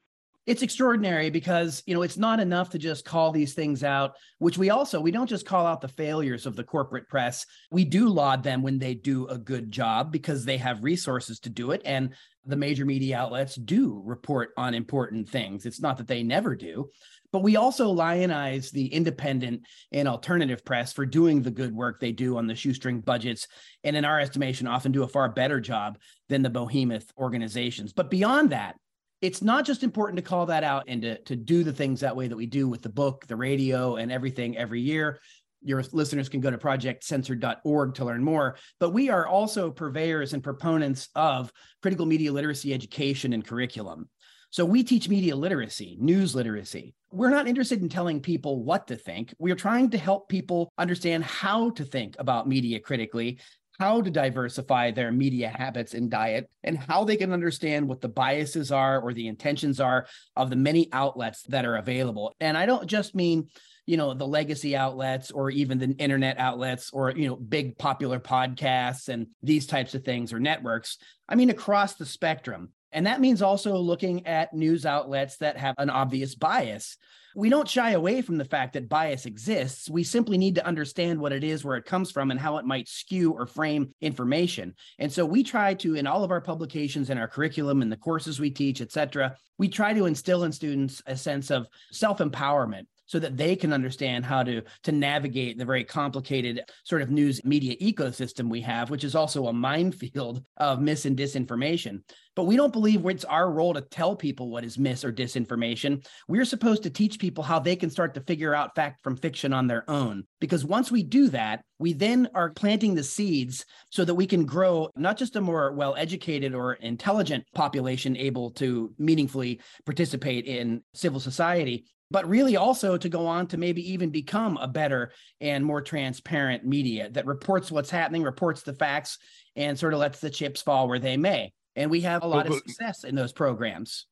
It's 0.46 0.62
extraordinary 0.62 1.30
because, 1.30 1.82
you 1.86 1.94
know, 1.94 2.02
it's 2.02 2.16
not 2.16 2.40
enough 2.40 2.70
to 2.70 2.78
just 2.78 3.04
call 3.04 3.30
these 3.30 3.54
things 3.54 3.84
out, 3.84 4.16
which 4.38 4.56
we 4.56 4.70
also, 4.70 5.00
we 5.00 5.10
don't 5.10 5.28
just 5.28 5.46
call 5.46 5.66
out 5.66 5.80
the 5.80 5.88
failures 5.88 6.46
of 6.46 6.56
the 6.56 6.64
corporate 6.64 7.08
press. 7.08 7.44
We 7.70 7.84
do 7.84 8.08
laud 8.08 8.42
them 8.42 8.62
when 8.62 8.78
they 8.78 8.94
do 8.94 9.26
a 9.28 9.38
good 9.38 9.70
job 9.70 10.10
because 10.10 10.44
they 10.44 10.56
have 10.56 10.82
resources 10.82 11.40
to 11.40 11.50
do 11.50 11.72
it. 11.72 11.82
And 11.84 12.14
the 12.46 12.56
major 12.56 12.86
media 12.86 13.18
outlets 13.18 13.54
do 13.54 14.00
report 14.04 14.50
on 14.56 14.74
important 14.74 15.28
things. 15.28 15.66
It's 15.66 15.80
not 15.80 15.98
that 15.98 16.08
they 16.08 16.22
never 16.22 16.56
do, 16.56 16.90
but 17.32 17.42
we 17.42 17.56
also 17.56 17.92
lionize 17.92 18.70
the 18.70 18.86
independent 18.86 19.62
and 19.92 20.08
alternative 20.08 20.64
press 20.64 20.92
for 20.92 21.04
doing 21.04 21.42
the 21.42 21.50
good 21.50 21.74
work 21.74 22.00
they 22.00 22.12
do 22.12 22.38
on 22.38 22.46
the 22.46 22.54
shoestring 22.54 23.02
budgets. 23.02 23.46
And 23.84 23.94
in 23.94 24.06
our 24.06 24.18
estimation, 24.18 24.66
often 24.66 24.90
do 24.90 25.02
a 25.02 25.08
far 25.08 25.28
better 25.28 25.60
job 25.60 25.98
than 26.28 26.42
the 26.42 26.50
behemoth 26.50 27.12
organizations. 27.18 27.92
But 27.92 28.10
beyond 28.10 28.50
that, 28.50 28.76
it's 29.20 29.42
not 29.42 29.66
just 29.66 29.82
important 29.82 30.16
to 30.16 30.22
call 30.22 30.46
that 30.46 30.64
out 30.64 30.84
and 30.88 31.02
to, 31.02 31.18
to 31.22 31.36
do 31.36 31.62
the 31.62 31.72
things 31.72 32.00
that 32.00 32.16
way 32.16 32.28
that 32.28 32.36
we 32.36 32.46
do 32.46 32.68
with 32.68 32.82
the 32.82 32.88
book, 32.88 33.26
the 33.26 33.36
radio, 33.36 33.96
and 33.96 34.10
everything 34.10 34.56
every 34.56 34.80
year. 34.80 35.20
Your 35.62 35.84
listeners 35.92 36.30
can 36.30 36.40
go 36.40 36.50
to 36.50 36.56
projectcensored.org 36.56 37.94
to 37.94 38.04
learn 38.04 38.24
more. 38.24 38.56
But 38.78 38.90
we 38.90 39.10
are 39.10 39.26
also 39.26 39.70
purveyors 39.70 40.32
and 40.32 40.42
proponents 40.42 41.08
of 41.14 41.52
critical 41.82 42.06
media 42.06 42.32
literacy 42.32 42.72
education 42.72 43.34
and 43.34 43.46
curriculum. 43.46 44.08
So 44.52 44.64
we 44.64 44.82
teach 44.82 45.08
media 45.08 45.36
literacy, 45.36 45.96
news 46.00 46.34
literacy. 46.34 46.94
We're 47.12 47.30
not 47.30 47.46
interested 47.46 47.82
in 47.82 47.88
telling 47.88 48.20
people 48.20 48.64
what 48.64 48.88
to 48.88 48.96
think. 48.96 49.32
We 49.38 49.52
are 49.52 49.56
trying 49.56 49.90
to 49.90 49.98
help 49.98 50.28
people 50.28 50.72
understand 50.76 51.22
how 51.22 51.70
to 51.70 51.84
think 51.84 52.16
about 52.18 52.48
media 52.48 52.80
critically, 52.80 53.38
how 53.80 54.02
to 54.02 54.10
diversify 54.10 54.90
their 54.90 55.10
media 55.10 55.48
habits 55.48 55.94
and 55.94 56.10
diet, 56.10 56.50
and 56.62 56.76
how 56.76 57.02
they 57.02 57.16
can 57.16 57.32
understand 57.32 57.88
what 57.88 58.02
the 58.02 58.08
biases 58.08 58.70
are 58.70 59.00
or 59.00 59.14
the 59.14 59.26
intentions 59.26 59.80
are 59.80 60.06
of 60.36 60.50
the 60.50 60.56
many 60.56 60.92
outlets 60.92 61.42
that 61.44 61.64
are 61.64 61.76
available. 61.76 62.36
And 62.40 62.58
I 62.58 62.66
don't 62.66 62.86
just 62.86 63.14
mean 63.14 63.48
you 63.86 63.96
know 63.96 64.12
the 64.12 64.26
legacy 64.26 64.76
outlets 64.76 65.30
or 65.30 65.50
even 65.50 65.78
the 65.78 65.90
internet 65.98 66.38
outlets 66.38 66.90
or 66.92 67.10
you 67.10 67.26
know 67.26 67.34
big 67.34 67.76
popular 67.78 68.20
podcasts 68.20 69.08
and 69.08 69.26
these 69.42 69.66
types 69.66 69.94
of 69.94 70.04
things 70.04 70.32
or 70.32 70.38
networks 70.38 70.98
i 71.28 71.34
mean 71.34 71.50
across 71.50 71.94
the 71.94 72.06
spectrum 72.06 72.68
and 72.92 73.06
that 73.06 73.20
means 73.20 73.42
also 73.42 73.76
looking 73.76 74.26
at 74.26 74.54
news 74.54 74.86
outlets 74.86 75.36
that 75.38 75.56
have 75.56 75.74
an 75.78 75.90
obvious 75.90 76.34
bias. 76.34 76.96
We 77.36 77.48
don't 77.48 77.68
shy 77.68 77.92
away 77.92 78.22
from 78.22 78.38
the 78.38 78.44
fact 78.44 78.72
that 78.72 78.88
bias 78.88 79.24
exists. 79.24 79.88
We 79.88 80.02
simply 80.02 80.36
need 80.36 80.56
to 80.56 80.66
understand 80.66 81.20
what 81.20 81.32
it 81.32 81.44
is, 81.44 81.64
where 81.64 81.76
it 81.76 81.84
comes 81.84 82.10
from, 82.10 82.32
and 82.32 82.40
how 82.40 82.56
it 82.56 82.64
might 82.64 82.88
skew 82.88 83.30
or 83.30 83.46
frame 83.46 83.94
information. 84.00 84.74
And 84.98 85.12
so 85.12 85.24
we 85.24 85.44
try 85.44 85.74
to, 85.74 85.94
in 85.94 86.08
all 86.08 86.24
of 86.24 86.32
our 86.32 86.40
publications 86.40 87.08
and 87.08 87.20
our 87.20 87.28
curriculum 87.28 87.82
in 87.82 87.88
the 87.88 87.96
courses 87.96 88.40
we 88.40 88.50
teach, 88.50 88.80
et 88.80 88.90
cetera, 88.90 89.36
we 89.58 89.68
try 89.68 89.94
to 89.94 90.06
instill 90.06 90.42
in 90.42 90.50
students 90.50 91.02
a 91.06 91.16
sense 91.16 91.52
of 91.52 91.68
self 91.92 92.18
empowerment 92.18 92.86
so 93.10 93.18
that 93.18 93.36
they 93.36 93.56
can 93.56 93.72
understand 93.72 94.24
how 94.24 94.44
to 94.44 94.62
to 94.84 94.92
navigate 94.92 95.58
the 95.58 95.64
very 95.64 95.82
complicated 95.82 96.62
sort 96.84 97.02
of 97.02 97.10
news 97.10 97.44
media 97.44 97.74
ecosystem 97.78 98.48
we 98.48 98.60
have 98.60 98.88
which 98.88 99.02
is 99.02 99.16
also 99.16 99.48
a 99.48 99.52
minefield 99.70 100.44
of 100.58 100.80
mis 100.80 101.04
and 101.06 101.18
disinformation. 101.18 102.02
But 102.36 102.44
we 102.44 102.56
don't 102.56 102.72
believe 102.72 103.04
it's 103.06 103.24
our 103.24 103.50
role 103.50 103.74
to 103.74 103.80
tell 103.80 104.14
people 104.14 104.48
what 104.48 104.64
is 104.64 104.78
mis 104.78 105.04
or 105.04 105.12
disinformation. 105.12 106.06
We're 106.28 106.44
supposed 106.44 106.84
to 106.84 106.90
teach 106.90 107.18
people 107.18 107.42
how 107.42 107.58
they 107.58 107.74
can 107.74 107.90
start 107.90 108.14
to 108.14 108.20
figure 108.20 108.54
out 108.54 108.76
fact 108.76 109.02
from 109.02 109.16
fiction 109.16 109.52
on 109.52 109.66
their 109.66 109.88
own. 109.90 110.22
Because 110.40 110.64
once 110.64 110.92
we 110.92 111.02
do 111.02 111.28
that 111.30 111.64
we 111.80 111.94
then 111.94 112.28
are 112.34 112.50
planting 112.50 112.94
the 112.94 113.02
seeds 113.02 113.64
so 113.90 114.04
that 114.04 114.14
we 114.14 114.26
can 114.26 114.44
grow 114.44 114.90
not 114.94 115.16
just 115.16 115.34
a 115.34 115.40
more 115.40 115.72
well 115.72 115.96
educated 115.96 116.54
or 116.54 116.74
intelligent 116.74 117.42
population 117.54 118.16
able 118.16 118.50
to 118.52 118.92
meaningfully 118.98 119.60
participate 119.84 120.44
in 120.44 120.82
civil 120.94 121.18
society 121.18 121.86
but 122.10 122.28
really 122.28 122.56
also 122.56 122.96
to 122.96 123.08
go 123.08 123.26
on 123.26 123.46
to 123.48 123.56
maybe 123.56 123.92
even 123.92 124.10
become 124.10 124.56
a 124.56 124.68
better 124.68 125.12
and 125.40 125.64
more 125.64 125.80
transparent 125.80 126.64
media 126.64 127.08
that 127.10 127.26
reports 127.26 127.70
what's 127.70 127.90
happening, 127.90 128.22
reports 128.22 128.62
the 128.62 128.74
facts, 128.74 129.18
and 129.56 129.78
sort 129.78 129.94
of 129.94 130.00
lets 130.00 130.20
the 130.20 130.30
chips 130.30 130.60
fall 130.60 130.88
where 130.88 130.98
they 130.98 131.16
may. 131.16 131.52
And 131.76 131.90
we 131.90 132.00
have 132.00 132.22
a 132.24 132.26
lot 132.26 132.48
well, 132.48 132.58
of 132.58 132.62
success 132.66 133.04
in 133.04 133.14
those 133.14 133.32
programs. 133.32 134.06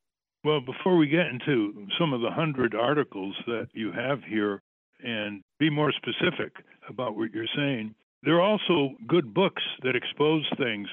Well, 0.45 0.61
before 0.61 0.97
we 0.97 1.09
get 1.09 1.27
into 1.27 1.87
some 1.99 2.12
of 2.12 2.20
the 2.20 2.31
hundred 2.31 2.75
articles 2.75 3.35
that 3.47 3.66
you 3.72 3.91
have 3.93 4.22
here 4.22 4.62
and 5.03 5.43
be 5.59 5.68
more 5.68 5.93
specific 5.93 6.53
about 6.89 7.16
what 7.16 7.33
you're 7.33 7.47
saying, 7.57 7.95
there 8.22 8.35
are 8.35 8.41
also 8.41 8.95
good 9.07 9.35
books 9.35 9.62
that 9.83 9.97
expose 9.97 10.45
things 10.57 10.89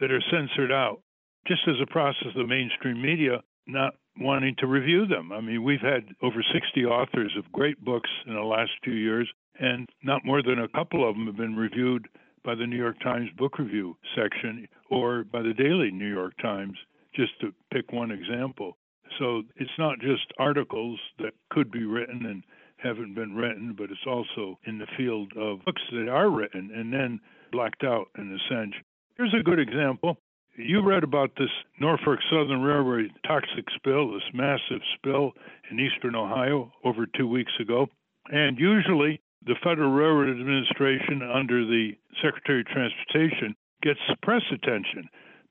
that 0.00 0.10
are 0.10 0.22
censored 0.30 0.72
out. 0.72 1.02
Just 1.46 1.62
as 1.68 1.76
a 1.80 1.86
process, 1.86 2.28
the 2.34 2.46
mainstream 2.46 3.00
media 3.00 3.42
not 3.66 3.94
wanting 4.18 4.54
to 4.58 4.66
review 4.66 5.06
them. 5.06 5.32
I 5.32 5.40
mean, 5.40 5.62
we've 5.62 5.80
had 5.80 6.14
over 6.22 6.42
60 6.42 6.84
authors 6.84 7.34
of 7.36 7.50
great 7.52 7.82
books 7.84 8.10
in 8.26 8.34
the 8.34 8.40
last 8.40 8.70
two 8.84 8.94
years, 8.94 9.28
and 9.58 9.88
not 10.02 10.24
more 10.24 10.42
than 10.42 10.58
a 10.58 10.68
couple 10.68 11.08
of 11.08 11.16
them 11.16 11.26
have 11.26 11.36
been 11.36 11.56
reviewed 11.56 12.08
by 12.44 12.54
the 12.54 12.66
New 12.66 12.76
York 12.76 13.00
Times 13.00 13.28
Book 13.36 13.58
Review 13.58 13.96
section 14.14 14.68
or 14.90 15.24
by 15.24 15.42
the 15.42 15.54
Daily 15.54 15.90
New 15.90 16.12
York 16.12 16.34
Times, 16.40 16.76
just 17.14 17.32
to 17.40 17.52
pick 17.72 17.92
one 17.92 18.10
example. 18.10 18.76
So 19.18 19.42
it's 19.56 19.70
not 19.78 19.98
just 20.00 20.32
articles 20.38 20.98
that 21.18 21.32
could 21.50 21.70
be 21.70 21.84
written 21.84 22.26
and 22.26 22.42
haven't 22.76 23.14
been 23.14 23.34
written, 23.34 23.74
but 23.76 23.90
it's 23.90 24.06
also 24.06 24.58
in 24.66 24.78
the 24.78 24.86
field 24.96 25.32
of 25.36 25.64
books 25.64 25.82
that 25.92 26.08
are 26.08 26.30
written 26.30 26.70
and 26.74 26.92
then 26.92 27.20
blacked 27.52 27.84
out 27.84 28.06
in 28.18 28.32
a 28.32 28.54
sense. 28.54 28.74
Here's 29.16 29.34
a 29.38 29.42
good 29.42 29.58
example. 29.58 30.18
You 30.58 30.80
read 30.82 31.04
about 31.04 31.32
this 31.36 31.50
Norfolk 31.80 32.18
Southern 32.30 32.62
Railway 32.62 33.08
toxic 33.26 33.66
spill, 33.74 34.12
this 34.12 34.22
massive 34.32 34.80
spill 34.96 35.32
in 35.70 35.78
eastern 35.78 36.14
Ohio 36.14 36.72
over 36.82 37.04
two 37.06 37.28
weeks 37.28 37.52
ago. 37.60 37.88
And 38.30 38.58
usually 38.58 39.20
the 39.44 39.56
Federal 39.62 39.90
Railroad 39.90 40.30
Administration, 40.30 41.20
under 41.22 41.64
the 41.66 41.92
Secretary 42.22 42.60
of 42.60 42.66
Transportation, 42.66 43.54
gets 43.82 44.00
press 44.22 44.42
attention, 44.50 45.08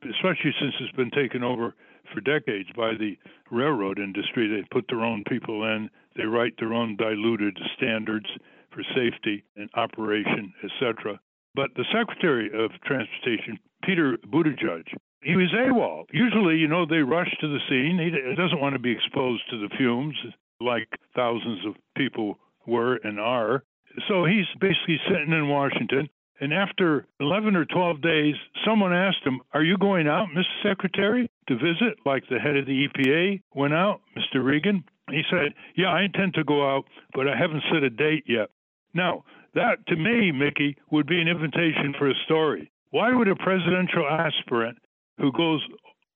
especially 0.10 0.54
since 0.60 0.74
it's 0.80 0.96
been 0.96 1.12
taken 1.12 1.44
over 1.44 1.76
for 2.12 2.22
decades 2.22 2.70
by 2.76 2.94
the 2.98 3.16
railroad 3.52 4.00
industry. 4.00 4.48
They 4.48 4.68
put 4.72 4.86
their 4.90 5.06
own 5.06 5.24
people 5.30 5.64
in, 5.66 5.90
they 6.16 6.26
write 6.26 6.54
their 6.58 6.74
own 6.74 6.98
diluted 6.98 7.58
standards 7.78 8.28
for 8.72 8.82
safety 8.96 9.44
and 9.56 9.70
operation, 9.76 10.52
etc. 10.64 11.20
But 11.54 11.70
the 11.76 11.86
Secretary 11.94 12.48
of 12.48 12.72
Transportation, 12.84 13.60
Peter 13.86 14.18
Buttigieg, 14.28 14.86
he 15.24 15.36
was 15.36 15.52
AWOL. 15.54 16.06
Usually, 16.12 16.58
you 16.58 16.68
know, 16.68 16.86
they 16.86 16.98
rush 16.98 17.30
to 17.42 17.48
the 17.48 17.60
scene. 17.68 17.98
He 18.00 18.36
doesn't 18.36 18.62
want 18.62 18.74
to 18.74 18.80
be 18.80 18.92
exposed 18.92 19.44
to 19.50 19.58
the 19.58 19.74
fumes 19.76 20.16
like 20.62 20.88
thousands 21.16 21.66
of 21.66 21.76
people 21.98 22.38
were 22.68 22.96
and 22.98 23.20
are. 23.20 23.64
So 24.08 24.26
he's 24.26 24.46
basically 24.60 25.00
sitting 25.08 25.34
in 25.34 25.50
Washington. 25.50 26.10
And 26.40 26.54
after 26.54 27.08
11 27.22 27.56
or 27.56 27.66
12 27.66 28.02
days, 28.02 28.36
someone 28.66 28.94
asked 28.94 29.24
him, 29.26 29.40
Are 29.54 29.64
you 29.64 29.78
going 29.78 30.08
out, 30.08 30.28
Mr. 30.36 30.70
Secretary, 30.70 31.30
to 31.48 31.56
visit 31.56 31.98
like 32.06 32.24
the 32.30 32.40
head 32.40 32.58
of 32.58 32.66
the 32.66 32.88
EPA 32.88 33.42
went 33.54 33.74
out, 33.74 34.02
Mr. 34.18 34.44
Regan? 34.44 34.84
He 35.10 35.22
said, 35.30 35.54
Yeah, 35.78 35.88
I 35.88 36.04
intend 36.04 36.34
to 36.34 36.44
go 36.44 36.70
out, 36.70 36.86
but 37.14 37.28
I 37.28 37.38
haven't 37.38 37.64
set 37.72 37.84
a 37.84 37.90
date 37.90 38.26
yet. 38.28 38.50
Now, 38.94 39.24
that 39.54 39.88
to 39.88 39.96
me, 39.96 40.32
Mickey, 40.32 40.78
would 40.92 41.08
be 41.08 41.22
an 41.22 41.30
invitation 41.30 41.96
for 41.98 42.10
a 42.10 42.16
story. 42.26 42.70
Why 42.96 43.14
would 43.14 43.28
a 43.28 43.36
presidential 43.36 44.08
aspirant 44.10 44.78
who 45.18 45.30
goes 45.34 45.62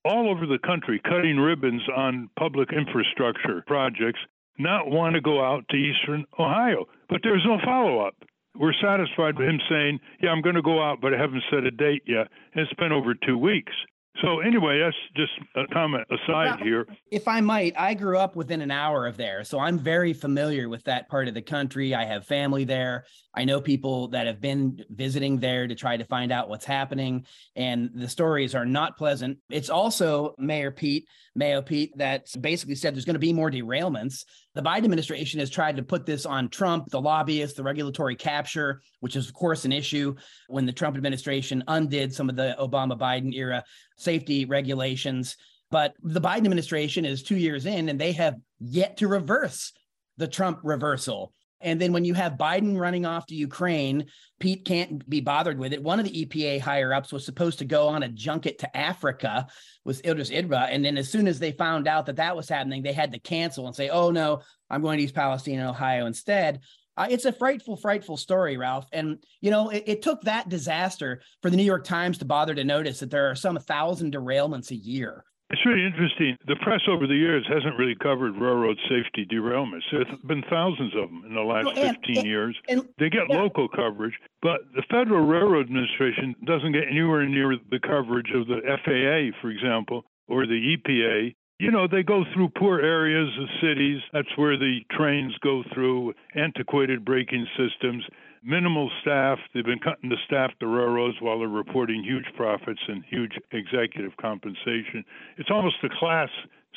all 0.02 0.30
over 0.30 0.46
the 0.46 0.58
country 0.66 0.98
cutting 1.04 1.36
ribbons 1.36 1.82
on 1.94 2.30
public 2.38 2.70
infrastructure 2.72 3.62
projects 3.66 4.20
not 4.58 4.88
want 4.88 5.14
to 5.14 5.20
go 5.20 5.44
out 5.44 5.66
to 5.68 5.76
eastern 5.76 6.24
Ohio? 6.38 6.86
But 7.10 7.20
there's 7.22 7.44
no 7.44 7.58
follow 7.62 8.00
up. 8.00 8.14
We're 8.58 8.72
satisfied 8.72 9.38
with 9.38 9.46
him 9.46 9.60
saying, 9.68 10.00
Yeah, 10.22 10.30
I'm 10.30 10.40
going 10.40 10.54
to 10.54 10.62
go 10.62 10.82
out, 10.82 11.02
but 11.02 11.12
I 11.12 11.18
haven't 11.18 11.44
set 11.50 11.64
a 11.64 11.70
date 11.70 12.04
yet. 12.06 12.28
And 12.54 12.64
it's 12.64 12.72
been 12.80 12.92
over 12.92 13.12
two 13.12 13.36
weeks. 13.36 13.74
So 14.22 14.40
anyway, 14.40 14.80
that's 14.80 14.96
just 15.16 15.32
a 15.56 15.72
comment 15.72 16.04
aside 16.10 16.58
Now, 16.58 16.64
here. 16.64 16.86
If 17.10 17.28
I 17.28 17.40
might, 17.40 17.74
I 17.78 17.94
grew 17.94 18.18
up 18.18 18.36
within 18.36 18.60
an 18.60 18.70
hour 18.70 19.06
of 19.06 19.16
there. 19.16 19.44
So 19.44 19.58
I'm 19.58 19.78
very 19.78 20.12
familiar 20.12 20.68
with 20.68 20.84
that 20.84 21.08
part 21.08 21.28
of 21.28 21.34
the 21.34 21.42
country. 21.42 21.94
I 21.94 22.04
have 22.04 22.26
family 22.26 22.64
there. 22.64 23.06
I 23.34 23.44
know 23.44 23.60
people 23.60 24.08
that 24.08 24.26
have 24.26 24.40
been 24.40 24.84
visiting 24.90 25.38
there 25.38 25.66
to 25.66 25.74
try 25.74 25.96
to 25.96 26.04
find 26.04 26.32
out 26.32 26.48
what's 26.48 26.64
happening. 26.64 27.24
And 27.56 27.90
the 27.94 28.08
stories 28.08 28.54
are 28.54 28.66
not 28.66 28.98
pleasant. 28.98 29.38
It's 29.48 29.70
also 29.70 30.34
Mayor 30.38 30.72
Pete, 30.72 31.06
Mayo 31.34 31.62
Pete, 31.62 31.96
that 31.96 32.26
basically 32.40 32.74
said 32.74 32.94
there's 32.94 33.04
going 33.04 33.14
to 33.14 33.20
be 33.20 33.32
more 33.32 33.50
derailments. 33.50 34.24
The 34.54 34.62
Biden 34.62 34.84
administration 34.84 35.38
has 35.38 35.48
tried 35.48 35.76
to 35.76 35.82
put 35.82 36.06
this 36.06 36.26
on 36.26 36.48
Trump, 36.48 36.88
the 36.90 37.00
lobbyists, 37.00 37.56
the 37.56 37.62
regulatory 37.62 38.16
capture, 38.16 38.82
which 38.98 39.14
is, 39.14 39.28
of 39.28 39.34
course, 39.34 39.64
an 39.64 39.72
issue 39.72 40.16
when 40.48 40.66
the 40.66 40.72
Trump 40.72 40.96
administration 40.96 41.62
undid 41.68 42.12
some 42.12 42.28
of 42.28 42.34
the 42.34 42.56
Obama 42.58 42.98
Biden 42.98 43.32
era 43.32 43.62
safety 43.96 44.44
regulations. 44.46 45.36
But 45.70 45.94
the 46.02 46.20
Biden 46.20 46.38
administration 46.38 47.04
is 47.04 47.22
two 47.22 47.36
years 47.36 47.64
in 47.66 47.88
and 47.88 48.00
they 48.00 48.12
have 48.12 48.34
yet 48.58 48.96
to 48.96 49.08
reverse 49.08 49.72
the 50.16 50.26
Trump 50.26 50.58
reversal. 50.64 51.32
And 51.60 51.80
then 51.80 51.92
when 51.92 52.04
you 52.04 52.14
have 52.14 52.34
Biden 52.34 52.78
running 52.78 53.04
off 53.04 53.26
to 53.26 53.34
Ukraine, 53.34 54.06
Pete 54.38 54.64
can't 54.64 55.08
be 55.08 55.20
bothered 55.20 55.58
with 55.58 55.72
it. 55.72 55.82
One 55.82 55.98
of 55.98 56.06
the 56.06 56.24
EPA 56.24 56.60
higher 56.60 56.94
ups 56.94 57.12
was 57.12 57.24
supposed 57.24 57.58
to 57.58 57.64
go 57.64 57.88
on 57.88 58.02
a 58.02 58.08
junket 58.08 58.58
to 58.60 58.76
Africa 58.76 59.46
with 59.84 60.04
Idris 60.06 60.30
Idra. 60.30 60.68
And 60.70 60.84
then 60.84 60.96
as 60.96 61.10
soon 61.10 61.28
as 61.28 61.38
they 61.38 61.52
found 61.52 61.86
out 61.86 62.06
that 62.06 62.16
that 62.16 62.36
was 62.36 62.48
happening, 62.48 62.82
they 62.82 62.92
had 62.92 63.12
to 63.12 63.18
cancel 63.18 63.66
and 63.66 63.76
say, 63.76 63.90
oh, 63.90 64.10
no, 64.10 64.40
I'm 64.70 64.82
going 64.82 64.98
to 64.98 65.04
East 65.04 65.14
Palestine 65.14 65.58
and 65.58 65.68
Ohio 65.68 66.06
instead. 66.06 66.60
Uh, 66.96 67.06
it's 67.08 67.24
a 67.24 67.32
frightful, 67.32 67.76
frightful 67.76 68.16
story, 68.16 68.56
Ralph. 68.56 68.86
And, 68.92 69.22
you 69.40 69.50
know, 69.50 69.70
it, 69.70 69.84
it 69.86 70.02
took 70.02 70.22
that 70.22 70.48
disaster 70.48 71.22
for 71.40 71.50
the 71.50 71.56
New 71.56 71.64
York 71.64 71.84
Times 71.84 72.18
to 72.18 72.24
bother 72.24 72.54
to 72.54 72.64
notice 72.64 73.00
that 73.00 73.10
there 73.10 73.30
are 73.30 73.34
some 73.34 73.56
thousand 73.58 74.14
derailments 74.14 74.70
a 74.70 74.76
year. 74.76 75.24
It's 75.50 75.66
really 75.66 75.84
interesting. 75.84 76.36
The 76.46 76.54
press 76.62 76.80
over 76.88 77.06
the 77.08 77.14
years 77.16 77.44
hasn't 77.48 77.76
really 77.76 77.96
covered 78.00 78.36
railroad 78.36 78.78
safety 78.88 79.26
derailments. 79.26 79.82
There's 79.90 80.06
been 80.24 80.42
thousands 80.48 80.94
of 80.94 81.10
them 81.10 81.24
in 81.26 81.34
the 81.34 81.40
last 81.42 81.64
No, 81.64 81.70
and- 81.72 81.96
15 81.96 82.18
and- 82.18 82.26
years. 82.26 82.56
And 82.68 82.82
They 82.98 83.10
get 83.10 83.28
Yeah. 83.28 83.40
local 83.42 83.66
coverage, 83.66 84.14
but 84.42 84.60
the 84.74 84.82
Federal 84.82 85.26
Railroad 85.26 85.66
Administration 85.66 86.36
doesn't 86.44 86.72
get 86.72 86.86
anywhere 86.88 87.26
near 87.26 87.56
the 87.70 87.80
coverage 87.80 88.30
of 88.30 88.46
the 88.46 88.60
FAA, 88.64 89.32
for 89.40 89.50
example, 89.50 90.04
or 90.28 90.46
the 90.46 90.54
EPA. 90.72 91.34
You 91.58 91.70
know, 91.72 91.86
they 91.86 92.02
go 92.04 92.24
through 92.32 92.50
poor 92.50 92.80
areas 92.80 93.36
of 93.36 93.48
cities. 93.60 94.00
That's 94.12 94.34
where 94.36 94.56
the 94.56 94.82
trains 94.92 95.36
go 95.38 95.62
through, 95.74 96.14
antiquated 96.34 97.04
braking 97.04 97.46
systems, 97.56 98.06
minimal 98.42 98.90
staff. 99.02 99.38
They've 99.54 99.64
been 99.64 99.78
cutting 99.78 100.10
the 100.10 100.16
staff 100.26 100.50
to 100.60 100.66
railroads 100.66 101.16
while 101.20 101.38
they're 101.38 101.48
reporting 101.48 102.02
huge 102.02 102.26
profits 102.36 102.80
and 102.88 103.04
huge 103.08 103.32
executive 103.52 104.16
compensation. 104.20 105.04
It's 105.36 105.50
almost 105.50 105.76
a 105.82 105.88
class 105.98 106.28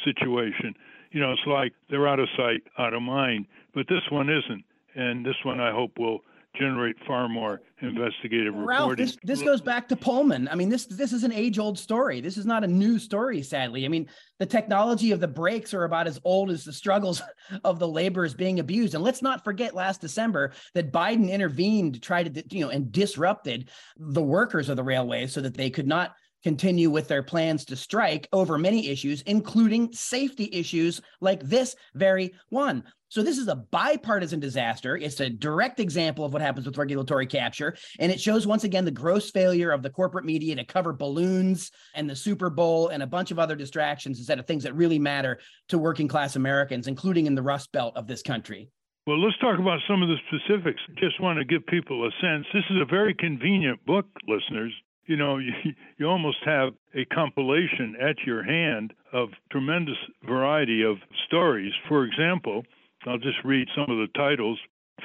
situation. 0.04 0.76
You 1.12 1.22
know, 1.22 1.32
it's 1.32 1.48
like 1.48 1.74
they're 1.90 2.08
out 2.08 2.20
of 2.20 2.28
sight, 2.36 2.64
out 2.78 2.94
of 2.94 3.02
mind. 3.02 3.46
But 3.74 3.88
this 3.88 4.02
one 4.12 4.30
isn't. 4.30 4.64
And 4.96 5.26
this 5.26 5.36
one, 5.44 5.60
I 5.60 5.72
hope, 5.72 5.98
will 5.98 6.20
generate 6.58 6.96
far 7.08 7.28
more 7.28 7.62
investigative 7.82 8.54
Ralph, 8.54 8.92
reporting. 8.92 9.06
this, 9.06 9.18
this 9.24 9.42
goes 9.42 9.60
back 9.60 9.88
to 9.88 9.96
Pullman. 9.96 10.48
I 10.48 10.56
mean, 10.56 10.70
this 10.70 10.86
this 10.86 11.12
is 11.12 11.24
an 11.24 11.32
age-old 11.32 11.80
story. 11.80 12.22
This 12.22 12.38
is 12.38 12.46
not 12.46 12.64
a 12.64 12.68
new 12.68 13.00
story, 13.00 13.42
sadly. 13.42 13.86
I 13.86 13.88
mean, 13.88 14.08
the 14.40 14.46
technology 14.46 15.12
of 15.12 15.20
the 15.20 15.28
brakes 15.28 15.74
are 15.74 15.84
about 15.84 16.08
as 16.08 16.20
old 16.24 16.52
as 16.52 16.64
the 16.64 16.74
struggles 16.74 17.22
of 17.64 17.80
the 17.80 17.88
laborers 17.88 18.34
being 18.34 18.60
abused. 18.60 18.94
And 18.94 19.04
let's 19.04 19.22
not 19.22 19.44
forget 19.44 19.74
last 19.74 20.02
December 20.02 20.54
that 20.74 20.92
Biden 20.92 21.30
intervened 21.30 21.96
to 21.96 22.00
try 22.00 22.24
to, 22.24 22.44
you 22.50 22.64
know, 22.64 22.70
and 22.70 22.92
disrupted 22.92 23.70
the 23.98 24.24
workers 24.24 24.70
of 24.70 24.78
the 24.78 24.84
railways 24.84 25.34
so 25.34 25.42
that 25.42 25.56
they 25.56 25.70
could 25.70 25.88
not 25.88 26.16
continue 26.44 26.90
with 26.90 27.08
their 27.08 27.24
plans 27.24 27.66
to 27.66 27.76
strike 27.76 28.28
over 28.34 28.58
many 28.58 28.90
issues, 28.90 29.22
including 29.24 29.92
safety 29.94 30.50
issues 30.52 31.02
like 31.22 31.42
this 31.42 31.76
very 31.96 32.34
one. 32.50 32.84
So 33.10 33.22
this 33.22 33.38
is 33.38 33.48
a 33.48 33.56
bipartisan 33.56 34.40
disaster. 34.40 34.98
It's 34.98 35.20
a 35.20 35.30
direct 35.30 35.80
example 35.80 36.26
of 36.26 36.34
what 36.34 36.42
happens 36.42 36.66
with 36.66 36.80
regulatory 36.80 37.28
capture. 37.28 37.76
And 38.00 38.12
it 38.12 38.20
shows 38.20 38.48
once 38.48 38.64
again 38.64 38.86
the 38.86 38.92
gross 38.92 39.30
failure 39.30 39.70
of 39.70 39.84
the 39.84 39.92
corporate 39.92 40.26
media 40.26 40.56
to 40.56 40.66
cover 40.66 40.94
balloons 40.94 41.70
and 41.94 42.10
the 42.10 42.16
Super 42.16 42.50
Bowl 42.50 42.88
and 42.88 43.04
a 43.04 43.08
bunch 43.08 43.30
of 43.30 43.38
other 43.38 43.56
distractions 43.56 44.18
instead 44.18 44.40
of 44.40 44.48
things 44.48 44.64
that 44.64 44.76
really 44.76 44.98
matter 44.98 45.40
to 45.70 45.78
working 45.78 46.08
class 46.08 46.36
Americans, 46.36 46.88
including 46.88 47.28
in 47.28 47.36
the 47.36 47.44
Rust 47.44 47.72
Belt 47.72 47.96
of 47.96 48.08
this 48.08 48.24
country. 48.24 48.70
Well, 49.06 49.20
let's 49.20 49.38
talk 49.38 49.60
about 49.60 49.80
some 49.88 50.02
of 50.02 50.10
the 50.10 50.18
specifics. 50.28 50.82
Just 50.98 51.22
want 51.22 51.38
to 51.38 51.46
give 51.46 51.68
people 51.68 52.08
a 52.08 52.12
sense. 52.20 52.48
This 52.52 52.64
is 52.72 52.82
a 52.82 52.86
very 52.86 53.14
convenient 53.14 53.86
book, 53.86 54.08
listeners. 54.28 54.74
You 55.06 55.18
know, 55.18 55.38
you, 55.40 55.54
you 55.98 56.08
almost 56.08 56.40
have 56.46 56.74
a 56.96 57.06
compilation 57.06 57.96
at 58.02 58.18
your 58.26 58.44
hand 58.44 58.94
of 59.12 59.30
tremendous 59.52 59.98
variety 60.26 60.84
of 60.84 60.98
stories. 61.28 61.74
For 61.88 62.04
example, 62.06 62.64
I'll 63.06 63.18
just 63.18 63.44
read 63.44 63.68
some 63.76 63.90
of 63.90 63.98
the 63.98 64.08
titles. 64.16 64.60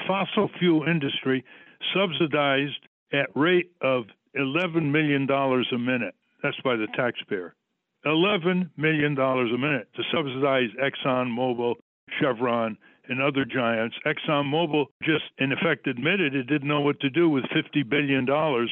Fossil 0.06 0.50
fuel 0.58 0.84
industry 0.88 1.44
subsidized 1.94 2.86
at 3.12 3.34
rate 3.34 3.70
of 3.80 4.04
$11 4.36 4.90
million 4.90 5.28
a 5.30 5.78
minute. 5.78 6.14
That's 6.42 6.60
by 6.62 6.76
the 6.76 6.86
taxpayer. 6.94 7.54
$11 8.06 8.70
million 8.76 9.18
a 9.18 9.58
minute 9.58 9.88
to 9.96 10.02
subsidize 10.14 10.70
Exxon 10.80 11.28
Mobil, 11.28 11.74
Chevron, 12.20 12.76
and 13.08 13.20
other 13.20 13.44
giants. 13.44 13.96
ExxonMobil 14.06 14.86
just, 15.02 15.24
in 15.38 15.52
effect, 15.52 15.86
admitted 15.86 16.34
it 16.34 16.44
didn't 16.44 16.68
know 16.68 16.80
what 16.80 17.00
to 17.00 17.10
do 17.10 17.28
with 17.28 17.44
$50 17.44 17.88
billion, 17.88 18.26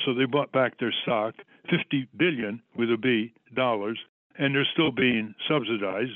so 0.04 0.14
they 0.14 0.24
bought 0.24 0.52
back 0.52 0.78
their 0.78 0.94
stock, 1.02 1.34
50 1.70 2.08
billion 2.16 2.62
with 2.76 2.90
a 2.92 2.96
B 2.96 3.32
dollars, 3.54 3.98
and 4.38 4.54
they're 4.54 4.66
still 4.72 4.92
being 4.92 5.34
subsidized. 5.48 6.12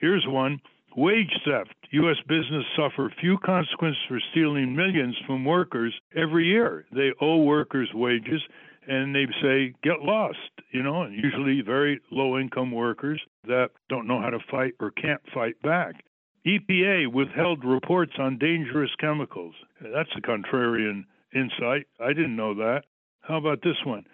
Here's 0.00 0.24
one 0.26 0.60
wage 0.96 1.32
theft. 1.44 1.74
U.S. 1.90 2.16
business 2.28 2.64
suffer 2.76 3.12
few 3.20 3.38
consequences 3.38 4.02
for 4.08 4.20
stealing 4.30 4.74
millions 4.74 5.16
from 5.26 5.44
workers 5.44 5.94
every 6.16 6.46
year. 6.46 6.86
They 6.92 7.10
owe 7.20 7.42
workers 7.42 7.90
wages, 7.94 8.42
and 8.86 9.14
they 9.14 9.26
say 9.42 9.74
get 9.82 10.00
lost. 10.00 10.38
You 10.72 10.82
know, 10.82 11.02
and 11.02 11.14
usually 11.14 11.62
very 11.62 12.00
low 12.10 12.38
income 12.38 12.72
workers 12.72 13.20
that 13.46 13.70
don't 13.88 14.06
know 14.06 14.20
how 14.20 14.30
to 14.30 14.38
fight 14.50 14.74
or 14.80 14.90
can't 14.90 15.22
fight 15.32 15.60
back. 15.62 15.94
EPA 16.46 17.12
withheld 17.12 17.64
reports 17.64 18.12
on 18.18 18.38
dangerous 18.38 18.90
chemicals. 19.00 19.54
That's 19.80 20.10
a 20.16 20.20
contrarian 20.20 21.04
insight. 21.34 21.86
I 22.00 22.08
didn't 22.08 22.36
know 22.36 22.54
that. 22.54 22.82
How 23.20 23.36
about 23.36 23.62
this 23.62 23.76
one? 23.84 24.04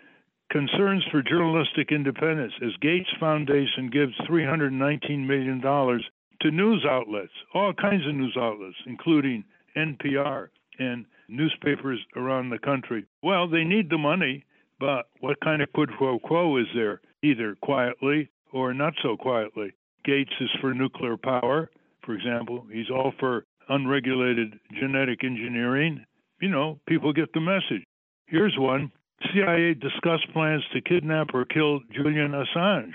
Concerns 0.51 1.05
for 1.11 1.22
journalistic 1.22 1.91
independence 1.91 2.53
as 2.64 2.77
Gates 2.81 3.09
Foundation 3.18 3.91
gives 3.91 4.14
$319 4.29 5.27
million 5.27 5.61
to 5.61 6.51
news 6.51 6.85
outlets, 6.89 7.33
all 7.55 7.72
kinds 7.72 8.07
of 8.07 8.14
news 8.14 8.37
outlets, 8.39 8.77
including 8.87 9.45
NPR 9.77 10.49
and 10.79 11.07
newspapers 11.29 12.01
around 12.16 12.51
the 12.51 12.59
country. 12.59 13.05
Well, 13.22 13.49
they 13.49 13.64
need 13.64 13.91
the 13.91 13.99
money, 13.99 14.45
but 14.79 15.09
what 15.20 15.41
kind 15.41 15.62
of 15.62 15.72
quid 15.72 15.91
pro 15.97 16.18
quo 16.18 16.57
is 16.59 16.66
there, 16.75 17.01
either 17.22 17.57
quietly 17.62 18.31
or 18.53 18.75
not 18.75 18.95
so 19.03 19.16
quietly? 19.16 19.72
Gates 20.05 20.35
is 20.41 20.51
for 20.61 20.75
nuclear 20.75 21.16
power, 21.16 21.70
for 22.05 22.14
example. 22.14 22.66
He's 22.72 22.90
all 22.90 23.12
for 23.18 23.44
unregulated 23.68 24.59
genetic 24.78 25.24
engineering. 25.24 26.05
You 26.40 26.48
know, 26.48 26.80
people 26.86 27.12
get 27.12 27.32
the 27.32 27.40
message. 27.40 27.84
Here's 28.26 28.55
one 28.59 28.90
CIA 29.32 29.74
discussed 29.74 30.30
plans 30.32 30.62
to 30.72 30.80
kidnap 30.80 31.28
or 31.34 31.44
kill 31.44 31.80
Julian 31.94 32.32
Assange. 32.32 32.94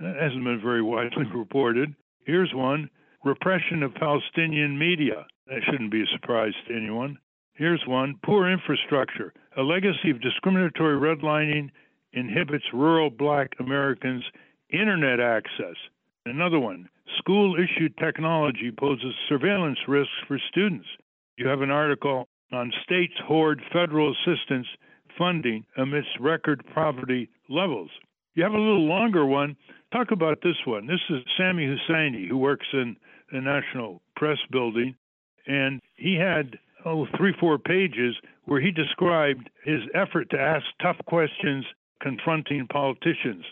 That 0.00 0.16
hasn't 0.16 0.44
been 0.44 0.60
very 0.62 0.82
widely 0.82 1.24
reported. 1.34 1.94
Here's 2.24 2.52
one 2.54 2.88
repression 3.24 3.82
of 3.82 3.94
Palestinian 3.94 4.78
media. 4.78 5.26
That 5.46 5.62
shouldn't 5.64 5.90
be 5.90 6.02
a 6.02 6.12
surprise 6.12 6.54
to 6.68 6.76
anyone. 6.76 7.18
Here's 7.54 7.82
one 7.86 8.18
poor 8.24 8.48
infrastructure. 8.50 9.32
A 9.56 9.62
legacy 9.62 10.10
of 10.10 10.22
discriminatory 10.22 10.96
redlining 10.96 11.70
inhibits 12.12 12.64
rural 12.72 13.10
black 13.10 13.50
Americans' 13.60 14.24
internet 14.70 15.20
access. 15.20 15.76
Another 16.24 16.58
one 16.58 16.88
school 17.18 17.56
issued 17.56 17.96
technology 17.98 18.70
poses 18.78 19.14
surveillance 19.28 19.78
risks 19.88 20.12
for 20.26 20.38
students. 20.50 20.86
You 21.36 21.48
have 21.48 21.62
an 21.62 21.70
article 21.70 22.28
on 22.52 22.72
states 22.84 23.14
hoard 23.26 23.62
federal 23.72 24.12
assistance 24.12 24.66
funding 25.18 25.64
amidst 25.76 26.18
record 26.20 26.64
poverty 26.74 27.28
levels. 27.48 27.90
You 28.34 28.42
have 28.42 28.52
a 28.52 28.58
little 28.58 28.86
longer 28.86 29.26
one. 29.26 29.56
Talk 29.92 30.10
about 30.10 30.38
this 30.42 30.56
one. 30.64 30.86
This 30.86 31.00
is 31.10 31.22
Sami 31.36 31.66
Husseini, 31.66 32.28
who 32.28 32.38
works 32.38 32.66
in 32.72 32.96
the 33.30 33.40
National 33.40 34.00
Press 34.16 34.38
Building, 34.50 34.94
and 35.46 35.80
he 35.96 36.14
had 36.14 36.58
oh 36.84 37.06
three 37.16 37.34
four 37.38 37.58
pages 37.58 38.14
where 38.44 38.60
he 38.60 38.70
described 38.70 39.50
his 39.64 39.80
effort 39.94 40.30
to 40.30 40.40
ask 40.40 40.64
tough 40.80 40.96
questions 41.06 41.64
confronting 42.00 42.66
politicians 42.66 43.44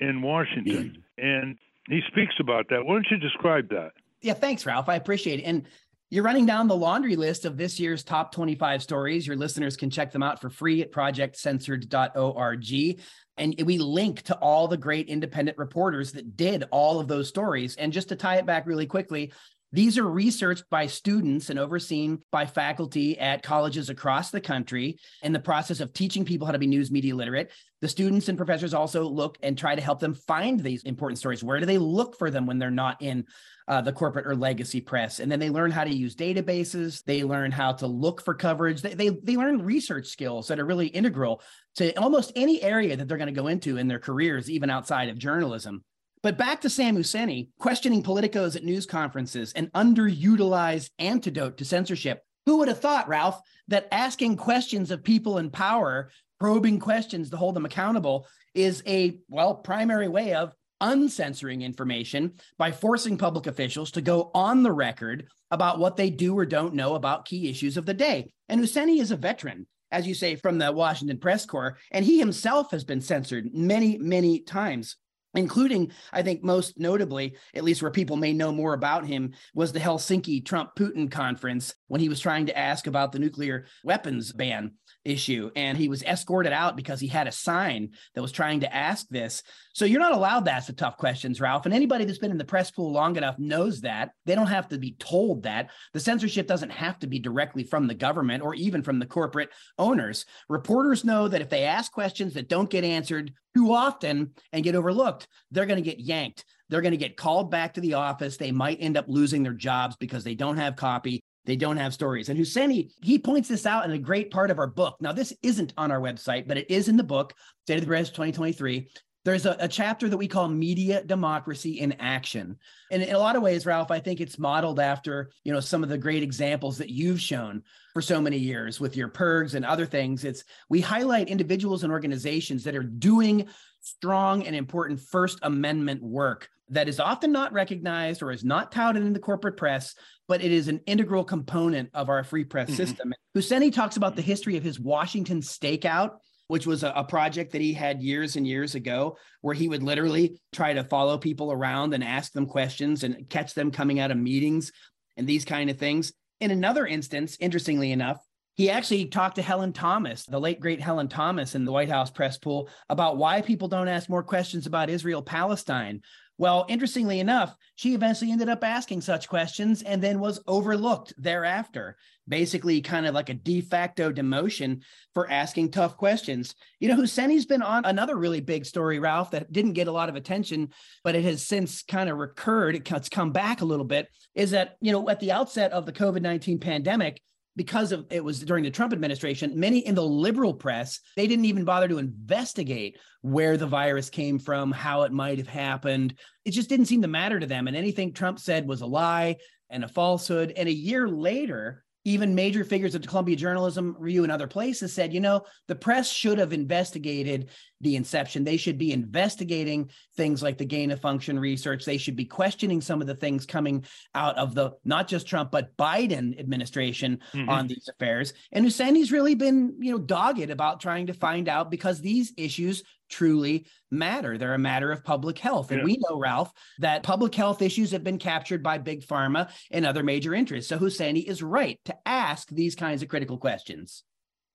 in 0.00 0.22
Washington, 0.22 1.02
mm. 1.18 1.24
and 1.24 1.58
he 1.88 2.00
speaks 2.08 2.34
about 2.40 2.68
that. 2.70 2.84
Why 2.84 2.94
don't 2.94 3.06
you 3.10 3.18
describe 3.18 3.68
that? 3.70 3.92
Yeah, 4.20 4.34
thanks, 4.34 4.66
Ralph. 4.66 4.88
I 4.88 4.96
appreciate 4.96 5.40
it. 5.40 5.44
And 5.44 5.66
you're 6.10 6.24
running 6.24 6.46
down 6.46 6.68
the 6.68 6.76
laundry 6.76 7.16
list 7.16 7.44
of 7.44 7.56
this 7.56 7.78
year's 7.78 8.02
top 8.02 8.32
25 8.32 8.82
stories. 8.82 9.26
Your 9.26 9.36
listeners 9.36 9.76
can 9.76 9.90
check 9.90 10.10
them 10.10 10.22
out 10.22 10.40
for 10.40 10.48
free 10.48 10.80
at 10.80 10.90
projectcensored.org. 10.90 12.98
And 13.36 13.54
we 13.64 13.78
link 13.78 14.22
to 14.22 14.36
all 14.38 14.68
the 14.68 14.76
great 14.76 15.08
independent 15.08 15.58
reporters 15.58 16.12
that 16.12 16.36
did 16.36 16.64
all 16.70 16.98
of 16.98 17.08
those 17.08 17.28
stories. 17.28 17.76
And 17.76 17.92
just 17.92 18.08
to 18.08 18.16
tie 18.16 18.36
it 18.36 18.46
back 18.46 18.66
really 18.66 18.86
quickly, 18.86 19.32
these 19.70 19.98
are 19.98 20.08
researched 20.08 20.64
by 20.70 20.86
students 20.86 21.50
and 21.50 21.58
overseen 21.58 22.20
by 22.32 22.46
faculty 22.46 23.18
at 23.18 23.42
colleges 23.42 23.90
across 23.90 24.30
the 24.30 24.40
country 24.40 24.98
in 25.22 25.34
the 25.34 25.40
process 25.40 25.80
of 25.80 25.92
teaching 25.92 26.24
people 26.24 26.46
how 26.46 26.52
to 26.52 26.58
be 26.58 26.66
news 26.66 26.90
media 26.90 27.14
literate. 27.14 27.52
The 27.82 27.88
students 27.88 28.28
and 28.28 28.38
professors 28.38 28.72
also 28.72 29.04
look 29.04 29.36
and 29.42 29.58
try 29.58 29.74
to 29.74 29.82
help 29.82 30.00
them 30.00 30.14
find 30.14 30.58
these 30.58 30.84
important 30.84 31.18
stories. 31.18 31.44
Where 31.44 31.60
do 31.60 31.66
they 31.66 31.76
look 31.76 32.18
for 32.18 32.30
them 32.30 32.46
when 32.46 32.58
they're 32.58 32.70
not 32.70 33.02
in 33.02 33.26
uh, 33.68 33.82
the 33.82 33.92
corporate 33.92 34.26
or 34.26 34.34
legacy 34.34 34.80
press? 34.80 35.20
And 35.20 35.30
then 35.30 35.38
they 35.38 35.50
learn 35.50 35.70
how 35.70 35.84
to 35.84 35.94
use 35.94 36.16
databases. 36.16 37.04
They 37.04 37.22
learn 37.22 37.52
how 37.52 37.72
to 37.72 37.86
look 37.86 38.22
for 38.22 38.34
coverage. 38.34 38.80
They, 38.80 38.94
they, 38.94 39.10
they 39.10 39.36
learn 39.36 39.62
research 39.62 40.06
skills 40.06 40.48
that 40.48 40.58
are 40.58 40.64
really 40.64 40.86
integral 40.86 41.42
to 41.76 41.92
almost 42.00 42.32
any 42.34 42.62
area 42.62 42.96
that 42.96 43.06
they're 43.06 43.18
going 43.18 43.32
to 43.32 43.40
go 43.40 43.48
into 43.48 43.76
in 43.76 43.86
their 43.86 44.00
careers, 44.00 44.50
even 44.50 44.70
outside 44.70 45.10
of 45.10 45.18
journalism. 45.18 45.84
But 46.22 46.38
back 46.38 46.60
to 46.62 46.70
Sam 46.70 46.96
Husseini, 46.96 47.48
questioning 47.58 48.02
politicos 48.02 48.56
at 48.56 48.64
news 48.64 48.86
conferences, 48.86 49.52
an 49.52 49.68
underutilized 49.68 50.90
antidote 50.98 51.58
to 51.58 51.64
censorship. 51.64 52.22
Who 52.46 52.58
would 52.58 52.68
have 52.68 52.80
thought, 52.80 53.08
Ralph, 53.08 53.40
that 53.68 53.88
asking 53.92 54.36
questions 54.36 54.90
of 54.90 55.04
people 55.04 55.38
in 55.38 55.50
power, 55.50 56.10
probing 56.40 56.80
questions 56.80 57.30
to 57.30 57.36
hold 57.36 57.54
them 57.54 57.66
accountable, 57.66 58.26
is 58.54 58.82
a, 58.86 59.18
well, 59.28 59.54
primary 59.54 60.08
way 60.08 60.34
of 60.34 60.52
uncensoring 60.80 61.62
information 61.62 62.32
by 62.56 62.72
forcing 62.72 63.18
public 63.18 63.46
officials 63.46 63.90
to 63.92 64.00
go 64.00 64.30
on 64.34 64.62
the 64.62 64.72
record 64.72 65.28
about 65.50 65.78
what 65.78 65.96
they 65.96 66.10
do 66.10 66.36
or 66.36 66.46
don't 66.46 66.74
know 66.74 66.94
about 66.94 67.26
key 67.26 67.48
issues 67.48 67.76
of 67.76 67.86
the 67.86 67.94
day. 67.94 68.32
And 68.48 68.60
Husseini 68.60 69.00
is 69.00 69.10
a 69.10 69.16
veteran, 69.16 69.66
as 69.92 70.06
you 70.06 70.14
say, 70.14 70.36
from 70.36 70.58
the 70.58 70.72
Washington 70.72 71.18
Press 71.18 71.46
Corps, 71.46 71.76
and 71.90 72.04
he 72.04 72.18
himself 72.18 72.70
has 72.70 72.84
been 72.84 73.00
censored 73.00 73.54
many, 73.54 73.98
many 73.98 74.40
times 74.40 74.96
including, 75.38 75.92
I 76.12 76.22
think, 76.22 76.42
most 76.42 76.78
notably, 76.78 77.36
at 77.54 77.64
least 77.64 77.80
where 77.80 77.90
people 77.90 78.16
may 78.16 78.32
know 78.32 78.52
more 78.52 78.74
about 78.74 79.06
him, 79.06 79.32
was 79.54 79.72
the 79.72 79.80
Helsinki 79.80 80.44
Trump 80.44 80.70
Putin 80.76 81.10
conference 81.10 81.74
when 81.86 82.00
he 82.00 82.08
was 82.08 82.20
trying 82.20 82.46
to 82.46 82.58
ask 82.58 82.86
about 82.86 83.12
the 83.12 83.18
nuclear 83.18 83.66
weapons 83.84 84.32
ban 84.32 84.72
issue. 85.04 85.50
And 85.54 85.78
he 85.78 85.88
was 85.88 86.02
escorted 86.02 86.52
out 86.52 86.76
because 86.76 87.00
he 87.00 87.06
had 87.06 87.28
a 87.28 87.32
sign 87.32 87.90
that 88.14 88.22
was 88.22 88.32
trying 88.32 88.60
to 88.60 88.74
ask 88.74 89.06
this. 89.08 89.42
So 89.72 89.84
you're 89.84 90.00
not 90.00 90.12
allowed 90.12 90.44
to 90.46 90.52
ask 90.52 90.66
the 90.66 90.72
tough 90.72 90.96
questions, 90.96 91.40
Ralph. 91.40 91.64
And 91.64 91.74
anybody 91.74 92.04
that's 92.04 92.18
been 92.18 92.32
in 92.32 92.38
the 92.38 92.44
press 92.44 92.70
pool 92.70 92.92
long 92.92 93.16
enough 93.16 93.38
knows 93.38 93.82
that. 93.82 94.10
They 94.26 94.34
don't 94.34 94.48
have 94.48 94.68
to 94.68 94.78
be 94.78 94.96
told 94.98 95.44
that. 95.44 95.70
The 95.92 96.00
censorship 96.00 96.48
doesn't 96.48 96.70
have 96.70 96.98
to 96.98 97.06
be 97.06 97.20
directly 97.20 97.62
from 97.62 97.86
the 97.86 97.94
government 97.94 98.42
or 98.42 98.54
even 98.54 98.82
from 98.82 98.98
the 98.98 99.06
corporate 99.06 99.50
owners. 99.78 100.26
Reporters 100.48 101.04
know 101.04 101.28
that 101.28 101.42
if 101.42 101.48
they 101.48 101.62
ask 101.62 101.92
questions 101.92 102.34
that 102.34 102.48
don't 102.48 102.68
get 102.68 102.84
answered 102.84 103.32
too 103.56 103.72
often 103.72 104.32
and 104.52 104.64
get 104.64 104.74
overlooked, 104.74 105.27
they're 105.50 105.66
going 105.66 105.82
to 105.82 105.90
get 105.90 106.00
yanked. 106.00 106.44
They're 106.68 106.82
going 106.82 106.92
to 106.92 106.98
get 106.98 107.16
called 107.16 107.50
back 107.50 107.74
to 107.74 107.80
the 107.80 107.94
office. 107.94 108.36
They 108.36 108.52
might 108.52 108.78
end 108.80 108.96
up 108.96 109.06
losing 109.08 109.42
their 109.42 109.54
jobs 109.54 109.96
because 109.96 110.24
they 110.24 110.34
don't 110.34 110.58
have 110.58 110.76
copy. 110.76 111.20
They 111.46 111.56
don't 111.56 111.78
have 111.78 111.94
stories. 111.94 112.28
And 112.28 112.38
Husseini, 112.38 112.90
he 113.02 113.18
points 113.18 113.48
this 113.48 113.64
out 113.64 113.86
in 113.86 113.92
a 113.92 113.98
great 113.98 114.30
part 114.30 114.50
of 114.50 114.58
our 114.58 114.66
book. 114.66 114.96
Now, 115.00 115.12
this 115.12 115.32
isn't 115.42 115.72
on 115.78 115.90
our 115.90 116.00
website, 116.00 116.46
but 116.46 116.58
it 116.58 116.70
is 116.70 116.88
in 116.88 116.98
the 116.98 117.02
book, 117.02 117.32
State 117.64 117.76
of 117.76 117.80
the 117.80 117.86
Press 117.86 118.10
2023. 118.10 118.86
There's 119.24 119.46
a, 119.46 119.56
a, 119.58 119.68
chapter 119.68 120.08
that 120.08 120.16
we 120.16 120.28
call 120.28 120.48
media 120.48 121.02
democracy 121.02 121.80
in 121.80 121.92
action. 122.00 122.56
And 122.90 123.02
in 123.02 123.14
a 123.14 123.18
lot 123.18 123.36
of 123.36 123.42
ways, 123.42 123.66
Ralph, 123.66 123.90
I 123.90 123.98
think 123.98 124.20
it's 124.20 124.38
modeled 124.38 124.78
after, 124.78 125.30
you 125.44 125.52
know, 125.52 125.60
some 125.60 125.82
of 125.82 125.88
the 125.88 125.98
great 125.98 126.22
examples 126.22 126.78
that 126.78 126.90
you've 126.90 127.20
shown 127.20 127.62
for 127.92 128.00
so 128.00 128.20
many 128.20 128.38
years 128.38 128.78
with 128.78 128.96
your 128.96 129.08
PIRGs 129.08 129.54
and 129.54 129.64
other 129.64 129.86
things. 129.86 130.24
It's 130.24 130.44
we 130.68 130.80
highlight 130.80 131.28
individuals 131.28 131.82
and 131.82 131.92
organizations 131.92 132.62
that 132.64 132.76
are 132.76 132.82
doing 132.82 133.48
strong 133.88 134.46
and 134.46 134.54
important 134.54 135.00
First 135.00 135.38
Amendment 135.42 136.02
work 136.02 136.48
that 136.70 136.88
is 136.88 137.00
often 137.00 137.32
not 137.32 137.52
recognized 137.52 138.22
or 138.22 138.30
is 138.30 138.44
not 138.44 138.72
touted 138.72 139.02
in 139.02 139.12
the 139.12 139.18
corporate 139.18 139.56
press, 139.56 139.94
but 140.26 140.42
it 140.42 140.52
is 140.52 140.68
an 140.68 140.80
integral 140.86 141.24
component 141.24 141.90
of 141.94 142.08
our 142.08 142.22
free 142.22 142.44
press 142.44 142.68
mm-hmm. 142.68 142.76
system. 142.76 143.14
Husseini 143.36 143.72
talks 143.72 143.96
about 143.96 144.16
the 144.16 144.22
history 144.22 144.56
of 144.56 144.62
his 144.62 144.78
Washington 144.78 145.40
stakeout, 145.40 146.16
which 146.48 146.66
was 146.66 146.82
a, 146.82 146.90
a, 146.90 147.04
project 147.04 147.52
that 147.52 147.60
he 147.60 147.72
had 147.72 148.02
years 148.02 148.36
and 148.36 148.46
years 148.46 148.74
ago, 148.74 149.16
where 149.40 149.54
he 149.54 149.68
would 149.68 149.82
literally 149.82 150.40
try 150.52 150.72
to 150.72 150.84
follow 150.84 151.18
people 151.18 151.52
around 151.52 151.94
and 151.94 152.02
ask 152.02 152.32
them 152.32 152.46
questions 152.46 153.04
and 153.04 153.28
catch 153.28 153.54
them 153.54 153.70
coming 153.70 154.00
out 154.00 154.10
of 154.10 154.16
meetings 154.16 154.72
and 155.16 155.26
these 155.26 155.44
kind 155.44 155.68
of 155.70 155.78
things. 155.78 156.12
In 156.40 156.50
another 156.50 156.86
instance, 156.86 157.36
interestingly 157.40 157.92
enough, 157.92 158.18
he 158.58 158.70
actually 158.70 159.06
talked 159.06 159.36
to 159.36 159.42
Helen 159.42 159.72
Thomas, 159.72 160.24
the 160.24 160.40
late 160.40 160.58
great 160.58 160.80
Helen 160.80 161.06
Thomas 161.06 161.54
in 161.54 161.64
the 161.64 161.70
White 161.70 161.88
House 161.88 162.10
press 162.10 162.38
pool, 162.38 162.68
about 162.88 163.16
why 163.16 163.40
people 163.40 163.68
don't 163.68 163.86
ask 163.86 164.08
more 164.08 164.24
questions 164.24 164.66
about 164.66 164.90
Israel 164.90 165.22
Palestine. 165.22 166.02
Well, 166.38 166.66
interestingly 166.68 167.20
enough, 167.20 167.54
she 167.76 167.94
eventually 167.94 168.32
ended 168.32 168.48
up 168.48 168.64
asking 168.64 169.02
such 169.02 169.28
questions 169.28 169.82
and 169.82 170.02
then 170.02 170.18
was 170.18 170.42
overlooked 170.48 171.14
thereafter. 171.16 171.96
Basically, 172.26 172.80
kind 172.80 173.06
of 173.06 173.14
like 173.14 173.28
a 173.28 173.34
de 173.34 173.60
facto 173.60 174.10
demotion 174.10 174.82
for 175.14 175.30
asking 175.30 175.70
tough 175.70 175.96
questions. 175.96 176.56
You 176.80 176.88
know, 176.88 176.96
Husseini's 176.96 177.46
been 177.46 177.62
on 177.62 177.84
another 177.84 178.16
really 178.16 178.40
big 178.40 178.66
story, 178.66 178.98
Ralph, 178.98 179.30
that 179.30 179.52
didn't 179.52 179.74
get 179.74 179.86
a 179.86 179.92
lot 179.92 180.08
of 180.08 180.16
attention, 180.16 180.70
but 181.04 181.14
it 181.14 181.22
has 181.22 181.46
since 181.46 181.84
kind 181.84 182.10
of 182.10 182.18
recurred. 182.18 182.74
It's 182.74 183.08
come 183.08 183.30
back 183.30 183.60
a 183.60 183.66
little 183.66 183.86
bit. 183.86 184.08
Is 184.34 184.50
that, 184.50 184.76
you 184.80 184.90
know, 184.90 185.08
at 185.08 185.20
the 185.20 185.30
outset 185.30 185.70
of 185.70 185.86
the 185.86 185.92
COVID 185.92 186.22
19 186.22 186.58
pandemic, 186.58 187.22
because 187.58 187.90
of 187.90 188.06
it 188.10 188.22
was 188.22 188.40
during 188.40 188.62
the 188.62 188.70
Trump 188.70 188.92
administration, 188.92 189.58
many 189.58 189.80
in 189.80 189.96
the 189.96 190.02
liberal 190.04 190.54
press, 190.54 191.00
they 191.16 191.26
didn't 191.26 191.44
even 191.44 191.64
bother 191.64 191.88
to 191.88 191.98
investigate 191.98 192.96
where 193.22 193.56
the 193.56 193.66
virus 193.66 194.08
came 194.08 194.38
from, 194.38 194.70
how 194.70 195.02
it 195.02 195.10
might 195.10 195.38
have 195.38 195.48
happened. 195.48 196.14
It 196.44 196.52
just 196.52 196.68
didn't 196.68 196.86
seem 196.86 197.02
to 197.02 197.08
matter 197.08 197.40
to 197.40 197.46
them. 197.46 197.66
And 197.66 197.76
anything 197.76 198.12
Trump 198.12 198.38
said 198.38 198.68
was 198.68 198.80
a 198.80 198.86
lie 198.86 199.36
and 199.70 199.82
a 199.82 199.88
falsehood. 199.88 200.52
And 200.56 200.68
a 200.68 200.72
year 200.72 201.08
later, 201.08 201.84
even 202.04 202.36
major 202.36 202.64
figures 202.64 202.94
at 202.94 203.02
the 203.02 203.08
Columbia 203.08 203.34
Journalism 203.34 203.96
Review 203.98 204.22
and 204.22 204.30
other 204.30 204.46
places 204.46 204.92
said, 204.92 205.12
you 205.12 205.20
know, 205.20 205.42
the 205.66 205.74
press 205.74 206.08
should 206.08 206.38
have 206.38 206.52
investigated 206.52 207.50
the 207.80 207.96
inception. 207.96 208.44
They 208.44 208.56
should 208.56 208.78
be 208.78 208.92
investigating 208.92 209.90
things 210.16 210.42
like 210.42 210.58
the 210.58 210.64
gain 210.64 210.90
of 210.90 211.00
function 211.00 211.38
research. 211.38 211.84
They 211.84 211.98
should 211.98 212.16
be 212.16 212.24
questioning 212.24 212.80
some 212.80 213.00
of 213.00 213.06
the 213.06 213.14
things 213.14 213.46
coming 213.46 213.84
out 214.14 214.36
of 214.36 214.54
the 214.54 214.72
not 214.84 215.08
just 215.08 215.26
Trump 215.26 215.50
but 215.50 215.76
Biden 215.76 216.38
administration 216.38 217.20
mm-hmm. 217.32 217.48
on 217.48 217.66
these 217.66 217.88
affairs. 217.88 218.32
And 218.52 218.66
Husseini's 218.66 219.12
really 219.12 219.34
been, 219.34 219.76
you 219.80 219.92
know, 219.92 219.98
dogged 219.98 220.50
about 220.50 220.80
trying 220.80 221.06
to 221.06 221.14
find 221.14 221.48
out 221.48 221.70
because 221.70 222.00
these 222.00 222.32
issues 222.36 222.82
truly 223.08 223.66
matter. 223.90 224.36
They're 224.36 224.54
a 224.54 224.58
matter 224.58 224.92
of 224.92 225.04
public 225.04 225.38
health. 225.38 225.70
And 225.70 225.80
yeah. 225.80 225.84
we 225.84 225.98
know, 226.08 226.18
Ralph, 226.18 226.52
that 226.78 227.02
public 227.02 227.34
health 227.34 227.62
issues 227.62 227.92
have 227.92 228.04
been 228.04 228.18
captured 228.18 228.62
by 228.62 228.78
big 228.78 229.04
pharma 229.04 229.50
and 229.70 229.86
other 229.86 230.02
major 230.02 230.34
interests. 230.34 230.68
So 230.68 230.78
Husseini 230.78 231.24
is 231.24 231.42
right 231.42 231.80
to 231.86 231.96
ask 232.04 232.48
these 232.50 232.74
kinds 232.74 233.02
of 233.02 233.08
critical 233.08 233.38
questions. 233.38 234.04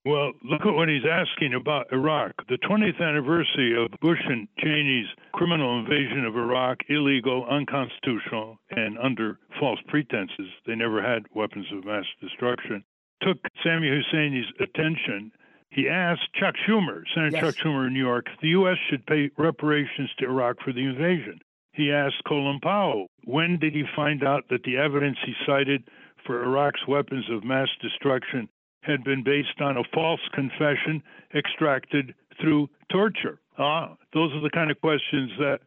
Well, 0.05 0.33
look 0.43 0.65
at 0.65 0.73
what 0.73 0.89
he's 0.89 1.05
asking 1.09 1.53
about 1.53 1.93
Iraq. 1.93 2.33
The 2.49 2.57
20th 2.57 2.99
anniversary 2.99 3.81
of 3.81 3.89
Bush 4.01 4.19
and 4.27 4.49
Cheney's 4.59 5.07
criminal 5.31 5.79
invasion 5.79 6.25
of 6.25 6.35
Iraq, 6.35 6.79
illegal, 6.89 7.45
unconstitutional, 7.49 8.59
and 8.69 8.97
under 8.99 9.39
false 9.61 9.79
pretenses, 9.87 10.49
they 10.67 10.75
never 10.75 11.01
had 11.01 11.23
weapons 11.33 11.67
of 11.71 11.85
mass 11.85 12.03
destruction, 12.19 12.83
took 13.21 13.37
Sami 13.63 13.87
Husseini's 13.87 14.51
attention. 14.59 15.31
He 15.69 15.87
asked 15.87 16.33
Chuck 16.35 16.55
Schumer, 16.67 17.03
Senator 17.15 17.37
yes. 17.37 17.55
Chuck 17.55 17.63
Schumer 17.63 17.87
in 17.87 17.93
New 17.93 18.03
York, 18.03 18.25
if 18.33 18.41
the 18.41 18.49
U.S. 18.49 18.77
should 18.89 19.05
pay 19.05 19.29
reparations 19.37 20.09
to 20.19 20.25
Iraq 20.25 20.57
for 20.65 20.73
the 20.73 20.83
invasion. 20.83 21.39
He 21.71 21.93
asked 21.93 22.21
Colin 22.27 22.59
Powell, 22.59 23.07
when 23.23 23.57
did 23.57 23.73
he 23.73 23.83
find 23.95 24.21
out 24.21 24.49
that 24.49 24.63
the 24.63 24.75
evidence 24.77 25.17
he 25.25 25.33
cited 25.45 25.87
for 26.27 26.43
Iraq's 26.43 26.85
weapons 26.89 27.25
of 27.31 27.45
mass 27.45 27.69
destruction 27.81 28.49
had 28.85 29.03
been 29.03 29.23
based 29.23 29.59
on 29.59 29.77
a 29.77 29.83
false 29.93 30.21
confession 30.33 31.01
extracted 31.35 32.13
through 32.41 32.69
torture. 32.91 33.39
Ah, 33.57 33.95
those 34.13 34.33
are 34.33 34.41
the 34.41 34.49
kind 34.49 34.71
of 34.71 34.79
questions 34.81 35.31
that 35.39 35.59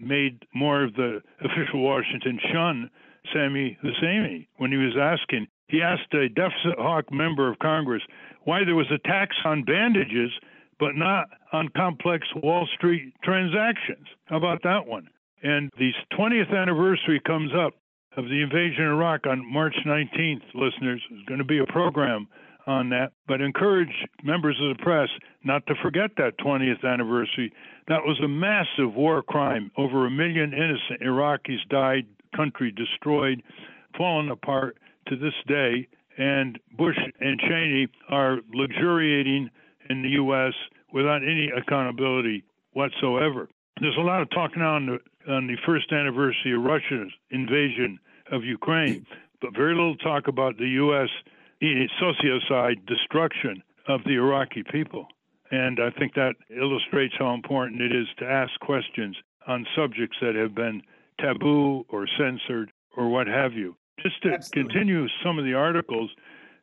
made 0.00 0.44
more 0.54 0.84
of 0.84 0.94
the 0.94 1.22
official 1.40 1.80
Washington 1.80 2.38
shun 2.52 2.90
Sammy 3.32 3.78
Husseini 3.82 4.46
when 4.56 4.72
he 4.72 4.78
was 4.78 4.96
asking. 5.00 5.46
He 5.68 5.80
asked 5.80 6.12
a 6.12 6.28
deficit 6.28 6.78
hawk 6.78 7.12
member 7.12 7.50
of 7.50 7.58
Congress 7.58 8.02
why 8.44 8.64
there 8.64 8.74
was 8.74 8.90
a 8.90 8.98
tax 9.08 9.36
on 9.44 9.62
bandages 9.64 10.30
but 10.78 10.96
not 10.96 11.28
on 11.52 11.68
complex 11.76 12.26
Wall 12.34 12.68
Street 12.74 13.14
transactions. 13.22 14.06
How 14.24 14.36
about 14.36 14.62
that 14.64 14.86
one? 14.86 15.08
And 15.42 15.70
the 15.78 15.92
20th 16.18 16.52
anniversary 16.52 17.20
comes 17.24 17.52
up 17.54 17.74
of 18.16 18.24
the 18.24 18.42
invasion 18.42 18.84
of 18.86 18.92
Iraq 18.92 19.26
on 19.26 19.50
March 19.50 19.76
19th, 19.86 20.42
listeners. 20.54 21.00
It's 21.10 21.28
going 21.28 21.38
to 21.38 21.44
be 21.44 21.58
a 21.58 21.66
program 21.66 22.26
on 22.66 22.90
that, 22.90 23.12
but 23.26 23.40
encourage 23.40 23.92
members 24.22 24.58
of 24.62 24.76
the 24.76 24.82
press 24.82 25.08
not 25.44 25.66
to 25.66 25.74
forget 25.82 26.10
that 26.16 26.38
20th 26.38 26.84
anniversary. 26.84 27.52
That 27.88 28.04
was 28.04 28.20
a 28.22 28.28
massive 28.28 28.94
war 28.94 29.22
crime. 29.22 29.70
Over 29.76 30.06
a 30.06 30.10
million 30.10 30.52
innocent 30.52 31.00
Iraqis 31.02 31.68
died, 31.68 32.06
country 32.34 32.70
destroyed, 32.70 33.42
fallen 33.96 34.30
apart 34.30 34.78
to 35.08 35.16
this 35.16 35.34
day. 35.46 35.88
And 36.18 36.58
Bush 36.76 36.98
and 37.20 37.40
Cheney 37.40 37.88
are 38.08 38.38
luxuriating 38.52 39.50
in 39.90 40.02
the 40.02 40.10
U.S. 40.10 40.52
without 40.92 41.22
any 41.22 41.50
accountability 41.56 42.44
whatsoever. 42.72 43.48
There's 43.80 43.96
a 43.98 44.02
lot 44.02 44.22
of 44.22 44.30
talk 44.30 44.56
now 44.56 44.76
on 44.76 44.86
the, 44.86 45.32
on 45.32 45.46
the 45.46 45.56
first 45.66 45.90
anniversary 45.90 46.54
of 46.54 46.62
Russia's 46.62 47.12
invasion 47.30 47.98
of 48.30 48.44
Ukraine, 48.44 49.06
but 49.40 49.54
very 49.54 49.74
little 49.74 49.96
talk 49.96 50.28
about 50.28 50.58
the 50.58 50.68
U.S 50.68 51.08
sociocide 52.00 52.86
destruction 52.86 53.62
of 53.88 54.00
the 54.04 54.14
Iraqi 54.14 54.62
people. 54.70 55.06
And 55.50 55.78
I 55.80 55.90
think 55.98 56.14
that 56.14 56.34
illustrates 56.50 57.14
how 57.18 57.34
important 57.34 57.80
it 57.80 57.94
is 57.94 58.06
to 58.18 58.24
ask 58.24 58.58
questions 58.60 59.16
on 59.46 59.66
subjects 59.76 60.16
that 60.20 60.34
have 60.34 60.54
been 60.54 60.82
taboo 61.20 61.84
or 61.88 62.06
censored 62.18 62.72
or 62.96 63.08
what 63.08 63.26
have 63.26 63.52
you. 63.52 63.76
Just 64.02 64.22
to 64.22 64.32
Absolutely. 64.32 64.72
continue 64.72 65.06
some 65.22 65.38
of 65.38 65.44
the 65.44 65.54
articles, 65.54 66.10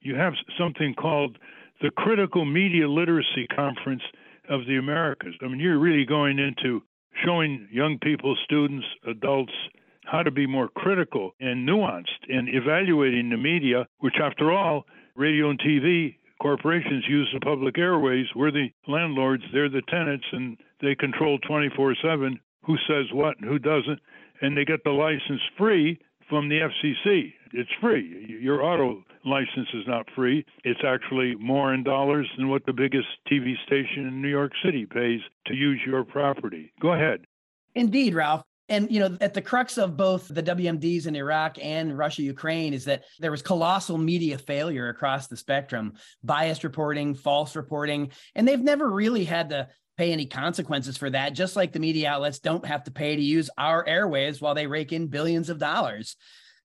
you 0.01 0.15
have 0.15 0.33
something 0.57 0.93
called 0.95 1.37
the 1.81 1.91
Critical 1.91 2.45
Media 2.45 2.89
Literacy 2.89 3.47
Conference 3.55 4.01
of 4.49 4.65
the 4.65 4.77
Americas. 4.77 5.35
I 5.41 5.47
mean, 5.47 5.59
you're 5.59 5.79
really 5.79 6.05
going 6.05 6.39
into 6.39 6.81
showing 7.23 7.67
young 7.71 7.99
people, 7.99 8.35
students, 8.43 8.85
adults, 9.07 9.53
how 10.09 10.23
to 10.23 10.31
be 10.31 10.47
more 10.47 10.69
critical 10.69 11.31
and 11.39 11.67
nuanced 11.67 12.27
in 12.27 12.47
evaluating 12.49 13.29
the 13.29 13.37
media, 13.37 13.87
which, 13.99 14.15
after 14.21 14.51
all, 14.51 14.85
radio 15.15 15.49
and 15.49 15.59
TV 15.59 16.15
corporations 16.41 17.03
use 17.07 17.29
the 17.33 17.39
public 17.39 17.77
airways. 17.77 18.25
We're 18.35 18.51
the 18.51 18.69
landlords, 18.87 19.43
they're 19.53 19.69
the 19.69 19.81
tenants, 19.89 20.25
and 20.31 20.57
they 20.81 20.95
control 20.95 21.37
24 21.39 21.95
7 22.01 22.39
who 22.65 22.75
says 22.87 23.05
what 23.13 23.37
and 23.39 23.49
who 23.49 23.59
doesn't. 23.59 23.99
And 24.41 24.55
they 24.55 24.65
get 24.65 24.83
the 24.83 24.91
license 24.91 25.41
free 25.57 25.99
from 26.29 26.49
the 26.49 26.59
FCC. 26.59 27.33
It's 27.51 27.69
free. 27.81 28.37
Your 28.41 28.63
auto 28.63 29.03
license 29.25 29.67
is 29.73 29.83
not 29.87 30.05
free. 30.15 30.45
It's 30.63 30.79
actually 30.85 31.35
more 31.35 31.73
in 31.73 31.83
dollars 31.83 32.29
than 32.37 32.47
what 32.47 32.65
the 32.65 32.73
biggest 32.73 33.07
TV 33.29 33.55
station 33.65 34.07
in 34.07 34.21
New 34.21 34.29
York 34.29 34.51
City 34.63 34.85
pays 34.85 35.19
to 35.47 35.55
use 35.55 35.81
your 35.85 36.03
property. 36.03 36.71
Go 36.79 36.93
ahead. 36.93 37.25
Indeed, 37.75 38.13
Ralph. 38.13 38.43
And 38.69 38.91
you 38.91 38.99
know, 38.99 39.17
at 39.19 39.33
the 39.33 39.41
crux 39.41 39.77
of 39.77 39.97
both 39.97 40.27
the 40.27 40.43
WMDs 40.43 41.07
in 41.07 41.15
Iraq 41.15 41.57
and 41.61 41.97
Russia 41.97 42.21
Ukraine 42.21 42.73
is 42.73 42.85
that 42.85 43.03
there 43.19 43.31
was 43.31 43.41
colossal 43.41 43.97
media 43.97 44.37
failure 44.37 44.89
across 44.89 45.27
the 45.27 45.35
spectrum, 45.35 45.93
biased 46.23 46.63
reporting, 46.63 47.15
false 47.15 47.55
reporting, 47.55 48.11
and 48.35 48.47
they've 48.47 48.59
never 48.59 48.89
really 48.89 49.25
had 49.25 49.49
to 49.49 49.67
pay 49.97 50.13
any 50.13 50.27
consequences 50.27 50.95
for 50.95 51.09
that, 51.09 51.33
just 51.33 51.55
like 51.55 51.73
the 51.73 51.79
media 51.79 52.09
outlets 52.09 52.39
don't 52.39 52.65
have 52.65 52.83
to 52.85 52.91
pay 52.91 53.15
to 53.15 53.21
use 53.21 53.49
our 53.57 53.83
airwaves 53.83 54.39
while 54.39 54.55
they 54.55 54.67
rake 54.67 54.93
in 54.93 55.07
billions 55.07 55.49
of 55.49 55.57
dollars. 55.57 56.15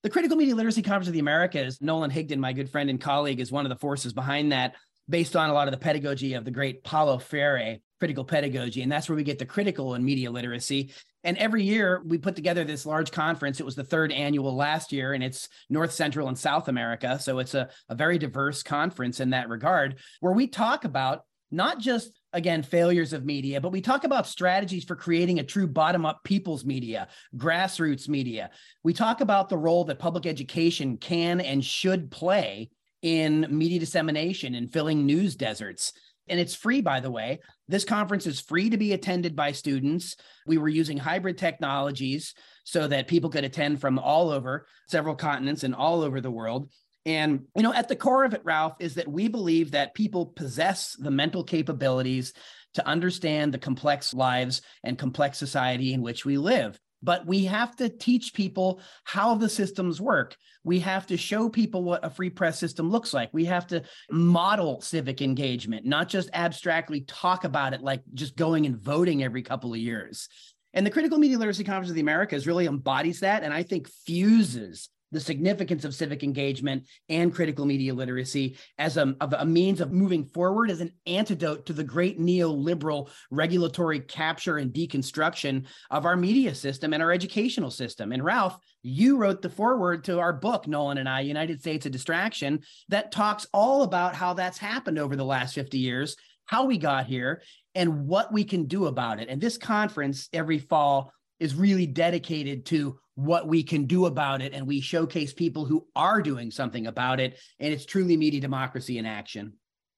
The 0.04 0.10
Critical 0.10 0.36
Media 0.36 0.54
Literacy 0.54 0.82
Conference 0.82 1.08
of 1.08 1.14
the 1.14 1.20
Americas, 1.20 1.80
Nolan 1.80 2.10
Higdon, 2.10 2.38
my 2.38 2.52
good 2.52 2.70
friend 2.70 2.90
and 2.90 3.00
colleague, 3.00 3.40
is 3.40 3.50
one 3.50 3.64
of 3.64 3.70
the 3.70 3.78
forces 3.78 4.12
behind 4.12 4.52
that, 4.52 4.74
based 5.08 5.34
on 5.34 5.50
a 5.50 5.52
lot 5.52 5.66
of 5.66 5.72
the 5.72 5.78
pedagogy 5.78 6.34
of 6.34 6.44
the 6.44 6.50
great 6.50 6.84
Paulo 6.84 7.18
Freire 7.18 7.78
critical 7.98 8.24
pedagogy. 8.24 8.82
And 8.82 8.92
that's 8.92 9.08
where 9.08 9.16
we 9.16 9.24
get 9.24 9.38
the 9.38 9.46
critical 9.46 9.94
and 9.94 10.04
media 10.04 10.30
literacy. 10.30 10.92
And 11.24 11.36
every 11.38 11.64
year 11.64 12.02
we 12.06 12.18
put 12.18 12.36
together 12.36 12.64
this 12.64 12.86
large 12.86 13.10
conference. 13.10 13.58
It 13.58 13.66
was 13.66 13.74
the 13.74 13.84
third 13.84 14.12
annual 14.12 14.54
last 14.54 14.92
year, 14.92 15.14
and 15.14 15.24
it's 15.24 15.48
North 15.68 15.92
Central 15.92 16.28
and 16.28 16.38
South 16.38 16.68
America. 16.68 17.18
So 17.18 17.38
it's 17.38 17.54
a, 17.54 17.70
a 17.88 17.94
very 17.94 18.18
diverse 18.18 18.62
conference 18.62 19.20
in 19.20 19.30
that 19.30 19.48
regard, 19.48 19.98
where 20.20 20.32
we 20.32 20.46
talk 20.46 20.84
about 20.84 21.22
not 21.50 21.78
just 21.78 22.20
again 22.32 22.64
failures 22.64 23.12
of 23.12 23.24
media 23.24 23.60
but 23.60 23.70
we 23.70 23.80
talk 23.80 24.02
about 24.02 24.26
strategies 24.26 24.82
for 24.82 24.96
creating 24.96 25.38
a 25.38 25.44
true 25.44 25.68
bottom 25.68 26.04
up 26.04 26.18
people's 26.24 26.64
media 26.64 27.06
grassroots 27.36 28.08
media 28.08 28.50
we 28.82 28.92
talk 28.92 29.20
about 29.20 29.48
the 29.48 29.56
role 29.56 29.84
that 29.84 29.98
public 29.98 30.26
education 30.26 30.96
can 30.96 31.40
and 31.40 31.64
should 31.64 32.10
play 32.10 32.68
in 33.02 33.46
media 33.50 33.78
dissemination 33.78 34.56
and 34.56 34.72
filling 34.72 35.06
news 35.06 35.36
deserts 35.36 35.92
and 36.28 36.40
it's 36.40 36.54
free, 36.54 36.80
by 36.80 37.00
the 37.00 37.10
way. 37.10 37.40
This 37.68 37.84
conference 37.84 38.26
is 38.26 38.40
free 38.40 38.70
to 38.70 38.76
be 38.76 38.92
attended 38.92 39.34
by 39.34 39.52
students. 39.52 40.16
We 40.46 40.58
were 40.58 40.68
using 40.68 40.98
hybrid 40.98 41.38
technologies 41.38 42.34
so 42.64 42.86
that 42.88 43.08
people 43.08 43.30
could 43.30 43.44
attend 43.44 43.80
from 43.80 43.98
all 43.98 44.30
over 44.30 44.66
several 44.88 45.14
continents 45.14 45.64
and 45.64 45.74
all 45.74 46.02
over 46.02 46.20
the 46.20 46.30
world. 46.30 46.70
And, 47.06 47.44
you 47.54 47.62
know, 47.62 47.72
at 47.72 47.88
the 47.88 47.96
core 47.96 48.24
of 48.24 48.34
it, 48.34 48.44
Ralph, 48.44 48.74
is 48.80 48.94
that 48.94 49.08
we 49.08 49.28
believe 49.28 49.72
that 49.72 49.94
people 49.94 50.26
possess 50.26 50.96
the 50.98 51.10
mental 51.10 51.44
capabilities 51.44 52.32
to 52.74 52.86
understand 52.86 53.52
the 53.52 53.58
complex 53.58 54.14
lives 54.14 54.62
and 54.82 54.98
complex 54.98 55.38
society 55.38 55.92
in 55.92 56.02
which 56.02 56.24
we 56.24 56.38
live 56.38 56.78
but 57.04 57.26
we 57.26 57.44
have 57.44 57.76
to 57.76 57.88
teach 57.88 58.34
people 58.34 58.80
how 59.04 59.34
the 59.34 59.48
systems 59.48 60.00
work. 60.00 60.36
We 60.64 60.80
have 60.80 61.06
to 61.08 61.16
show 61.16 61.48
people 61.48 61.84
what 61.84 62.04
a 62.04 62.10
free 62.10 62.30
press 62.30 62.58
system 62.58 62.90
looks 62.90 63.12
like. 63.12 63.28
We 63.32 63.44
have 63.44 63.66
to 63.68 63.82
model 64.10 64.80
civic 64.80 65.20
engagement, 65.20 65.84
not 65.84 66.08
just 66.08 66.30
abstractly 66.32 67.02
talk 67.02 67.44
about 67.44 67.74
it 67.74 67.82
like 67.82 68.02
just 68.14 68.36
going 68.36 68.64
and 68.66 68.76
voting 68.76 69.22
every 69.22 69.42
couple 69.42 69.72
of 69.72 69.78
years. 69.78 70.28
And 70.72 70.84
the 70.84 70.90
Critical 70.90 71.18
Media 71.18 71.38
Literacy 71.38 71.64
Conference 71.64 71.90
of 71.90 71.94
the 71.94 72.00
Americas 72.00 72.46
really 72.46 72.66
embodies 72.66 73.20
that 73.20 73.42
and 73.42 73.52
I 73.52 73.62
think 73.62 73.88
fuses 73.88 74.88
the 75.12 75.20
significance 75.20 75.84
of 75.84 75.94
civic 75.94 76.22
engagement 76.22 76.84
and 77.08 77.34
critical 77.34 77.64
media 77.64 77.94
literacy 77.94 78.56
as 78.78 78.96
a, 78.96 79.14
a, 79.20 79.46
means 79.46 79.80
of 79.80 79.92
moving 79.92 80.24
forward 80.24 80.70
as 80.70 80.80
an 80.80 80.92
antidote 81.06 81.66
to 81.66 81.72
the 81.72 81.84
great 81.84 82.18
neoliberal 82.18 83.08
regulatory 83.30 84.00
capture 84.00 84.58
and 84.58 84.72
deconstruction 84.72 85.64
of 85.90 86.04
our 86.04 86.16
media 86.16 86.54
system 86.54 86.92
and 86.92 87.02
our 87.02 87.12
educational 87.12 87.70
system. 87.70 88.12
And 88.12 88.24
Ralph, 88.24 88.58
you 88.82 89.16
wrote 89.16 89.40
the 89.40 89.50
foreword 89.50 90.04
to 90.04 90.18
our 90.18 90.32
book, 90.32 90.66
Nolan 90.66 90.98
and 90.98 91.08
I, 91.08 91.20
United 91.20 91.60
States 91.60 91.86
a 91.86 91.90
Distraction, 91.90 92.60
that 92.88 93.12
talks 93.12 93.46
all 93.52 93.82
about 93.82 94.14
how 94.14 94.34
that's 94.34 94.58
happened 94.58 94.98
over 94.98 95.16
the 95.16 95.24
last 95.24 95.54
50 95.54 95.78
years, 95.78 96.16
how 96.46 96.64
we 96.64 96.76
got 96.76 97.06
here, 97.06 97.42
and 97.74 98.06
what 98.06 98.32
we 98.32 98.44
can 98.44 98.66
do 98.66 98.86
about 98.86 99.20
it. 99.20 99.28
And 99.28 99.40
this 99.40 99.58
conference 99.58 100.28
every 100.32 100.58
fall 100.58 101.12
is 101.40 101.54
really 101.54 101.86
dedicated 101.86 102.66
to 102.66 102.98
what 103.16 103.46
we 103.46 103.62
can 103.62 103.84
do 103.84 104.06
about 104.06 104.42
it 104.42 104.52
and 104.52 104.66
we 104.66 104.80
showcase 104.80 105.32
people 105.32 105.64
who 105.64 105.86
are 105.94 106.20
doing 106.20 106.50
something 106.50 106.86
about 106.86 107.20
it 107.20 107.38
and 107.60 107.72
it's 107.72 107.84
truly 107.84 108.16
media 108.16 108.40
democracy 108.40 108.98
in 108.98 109.06
action 109.06 109.52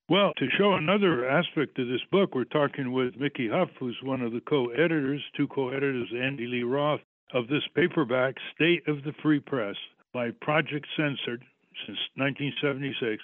Well, 0.09 0.33
to 0.37 0.47
show 0.57 0.75
another 0.75 1.29
aspect 1.29 1.79
of 1.79 1.89
this 1.89 2.05
book, 2.13 2.35
we're 2.35 2.45
talking 2.45 2.93
with 2.93 3.17
Mickey 3.19 3.49
Huff, 3.49 3.71
who's 3.81 3.99
one 4.03 4.21
of 4.21 4.33
the 4.33 4.41
co 4.41 4.71
editors, 4.71 5.23
two 5.37 5.49
co 5.49 5.71
editors, 5.71 6.09
Andy 6.15 6.47
Lee 6.47 6.63
Roth, 6.63 7.01
of 7.33 7.49
this 7.49 7.65
paperback, 7.75 8.37
State 8.55 8.87
of 8.87 9.03
the 9.03 9.13
Free 9.21 9.41
Press, 9.41 9.75
by 10.13 10.31
Project 10.41 10.87
Censored 10.97 11.43
since 11.85 11.99
1976. 12.15 13.23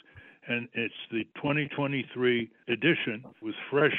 And 0.49 0.69
it's 0.75 0.95
the 1.11 1.25
2023 1.37 2.51
edition 2.69 3.25
with 3.41 3.55
fresh 3.71 3.97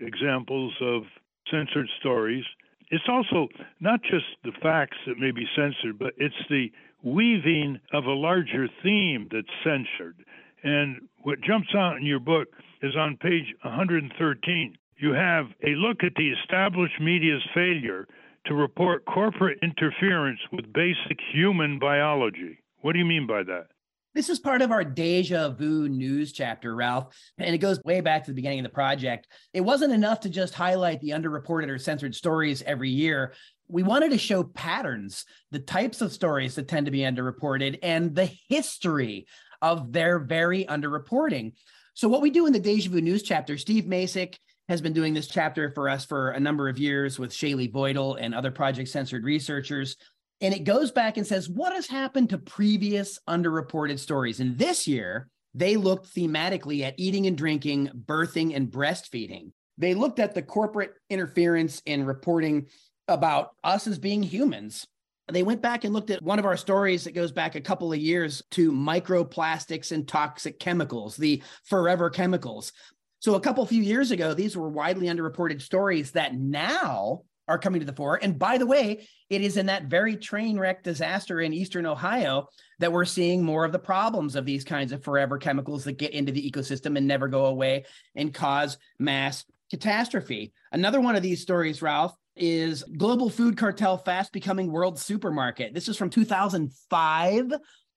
examples 0.00 0.72
of 0.80 1.02
censored 1.50 1.88
stories. 2.00 2.44
It's 2.92 3.08
also 3.08 3.48
not 3.80 4.02
just 4.02 4.26
the 4.44 4.52
facts 4.62 4.98
that 5.06 5.18
may 5.18 5.30
be 5.30 5.46
censored, 5.56 5.98
but 5.98 6.12
it's 6.18 6.34
the 6.50 6.70
weaving 7.02 7.80
of 7.90 8.04
a 8.04 8.12
larger 8.12 8.68
theme 8.82 9.28
that's 9.32 9.48
censored. 9.64 10.16
And 10.62 11.08
what 11.22 11.40
jumps 11.40 11.74
out 11.74 11.96
in 11.96 12.04
your 12.04 12.20
book 12.20 12.48
is 12.82 12.94
on 12.94 13.16
page 13.16 13.54
113. 13.62 14.76
You 14.98 15.12
have 15.14 15.46
a 15.66 15.70
look 15.70 16.04
at 16.04 16.12
the 16.16 16.32
established 16.32 17.00
media's 17.00 17.42
failure 17.54 18.06
to 18.44 18.54
report 18.54 19.06
corporate 19.06 19.58
interference 19.62 20.40
with 20.52 20.70
basic 20.74 21.18
human 21.32 21.78
biology. 21.78 22.58
What 22.82 22.92
do 22.92 22.98
you 22.98 23.06
mean 23.06 23.26
by 23.26 23.42
that? 23.44 23.68
This 24.14 24.28
is 24.28 24.38
part 24.38 24.60
of 24.60 24.70
our 24.70 24.84
deja 24.84 25.48
vu 25.48 25.88
news 25.88 26.32
chapter, 26.32 26.74
Ralph, 26.76 27.16
and 27.38 27.54
it 27.54 27.58
goes 27.58 27.80
way 27.82 28.02
back 28.02 28.24
to 28.24 28.30
the 28.30 28.34
beginning 28.34 28.58
of 28.58 28.64
the 28.64 28.68
project. 28.68 29.26
It 29.54 29.62
wasn't 29.62 29.94
enough 29.94 30.20
to 30.20 30.28
just 30.28 30.52
highlight 30.52 31.00
the 31.00 31.10
underreported 31.10 31.70
or 31.70 31.78
censored 31.78 32.14
stories 32.14 32.62
every 32.62 32.90
year. 32.90 33.32
We 33.68 33.82
wanted 33.82 34.10
to 34.10 34.18
show 34.18 34.44
patterns, 34.44 35.24
the 35.50 35.60
types 35.60 36.02
of 36.02 36.12
stories 36.12 36.56
that 36.56 36.68
tend 36.68 36.86
to 36.86 36.92
be 36.92 37.00
underreported, 37.00 37.78
and 37.82 38.14
the 38.14 38.30
history 38.50 39.26
of 39.62 39.92
their 39.92 40.18
very 40.18 40.66
underreporting. 40.66 41.54
So, 41.94 42.08
what 42.08 42.20
we 42.20 42.28
do 42.28 42.46
in 42.46 42.52
the 42.52 42.60
Deja 42.60 42.90
Vu 42.90 43.00
News 43.00 43.22
chapter, 43.22 43.56
Steve 43.56 43.84
Macek 43.84 44.36
has 44.68 44.82
been 44.82 44.92
doing 44.92 45.14
this 45.14 45.26
chapter 45.26 45.70
for 45.70 45.88
us 45.88 46.04
for 46.04 46.30
a 46.30 46.40
number 46.40 46.68
of 46.68 46.78
years 46.78 47.18
with 47.18 47.30
Shaylee 47.30 47.72
Voidal 47.72 48.18
and 48.20 48.34
other 48.34 48.50
Project 48.50 48.90
Censored 48.90 49.24
researchers. 49.24 49.96
And 50.42 50.52
it 50.52 50.64
goes 50.64 50.90
back 50.90 51.16
and 51.16 51.26
says, 51.26 51.48
what 51.48 51.72
has 51.72 51.86
happened 51.86 52.30
to 52.30 52.38
previous 52.38 53.18
underreported 53.28 53.98
stories? 53.98 54.40
And 54.40 54.58
this 54.58 54.86
year, 54.86 55.28
they 55.54 55.76
looked 55.76 56.14
thematically 56.14 56.82
at 56.82 56.94
eating 56.98 57.26
and 57.26 57.38
drinking, 57.38 57.90
birthing, 58.06 58.54
and 58.54 58.70
breastfeeding. 58.70 59.52
They 59.78 59.94
looked 59.94 60.18
at 60.18 60.34
the 60.34 60.42
corporate 60.42 60.92
interference 61.08 61.80
in 61.86 62.04
reporting 62.04 62.66
about 63.08 63.52
us 63.64 63.86
as 63.86 63.98
being 63.98 64.22
humans 64.22 64.86
they 65.30 65.42
went 65.42 65.62
back 65.62 65.84
and 65.84 65.94
looked 65.94 66.10
at 66.10 66.22
one 66.22 66.38
of 66.38 66.44
our 66.44 66.56
stories 66.56 67.04
that 67.04 67.14
goes 67.14 67.32
back 67.32 67.54
a 67.54 67.60
couple 67.60 67.92
of 67.92 67.98
years 67.98 68.42
to 68.52 68.72
microplastics 68.72 69.92
and 69.92 70.06
toxic 70.06 70.58
chemicals, 70.58 71.16
the 71.16 71.42
forever 71.64 72.10
chemicals. 72.10 72.72
So 73.20 73.34
a 73.34 73.40
couple 73.40 73.64
few 73.66 73.82
years 73.82 74.10
ago, 74.10 74.34
these 74.34 74.56
were 74.56 74.68
widely 74.68 75.06
underreported 75.06 75.62
stories 75.62 76.12
that 76.12 76.34
now 76.34 77.22
are 77.48 77.58
coming 77.58 77.80
to 77.80 77.86
the 77.86 77.92
fore. 77.92 78.18
And 78.22 78.38
by 78.38 78.58
the 78.58 78.66
way, 78.66 79.06
it 79.28 79.40
is 79.40 79.56
in 79.56 79.66
that 79.66 79.84
very 79.84 80.16
train 80.16 80.58
wreck 80.58 80.82
disaster 80.82 81.40
in 81.40 81.52
Eastern 81.52 81.86
Ohio 81.86 82.48
that 82.78 82.92
we're 82.92 83.04
seeing 83.04 83.42
more 83.42 83.64
of 83.64 83.72
the 83.72 83.78
problems 83.78 84.36
of 84.36 84.44
these 84.44 84.64
kinds 84.64 84.92
of 84.92 85.02
forever 85.02 85.38
chemicals 85.38 85.84
that 85.84 85.98
get 85.98 86.12
into 86.12 86.32
the 86.32 86.50
ecosystem 86.50 86.96
and 86.96 87.06
never 87.06 87.28
go 87.28 87.46
away 87.46 87.84
and 88.14 88.32
cause 88.34 88.78
mass 88.98 89.44
catastrophe. 89.70 90.52
Another 90.70 91.00
one 91.00 91.16
of 91.16 91.22
these 91.22 91.42
stories, 91.42 91.82
Ralph, 91.82 92.14
is 92.36 92.82
global 92.96 93.28
food 93.28 93.56
cartel 93.56 93.98
fast 93.98 94.32
becoming 94.32 94.70
world 94.70 94.98
supermarket. 94.98 95.74
This 95.74 95.88
is 95.88 95.96
from 95.96 96.10
2005. 96.10 97.52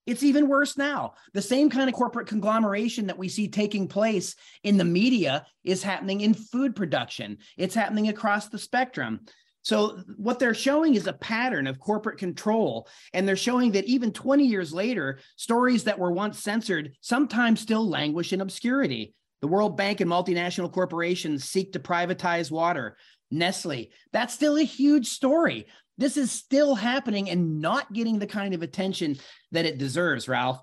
It's 0.05 0.23
even 0.23 0.47
worse 0.47 0.77
now. 0.77 1.13
The 1.33 1.41
same 1.41 1.69
kind 1.69 1.89
of 1.89 1.95
corporate 1.95 2.27
conglomeration 2.27 3.07
that 3.07 3.17
we 3.17 3.27
see 3.27 3.47
taking 3.47 3.87
place 3.87 4.35
in 4.63 4.77
the 4.77 4.85
media 4.85 5.45
is 5.63 5.81
happening 5.81 6.21
in 6.21 6.33
food 6.33 6.75
production. 6.75 7.37
It's 7.57 7.75
happening 7.75 8.09
across 8.09 8.49
the 8.49 8.59
spectrum. 8.59 9.21
So, 9.63 10.03
what 10.17 10.37
they're 10.37 10.53
showing 10.53 10.93
is 10.93 11.07
a 11.07 11.13
pattern 11.13 11.65
of 11.65 11.79
corporate 11.79 12.19
control. 12.19 12.87
And 13.13 13.27
they're 13.27 13.35
showing 13.35 13.71
that 13.71 13.85
even 13.85 14.11
20 14.11 14.45
years 14.45 14.71
later, 14.71 15.19
stories 15.37 15.85
that 15.85 15.97
were 15.97 16.11
once 16.11 16.37
censored 16.39 16.91
sometimes 17.01 17.61
still 17.61 17.89
languish 17.89 18.31
in 18.31 18.41
obscurity. 18.41 19.15
The 19.41 19.47
World 19.47 19.75
Bank 19.75 20.01
and 20.01 20.09
multinational 20.09 20.71
corporations 20.71 21.45
seek 21.45 21.73
to 21.73 21.79
privatize 21.79 22.51
water. 22.51 22.95
Nestle. 23.31 23.89
That's 24.13 24.35
still 24.35 24.57
a 24.57 24.63
huge 24.63 25.07
story. 25.07 25.65
This 25.97 26.17
is 26.17 26.29
still 26.29 26.75
happening 26.75 27.29
and 27.29 27.61
not 27.61 27.93
getting 27.93 28.19
the 28.19 28.27
kind 28.27 28.53
of 28.53 28.61
attention 28.61 29.15
that 29.51 29.65
it 29.65 29.77
deserves, 29.77 30.27
Ralph. 30.27 30.59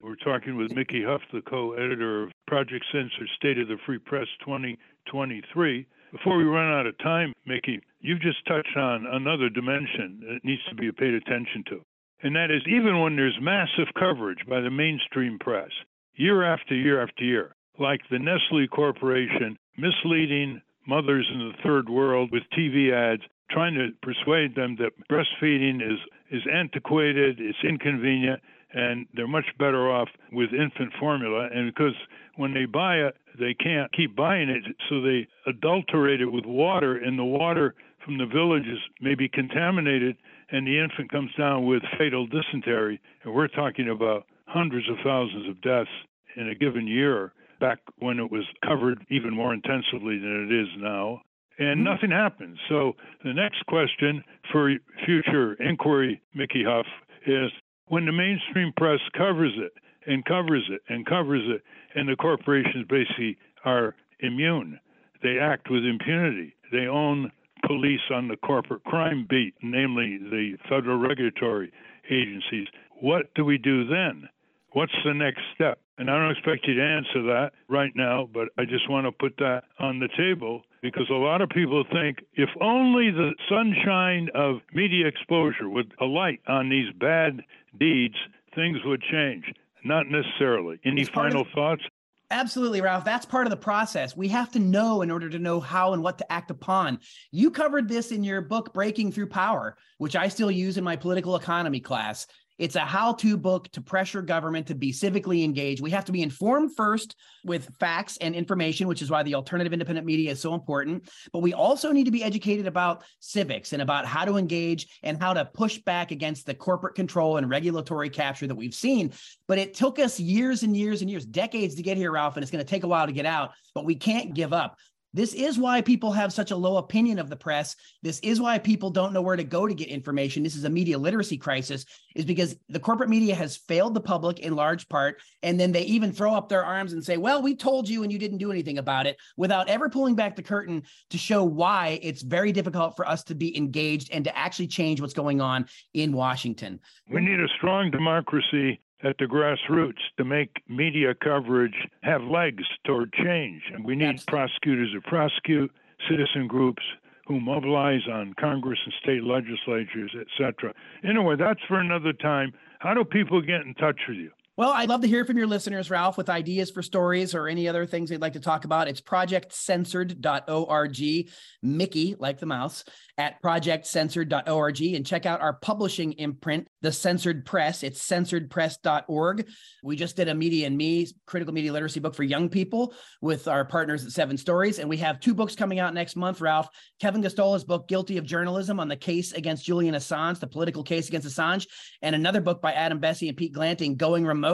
We're 0.00 0.14
talking 0.16 0.56
with 0.56 0.70
Mickey 0.72 1.02
Huff, 1.04 1.22
the 1.32 1.40
co 1.40 1.72
editor 1.72 2.24
of 2.24 2.32
Project 2.46 2.84
Censored 2.92 3.28
State 3.36 3.58
of 3.58 3.66
the 3.66 3.78
Free 3.84 3.98
Press 3.98 4.28
2023. 4.44 5.86
Before 6.12 6.36
we 6.36 6.44
run 6.44 6.72
out 6.72 6.86
of 6.86 6.96
time, 6.98 7.32
Mickey, 7.46 7.80
you've 8.00 8.20
just 8.20 8.46
touched 8.46 8.76
on 8.76 9.06
another 9.06 9.48
dimension 9.48 10.20
that 10.20 10.44
needs 10.44 10.62
to 10.68 10.76
be 10.76 10.92
paid 10.92 11.14
attention 11.14 11.64
to. 11.70 11.80
And 12.22 12.36
that 12.36 12.52
is 12.52 12.62
even 12.68 13.00
when 13.00 13.16
there's 13.16 13.36
massive 13.40 13.92
coverage 13.98 14.46
by 14.48 14.60
the 14.60 14.70
mainstream 14.70 15.38
press, 15.40 15.70
year 16.14 16.44
after 16.44 16.74
year 16.76 17.02
after 17.02 17.24
year, 17.24 17.56
like 17.80 18.00
the 18.08 18.20
Nestle 18.20 18.68
Corporation 18.68 19.56
misleading 19.76 20.62
mothers 20.86 21.28
in 21.32 21.40
the 21.40 21.62
third 21.64 21.88
world 21.88 22.30
with 22.30 22.44
TV 22.56 22.92
ads 22.92 23.22
trying 23.50 23.74
to 23.74 23.90
persuade 24.02 24.54
them 24.54 24.76
that 24.76 24.92
breastfeeding 25.10 25.76
is 25.76 25.98
is 26.30 26.42
antiquated, 26.52 27.38
it's 27.38 27.58
inconvenient, 27.62 28.40
and 28.72 29.06
they're 29.14 29.28
much 29.28 29.46
better 29.58 29.90
off 29.90 30.08
with 30.32 30.50
infant 30.52 30.92
formula. 30.98 31.48
And 31.54 31.72
because 31.72 31.94
when 32.36 32.52
they 32.52 32.64
buy 32.64 32.96
it, 32.96 33.16
they 33.38 33.54
can't 33.54 33.92
keep 33.92 34.16
buying 34.16 34.48
it, 34.48 34.64
so 34.88 35.00
they 35.00 35.28
adulterate 35.46 36.20
it 36.20 36.32
with 36.32 36.44
water, 36.44 36.96
and 36.96 37.18
the 37.18 37.24
water 37.24 37.74
from 38.04 38.18
the 38.18 38.26
villages 38.26 38.78
may 39.00 39.14
be 39.14 39.28
contaminated, 39.28 40.16
and 40.50 40.66
the 40.66 40.78
infant 40.78 41.10
comes 41.10 41.30
down 41.36 41.66
with 41.66 41.82
fatal 41.98 42.26
dysentery. 42.26 43.00
And 43.22 43.34
we're 43.34 43.48
talking 43.48 43.88
about 43.88 44.26
hundreds 44.46 44.88
of 44.88 44.96
thousands 45.04 45.48
of 45.48 45.60
deaths 45.60 45.90
in 46.36 46.48
a 46.48 46.54
given 46.54 46.86
year 46.86 47.32
back 47.60 47.78
when 47.98 48.18
it 48.18 48.30
was 48.30 48.44
covered 48.64 49.04
even 49.10 49.34
more 49.34 49.54
intensively 49.54 50.18
than 50.18 50.48
it 50.48 50.54
is 50.54 50.68
now. 50.78 51.22
And 51.58 51.80
mm-hmm. 51.80 51.84
nothing 51.84 52.10
happens. 52.10 52.58
So 52.68 52.94
the 53.24 53.32
next 53.32 53.64
question 53.66 54.22
for 54.52 54.74
future 55.04 55.54
inquiry, 55.54 56.20
Mickey 56.34 56.64
Huff, 56.64 56.86
is 57.26 57.50
when 57.88 58.06
the 58.06 58.12
mainstream 58.12 58.72
press 58.76 59.00
covers 59.16 59.52
it 59.56 59.72
and 60.06 60.24
covers 60.24 60.68
it 60.70 60.82
and 60.88 61.06
covers 61.06 61.42
it, 61.46 61.62
and 61.94 62.08
the 62.08 62.16
corporations 62.16 62.86
basically 62.88 63.38
are 63.64 63.94
immune, 64.20 64.78
they 65.22 65.38
act 65.38 65.70
with 65.70 65.84
impunity. 65.84 66.54
They 66.72 66.86
own 66.86 67.32
police 67.66 68.00
on 68.12 68.28
the 68.28 68.36
corporate 68.36 68.84
crime 68.84 69.26
beat, 69.28 69.54
namely 69.62 70.18
the 70.18 70.56
federal 70.68 70.98
regulatory 70.98 71.72
agencies. 72.10 72.68
What 73.00 73.34
do 73.34 73.44
we 73.44 73.58
do 73.58 73.86
then? 73.86 74.28
What's 74.72 74.92
the 75.04 75.14
next 75.14 75.40
step? 75.54 75.80
And 75.98 76.10
I 76.10 76.18
don't 76.18 76.30
expect 76.30 76.66
you 76.66 76.74
to 76.74 76.82
answer 76.82 77.22
that 77.22 77.52
right 77.68 77.92
now, 77.94 78.28
but 78.32 78.48
I 78.58 78.64
just 78.64 78.88
want 78.90 79.06
to 79.06 79.12
put 79.12 79.36
that 79.38 79.64
on 79.78 79.98
the 79.98 80.08
table 80.16 80.62
because 80.82 81.08
a 81.10 81.14
lot 81.14 81.40
of 81.40 81.48
people 81.48 81.84
think 81.90 82.18
if 82.34 82.50
only 82.60 83.10
the 83.10 83.32
sunshine 83.48 84.28
of 84.34 84.56
media 84.74 85.06
exposure 85.06 85.68
would 85.70 85.94
alight 86.00 86.40
on 86.46 86.68
these 86.68 86.92
bad 87.00 87.40
deeds, 87.78 88.16
things 88.54 88.78
would 88.84 89.02
change. 89.10 89.44
Not 89.84 90.06
necessarily. 90.08 90.78
Any 90.84 91.04
final 91.04 91.42
of, 91.42 91.48
thoughts? 91.54 91.82
Absolutely, 92.30 92.80
Ralph. 92.80 93.04
That's 93.04 93.24
part 93.24 93.46
of 93.46 93.50
the 93.50 93.56
process. 93.56 94.16
We 94.16 94.28
have 94.28 94.50
to 94.52 94.58
know 94.58 95.02
in 95.02 95.10
order 95.10 95.30
to 95.30 95.38
know 95.38 95.60
how 95.60 95.92
and 95.92 96.02
what 96.02 96.18
to 96.18 96.32
act 96.32 96.50
upon. 96.50 96.98
You 97.30 97.50
covered 97.52 97.88
this 97.88 98.10
in 98.10 98.24
your 98.24 98.40
book, 98.40 98.74
Breaking 98.74 99.12
Through 99.12 99.28
Power, 99.28 99.76
which 99.98 100.16
I 100.16 100.26
still 100.28 100.50
use 100.50 100.76
in 100.76 100.82
my 100.82 100.96
political 100.96 101.36
economy 101.36 101.78
class. 101.78 102.26
It's 102.58 102.76
a 102.76 102.80
how 102.80 103.12
to 103.14 103.36
book 103.36 103.68
to 103.72 103.80
pressure 103.80 104.22
government 104.22 104.68
to 104.68 104.74
be 104.74 104.92
civically 104.92 105.44
engaged. 105.44 105.82
We 105.82 105.90
have 105.90 106.06
to 106.06 106.12
be 106.12 106.22
informed 106.22 106.74
first 106.74 107.14
with 107.44 107.70
facts 107.78 108.16
and 108.18 108.34
information, 108.34 108.88
which 108.88 109.02
is 109.02 109.10
why 109.10 109.22
the 109.22 109.34
alternative 109.34 109.72
independent 109.72 110.06
media 110.06 110.30
is 110.30 110.40
so 110.40 110.54
important. 110.54 111.08
But 111.32 111.40
we 111.40 111.52
also 111.52 111.92
need 111.92 112.04
to 112.04 112.10
be 112.10 112.24
educated 112.24 112.66
about 112.66 113.04
civics 113.20 113.72
and 113.72 113.82
about 113.82 114.06
how 114.06 114.24
to 114.24 114.36
engage 114.36 114.98
and 115.02 115.20
how 115.20 115.34
to 115.34 115.44
push 115.44 115.78
back 115.78 116.10
against 116.10 116.46
the 116.46 116.54
corporate 116.54 116.94
control 116.94 117.36
and 117.36 117.50
regulatory 117.50 118.08
capture 118.08 118.46
that 118.46 118.54
we've 118.54 118.74
seen. 118.74 119.12
But 119.48 119.58
it 119.58 119.74
took 119.74 119.98
us 119.98 120.18
years 120.18 120.62
and 120.62 120.76
years 120.76 121.02
and 121.02 121.10
years, 121.10 121.26
decades 121.26 121.74
to 121.74 121.82
get 121.82 121.96
here, 121.96 122.12
Ralph, 122.12 122.36
and 122.36 122.42
it's 122.42 122.50
going 122.50 122.64
to 122.64 122.70
take 122.70 122.84
a 122.84 122.88
while 122.88 123.06
to 123.06 123.12
get 123.12 123.26
out. 123.26 123.52
But 123.74 123.84
we 123.84 123.96
can't 123.96 124.34
give 124.34 124.52
up. 124.52 124.78
This 125.16 125.32
is 125.32 125.58
why 125.58 125.80
people 125.80 126.12
have 126.12 126.30
such 126.30 126.50
a 126.50 126.56
low 126.56 126.76
opinion 126.76 127.18
of 127.18 127.30
the 127.30 127.36
press. 127.36 127.74
This 128.02 128.18
is 128.20 128.38
why 128.38 128.58
people 128.58 128.90
don't 128.90 129.14
know 129.14 129.22
where 129.22 129.34
to 129.34 129.44
go 129.44 129.66
to 129.66 129.72
get 129.72 129.88
information. 129.88 130.42
This 130.42 130.56
is 130.56 130.64
a 130.64 130.68
media 130.68 130.98
literacy 130.98 131.38
crisis, 131.38 131.86
is 132.14 132.26
because 132.26 132.54
the 132.68 132.78
corporate 132.78 133.08
media 133.08 133.34
has 133.34 133.56
failed 133.56 133.94
the 133.94 134.00
public 134.00 134.40
in 134.40 134.54
large 134.54 134.86
part. 134.90 135.22
And 135.42 135.58
then 135.58 135.72
they 135.72 135.84
even 135.84 136.12
throw 136.12 136.34
up 136.34 136.50
their 136.50 136.62
arms 136.62 136.92
and 136.92 137.02
say, 137.02 137.16
well, 137.16 137.40
we 137.40 137.56
told 137.56 137.88
you 137.88 138.02
and 138.02 138.12
you 138.12 138.18
didn't 138.18 138.36
do 138.36 138.50
anything 138.52 138.76
about 138.76 139.06
it 139.06 139.16
without 139.38 139.70
ever 139.70 139.88
pulling 139.88 140.16
back 140.16 140.36
the 140.36 140.42
curtain 140.42 140.82
to 141.08 141.16
show 141.16 141.42
why 141.42 141.98
it's 142.02 142.20
very 142.20 142.52
difficult 142.52 142.94
for 142.94 143.08
us 143.08 143.24
to 143.24 143.34
be 143.34 143.56
engaged 143.56 144.10
and 144.12 144.22
to 144.24 144.36
actually 144.36 144.66
change 144.66 145.00
what's 145.00 145.14
going 145.14 145.40
on 145.40 145.64
in 145.94 146.12
Washington. 146.12 146.78
We 147.10 147.22
need 147.22 147.40
a 147.40 147.48
strong 147.56 147.90
democracy 147.90 148.82
at 149.02 149.16
the 149.18 149.24
grassroots 149.24 150.00
to 150.16 150.24
make 150.24 150.62
media 150.68 151.14
coverage 151.14 151.76
have 152.02 152.22
legs 152.22 152.64
toward 152.84 153.12
change. 153.12 153.62
And 153.72 153.84
we 153.84 153.94
need 153.96 154.06
Absolutely. 154.06 154.32
prosecutors 154.32 154.92
to 154.94 155.00
prosecute, 155.02 155.70
citizen 156.08 156.46
groups 156.46 156.82
who 157.26 157.40
mobilize 157.40 158.06
on 158.10 158.34
Congress 158.38 158.78
and 158.84 158.94
state 159.02 159.24
legislatures, 159.24 160.14
etc. 160.20 160.72
Anyway, 161.04 161.36
that's 161.36 161.60
for 161.66 161.80
another 161.80 162.12
time. 162.12 162.52
How 162.78 162.94
do 162.94 163.04
people 163.04 163.40
get 163.40 163.62
in 163.62 163.74
touch 163.74 164.00
with 164.08 164.16
you? 164.18 164.30
Well, 164.58 164.70
I'd 164.70 164.88
love 164.88 165.02
to 165.02 165.06
hear 165.06 165.26
from 165.26 165.36
your 165.36 165.46
listeners, 165.46 165.90
Ralph, 165.90 166.16
with 166.16 166.30
ideas 166.30 166.70
for 166.70 166.80
stories 166.80 167.34
or 167.34 167.46
any 167.46 167.68
other 167.68 167.84
things 167.84 168.08
they'd 168.08 168.22
like 168.22 168.32
to 168.32 168.40
talk 168.40 168.64
about. 168.64 168.88
It's 168.88 169.02
projectcensored.org, 169.02 171.28
Mickey, 171.62 172.16
like 172.18 172.40
the 172.40 172.46
mouse, 172.46 172.82
at 173.18 173.42
projectcensored.org, 173.42 174.80
and 174.80 175.04
check 175.04 175.26
out 175.26 175.42
our 175.42 175.52
publishing 175.52 176.12
imprint, 176.12 176.68
The 176.80 176.90
Censored 176.90 177.44
Press. 177.44 177.82
It's 177.82 178.02
censoredpress.org. 178.02 179.46
We 179.82 179.94
just 179.94 180.16
did 180.16 180.28
a 180.28 180.34
Media 180.34 180.68
and 180.68 180.78
Me 180.78 181.06
critical 181.26 181.52
media 181.52 181.74
literacy 181.74 182.00
book 182.00 182.14
for 182.14 182.22
young 182.22 182.48
people 182.48 182.94
with 183.20 183.48
our 183.48 183.66
partners 183.66 184.06
at 184.06 184.12
Seven 184.12 184.38
Stories. 184.38 184.78
And 184.78 184.88
we 184.88 184.96
have 184.98 185.20
two 185.20 185.34
books 185.34 185.54
coming 185.54 185.80
out 185.80 185.92
next 185.92 186.16
month, 186.16 186.40
Ralph. 186.40 186.70
Kevin 186.98 187.22
Gosztola's 187.22 187.64
book, 187.64 187.88
Guilty 187.88 188.16
of 188.16 188.24
Journalism, 188.24 188.80
on 188.80 188.88
the 188.88 188.96
case 188.96 189.32
against 189.32 189.66
Julian 189.66 189.94
Assange, 189.94 190.40
the 190.40 190.46
political 190.46 190.82
case 190.82 191.08
against 191.08 191.28
Assange, 191.28 191.66
and 192.00 192.14
another 192.14 192.40
book 192.40 192.62
by 192.62 192.72
Adam 192.72 193.00
Bessie 193.00 193.28
and 193.28 193.36
Pete 193.36 193.52
Glanting, 193.52 193.96
Going 193.96 194.24
Remote 194.24 194.45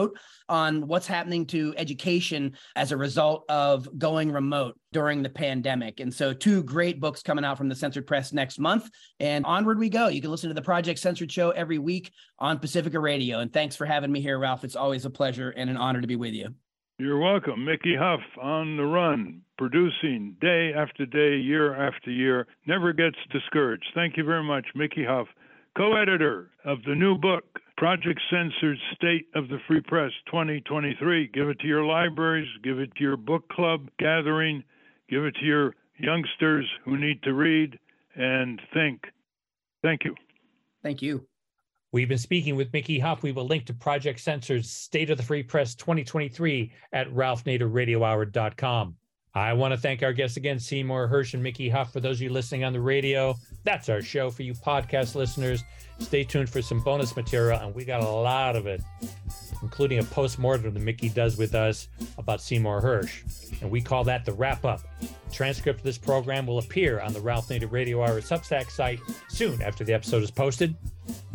on 0.49 0.87
what's 0.87 1.07
happening 1.07 1.45
to 1.47 1.73
education 1.77 2.55
as 2.75 2.91
a 2.91 2.97
result 2.97 3.45
of 3.49 3.87
going 3.97 4.31
remote 4.31 4.77
during 4.91 5.23
the 5.23 5.29
pandemic. 5.29 5.99
And 5.99 6.13
so, 6.13 6.33
two 6.33 6.63
great 6.63 6.99
books 6.99 7.21
coming 7.21 7.45
out 7.45 7.57
from 7.57 7.69
the 7.69 7.75
Censored 7.75 8.07
Press 8.07 8.33
next 8.33 8.59
month. 8.59 8.89
And 9.19 9.45
onward 9.45 9.79
we 9.79 9.89
go. 9.89 10.07
You 10.07 10.21
can 10.21 10.31
listen 10.31 10.49
to 10.49 10.53
the 10.53 10.61
Project 10.61 10.99
Censored 10.99 11.31
Show 11.31 11.51
every 11.51 11.77
week 11.77 12.11
on 12.39 12.59
Pacifica 12.59 12.99
Radio. 12.99 13.39
And 13.39 13.51
thanks 13.51 13.75
for 13.75 13.85
having 13.85 14.11
me 14.11 14.21
here, 14.21 14.39
Ralph. 14.39 14.63
It's 14.63 14.75
always 14.75 15.05
a 15.05 15.09
pleasure 15.09 15.51
and 15.51 15.69
an 15.69 15.77
honor 15.77 16.01
to 16.01 16.07
be 16.07 16.15
with 16.15 16.33
you. 16.33 16.53
You're 16.99 17.19
welcome. 17.19 17.65
Mickey 17.65 17.95
Huff 17.97 18.21
on 18.39 18.77
the 18.77 18.85
run, 18.85 19.41
producing 19.57 20.37
day 20.39 20.73
after 20.75 21.07
day, 21.07 21.37
year 21.37 21.75
after 21.75 22.11
year, 22.11 22.45
never 22.67 22.93
gets 22.93 23.17
discouraged. 23.31 23.85
Thank 23.95 24.15
you 24.15 24.23
very 24.23 24.43
much, 24.43 24.67
Mickey 24.75 25.03
Huff, 25.03 25.27
co 25.75 25.95
editor 25.95 26.51
of 26.63 26.77
the 26.85 26.93
new 26.93 27.17
book, 27.17 27.45
Project 27.77 28.19
Censored 28.29 28.77
State 28.95 29.27
of 29.35 29.49
the 29.49 29.57
Free 29.67 29.81
Press 29.81 30.11
2023. 30.27 31.29
Give 31.33 31.49
it 31.49 31.59
to 31.59 31.67
your 31.67 31.83
libraries, 31.83 32.47
give 32.63 32.79
it 32.79 32.95
to 32.95 33.03
your 33.03 33.17
book 33.17 33.49
club 33.49 33.89
gathering, 33.99 34.63
give 35.09 35.25
it 35.25 35.35
to 35.39 35.45
your 35.45 35.75
youngsters 35.97 36.69
who 36.85 36.97
need 36.97 37.21
to 37.23 37.33
read 37.33 37.77
and 38.15 38.61
think. 38.73 39.01
Thank 39.81 40.05
you. 40.05 40.15
Thank 40.83 41.01
you. 41.01 41.25
We've 41.91 42.09
been 42.09 42.17
speaking 42.17 42.55
with 42.55 42.73
Mickey 42.73 42.99
Huff. 42.99 43.21
We 43.21 43.31
will 43.31 43.45
link 43.45 43.65
to 43.67 43.73
Project 43.73 44.19
Censor's 44.19 44.69
State 44.69 45.09
of 45.09 45.17
the 45.17 45.23
Free 45.23 45.43
Press 45.43 45.75
2023 45.75 46.71
at 46.91 47.07
ralphnaderradiohour.com. 47.09 48.95
I 49.35 49.53
want 49.53 49.73
to 49.73 49.77
thank 49.77 50.03
our 50.03 50.13
guests 50.13 50.37
again, 50.37 50.59
Seymour 50.59 51.07
Hersh 51.07 51.33
and 51.33 51.41
Mickey 51.41 51.67
Huff. 51.67 51.91
For 51.91 51.99
those 51.99 52.17
of 52.17 52.21
you 52.21 52.29
listening 52.29 52.63
on 52.63 52.71
the 52.71 52.79
radio, 52.79 53.35
that's 53.63 53.89
our 53.89 54.01
show 54.01 54.29
for 54.29 54.43
you 54.43 54.53
podcast 54.53 55.15
listeners. 55.15 55.63
Stay 55.97 56.23
tuned 56.23 56.51
for 56.51 56.61
some 56.61 56.81
bonus 56.81 57.15
material, 57.15 57.59
and 57.59 57.73
we 57.73 57.83
got 57.83 58.03
a 58.03 58.07
lot 58.07 58.55
of 58.55 58.67
it, 58.67 58.83
including 59.63 59.97
a 59.97 60.03
post-mortem 60.03 60.71
that 60.71 60.79
Mickey 60.79 61.09
does 61.09 61.35
with 61.35 61.55
us 61.55 61.87
about 62.19 62.41
Seymour 62.41 62.79
Hersh. 62.79 63.59
And 63.61 63.71
we 63.71 63.81
call 63.81 64.03
that 64.03 64.23
the 64.23 64.33
wrap 64.33 64.65
up. 64.65 64.81
Transcript 65.31 65.79
of 65.79 65.83
this 65.83 65.97
program 65.97 66.45
will 66.45 66.59
appear 66.59 66.99
on 66.99 67.11
the 67.11 67.21
Ralph 67.21 67.47
Nader 67.49 67.71
Radio 67.71 68.03
Hour 68.03 68.21
Substack 68.21 68.69
site 68.69 68.99
soon 69.29 69.63
after 69.63 69.83
the 69.83 69.93
episode 69.93 70.21
is 70.21 70.29
posted. 70.29 70.75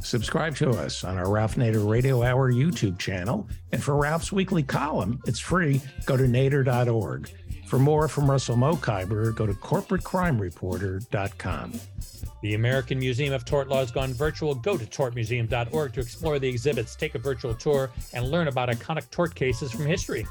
Subscribe 0.01 0.55
to 0.57 0.70
us 0.70 1.03
on 1.03 1.18
our 1.18 1.28
Ralph 1.28 1.57
Nader 1.57 1.88
Radio 1.88 2.22
Hour 2.22 2.53
YouTube 2.53 2.96
channel. 2.99 3.49
And 3.72 3.82
for 3.82 3.96
Ralph's 3.96 4.30
weekly 4.30 4.62
column, 4.62 5.20
it's 5.26 5.40
free. 5.40 5.80
Go 6.07 6.16
to 6.16 6.24
nader.org. 6.24 7.28
For 7.68 7.78
more 7.78 8.08
from 8.08 8.28
Russell 8.30 8.56
Mokhiber, 8.56 9.34
go 9.34 9.44
to 9.44 9.52
corporatecrimereporter.com. 9.52 11.72
The 12.40 12.54
American 12.54 12.98
Museum 12.98 13.34
of 13.34 13.44
Tort 13.44 13.68
Law 13.68 13.80
has 13.80 13.90
gone 13.90 14.14
virtual. 14.14 14.54
Go 14.54 14.78
to 14.78 14.86
tortmuseum.org 14.86 15.92
to 15.92 16.00
explore 16.00 16.38
the 16.38 16.48
exhibits, 16.48 16.96
take 16.96 17.14
a 17.14 17.18
virtual 17.18 17.52
tour, 17.52 17.90
and 18.14 18.30
learn 18.30 18.48
about 18.48 18.70
iconic 18.70 19.10
tort 19.10 19.34
cases 19.34 19.70
from 19.70 19.84
history. 19.84 20.26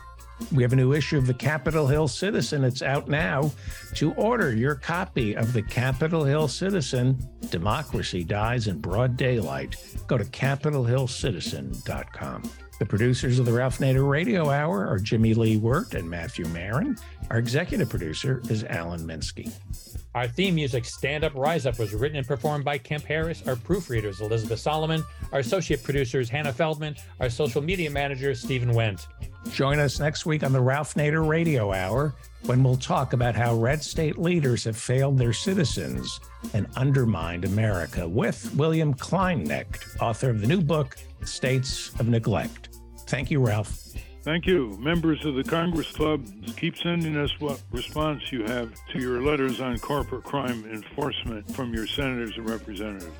We 0.52 0.64
have 0.64 0.74
a 0.74 0.76
new 0.76 0.94
issue 0.94 1.20
of 1.20 1.28
the 1.28 1.36
Capitol 1.36 1.86
Hill 1.86 2.08
Citizen. 2.08 2.64
It's 2.64 2.82
out 2.82 3.08
now. 3.08 3.52
To 3.96 4.14
order 4.14 4.56
your 4.56 4.74
copy 4.74 5.36
of 5.36 5.54
the 5.54 5.62
Capitol 5.62 6.24
Hill 6.24 6.48
Citizen, 6.48 7.20
Democracy 7.52 8.24
Dies 8.24 8.66
in 8.68 8.80
Broad 8.80 9.16
Daylight, 9.16 9.76
go 10.08 10.18
to 10.18 10.26
capitolhillcitizen.com. 10.26 12.50
The 12.80 12.86
producers 12.86 13.40
of 13.40 13.46
the 13.48 13.54
Ralph 13.54 13.80
Nader 13.80 14.08
Radio 14.08 14.52
Hour 14.52 14.86
are 14.88 15.00
Jimmy 15.00 15.34
Lee 15.34 15.58
Wirt 15.58 15.96
and 15.96 16.08
Matthew 16.08 16.46
Marin. 16.50 16.96
Our 17.32 17.40
executive 17.40 17.90
producer 17.90 18.40
is 18.50 18.64
Alan 18.66 19.02
Minsky. 19.02 19.52
Our 20.14 20.28
theme 20.28 20.54
music, 20.54 20.86
Stand 20.86 21.24
Up, 21.24 21.34
Rise 21.34 21.66
Up, 21.66 21.80
was 21.80 21.96
written 21.96 22.18
and 22.18 22.28
performed 22.28 22.66
by 22.66 22.78
Kemp 22.78 23.04
Harris. 23.04 23.42
Our 23.48 23.56
proofreaders, 23.56 24.22
Elizabeth 24.22 24.60
Solomon. 24.60 25.04
Our 25.32 25.40
associate 25.40 25.84
producers, 25.84 26.30
Hannah 26.30 26.54
Feldman. 26.54 26.96
Our 27.20 27.32
social 27.32 27.64
media 27.64 27.90
manager, 27.90 28.36
Stephen 28.36 28.72
Wendt. 28.72 29.08
Join 29.52 29.80
us 29.80 30.00
next 30.00 30.28
week 30.28 30.44
on 30.44 30.52
the 30.52 30.62
Ralph 30.62 30.94
Nader 30.94 31.28
Radio 31.28 31.74
Hour 31.74 32.14
when 32.46 32.64
we'll 32.64 32.78
talk 32.78 33.14
about 33.14 33.34
how 33.36 33.56
red 33.56 33.82
state 33.82 34.20
leaders 34.20 34.64
have 34.66 34.78
failed 34.78 35.18
their 35.18 35.34
citizens 35.34 36.20
and 36.54 36.68
undermined 36.76 37.44
America 37.44 38.08
with 38.08 38.54
William 38.56 38.94
Kleinknecht, 38.94 40.00
author 40.00 40.30
of 40.30 40.42
the 40.42 40.48
new 40.48 40.62
book, 40.62 40.98
States 41.24 41.92
of 42.00 42.08
Neglect. 42.08 42.70
Thank 43.08 43.32
you, 43.32 43.46
Ralph. 43.46 43.88
Thank 44.24 44.46
you. 44.46 44.78
Members 44.78 45.24
of 45.26 45.36
the 45.36 45.44
Congress 45.44 45.90
Club, 45.94 46.26
keep 46.58 46.76
sending 46.76 47.16
us 47.16 47.32
what 47.40 47.62
response 47.72 48.30
you 48.30 48.44
have 48.44 48.74
to 48.92 49.00
your 49.00 49.22
letters 49.22 49.62
on 49.62 49.80
corporate 49.80 50.26
crime 50.26 50.66
enforcement 50.66 51.50
from 51.56 51.74
your 51.74 51.88
senators 51.88 52.36
and 52.36 52.50
representatives. 52.50 53.16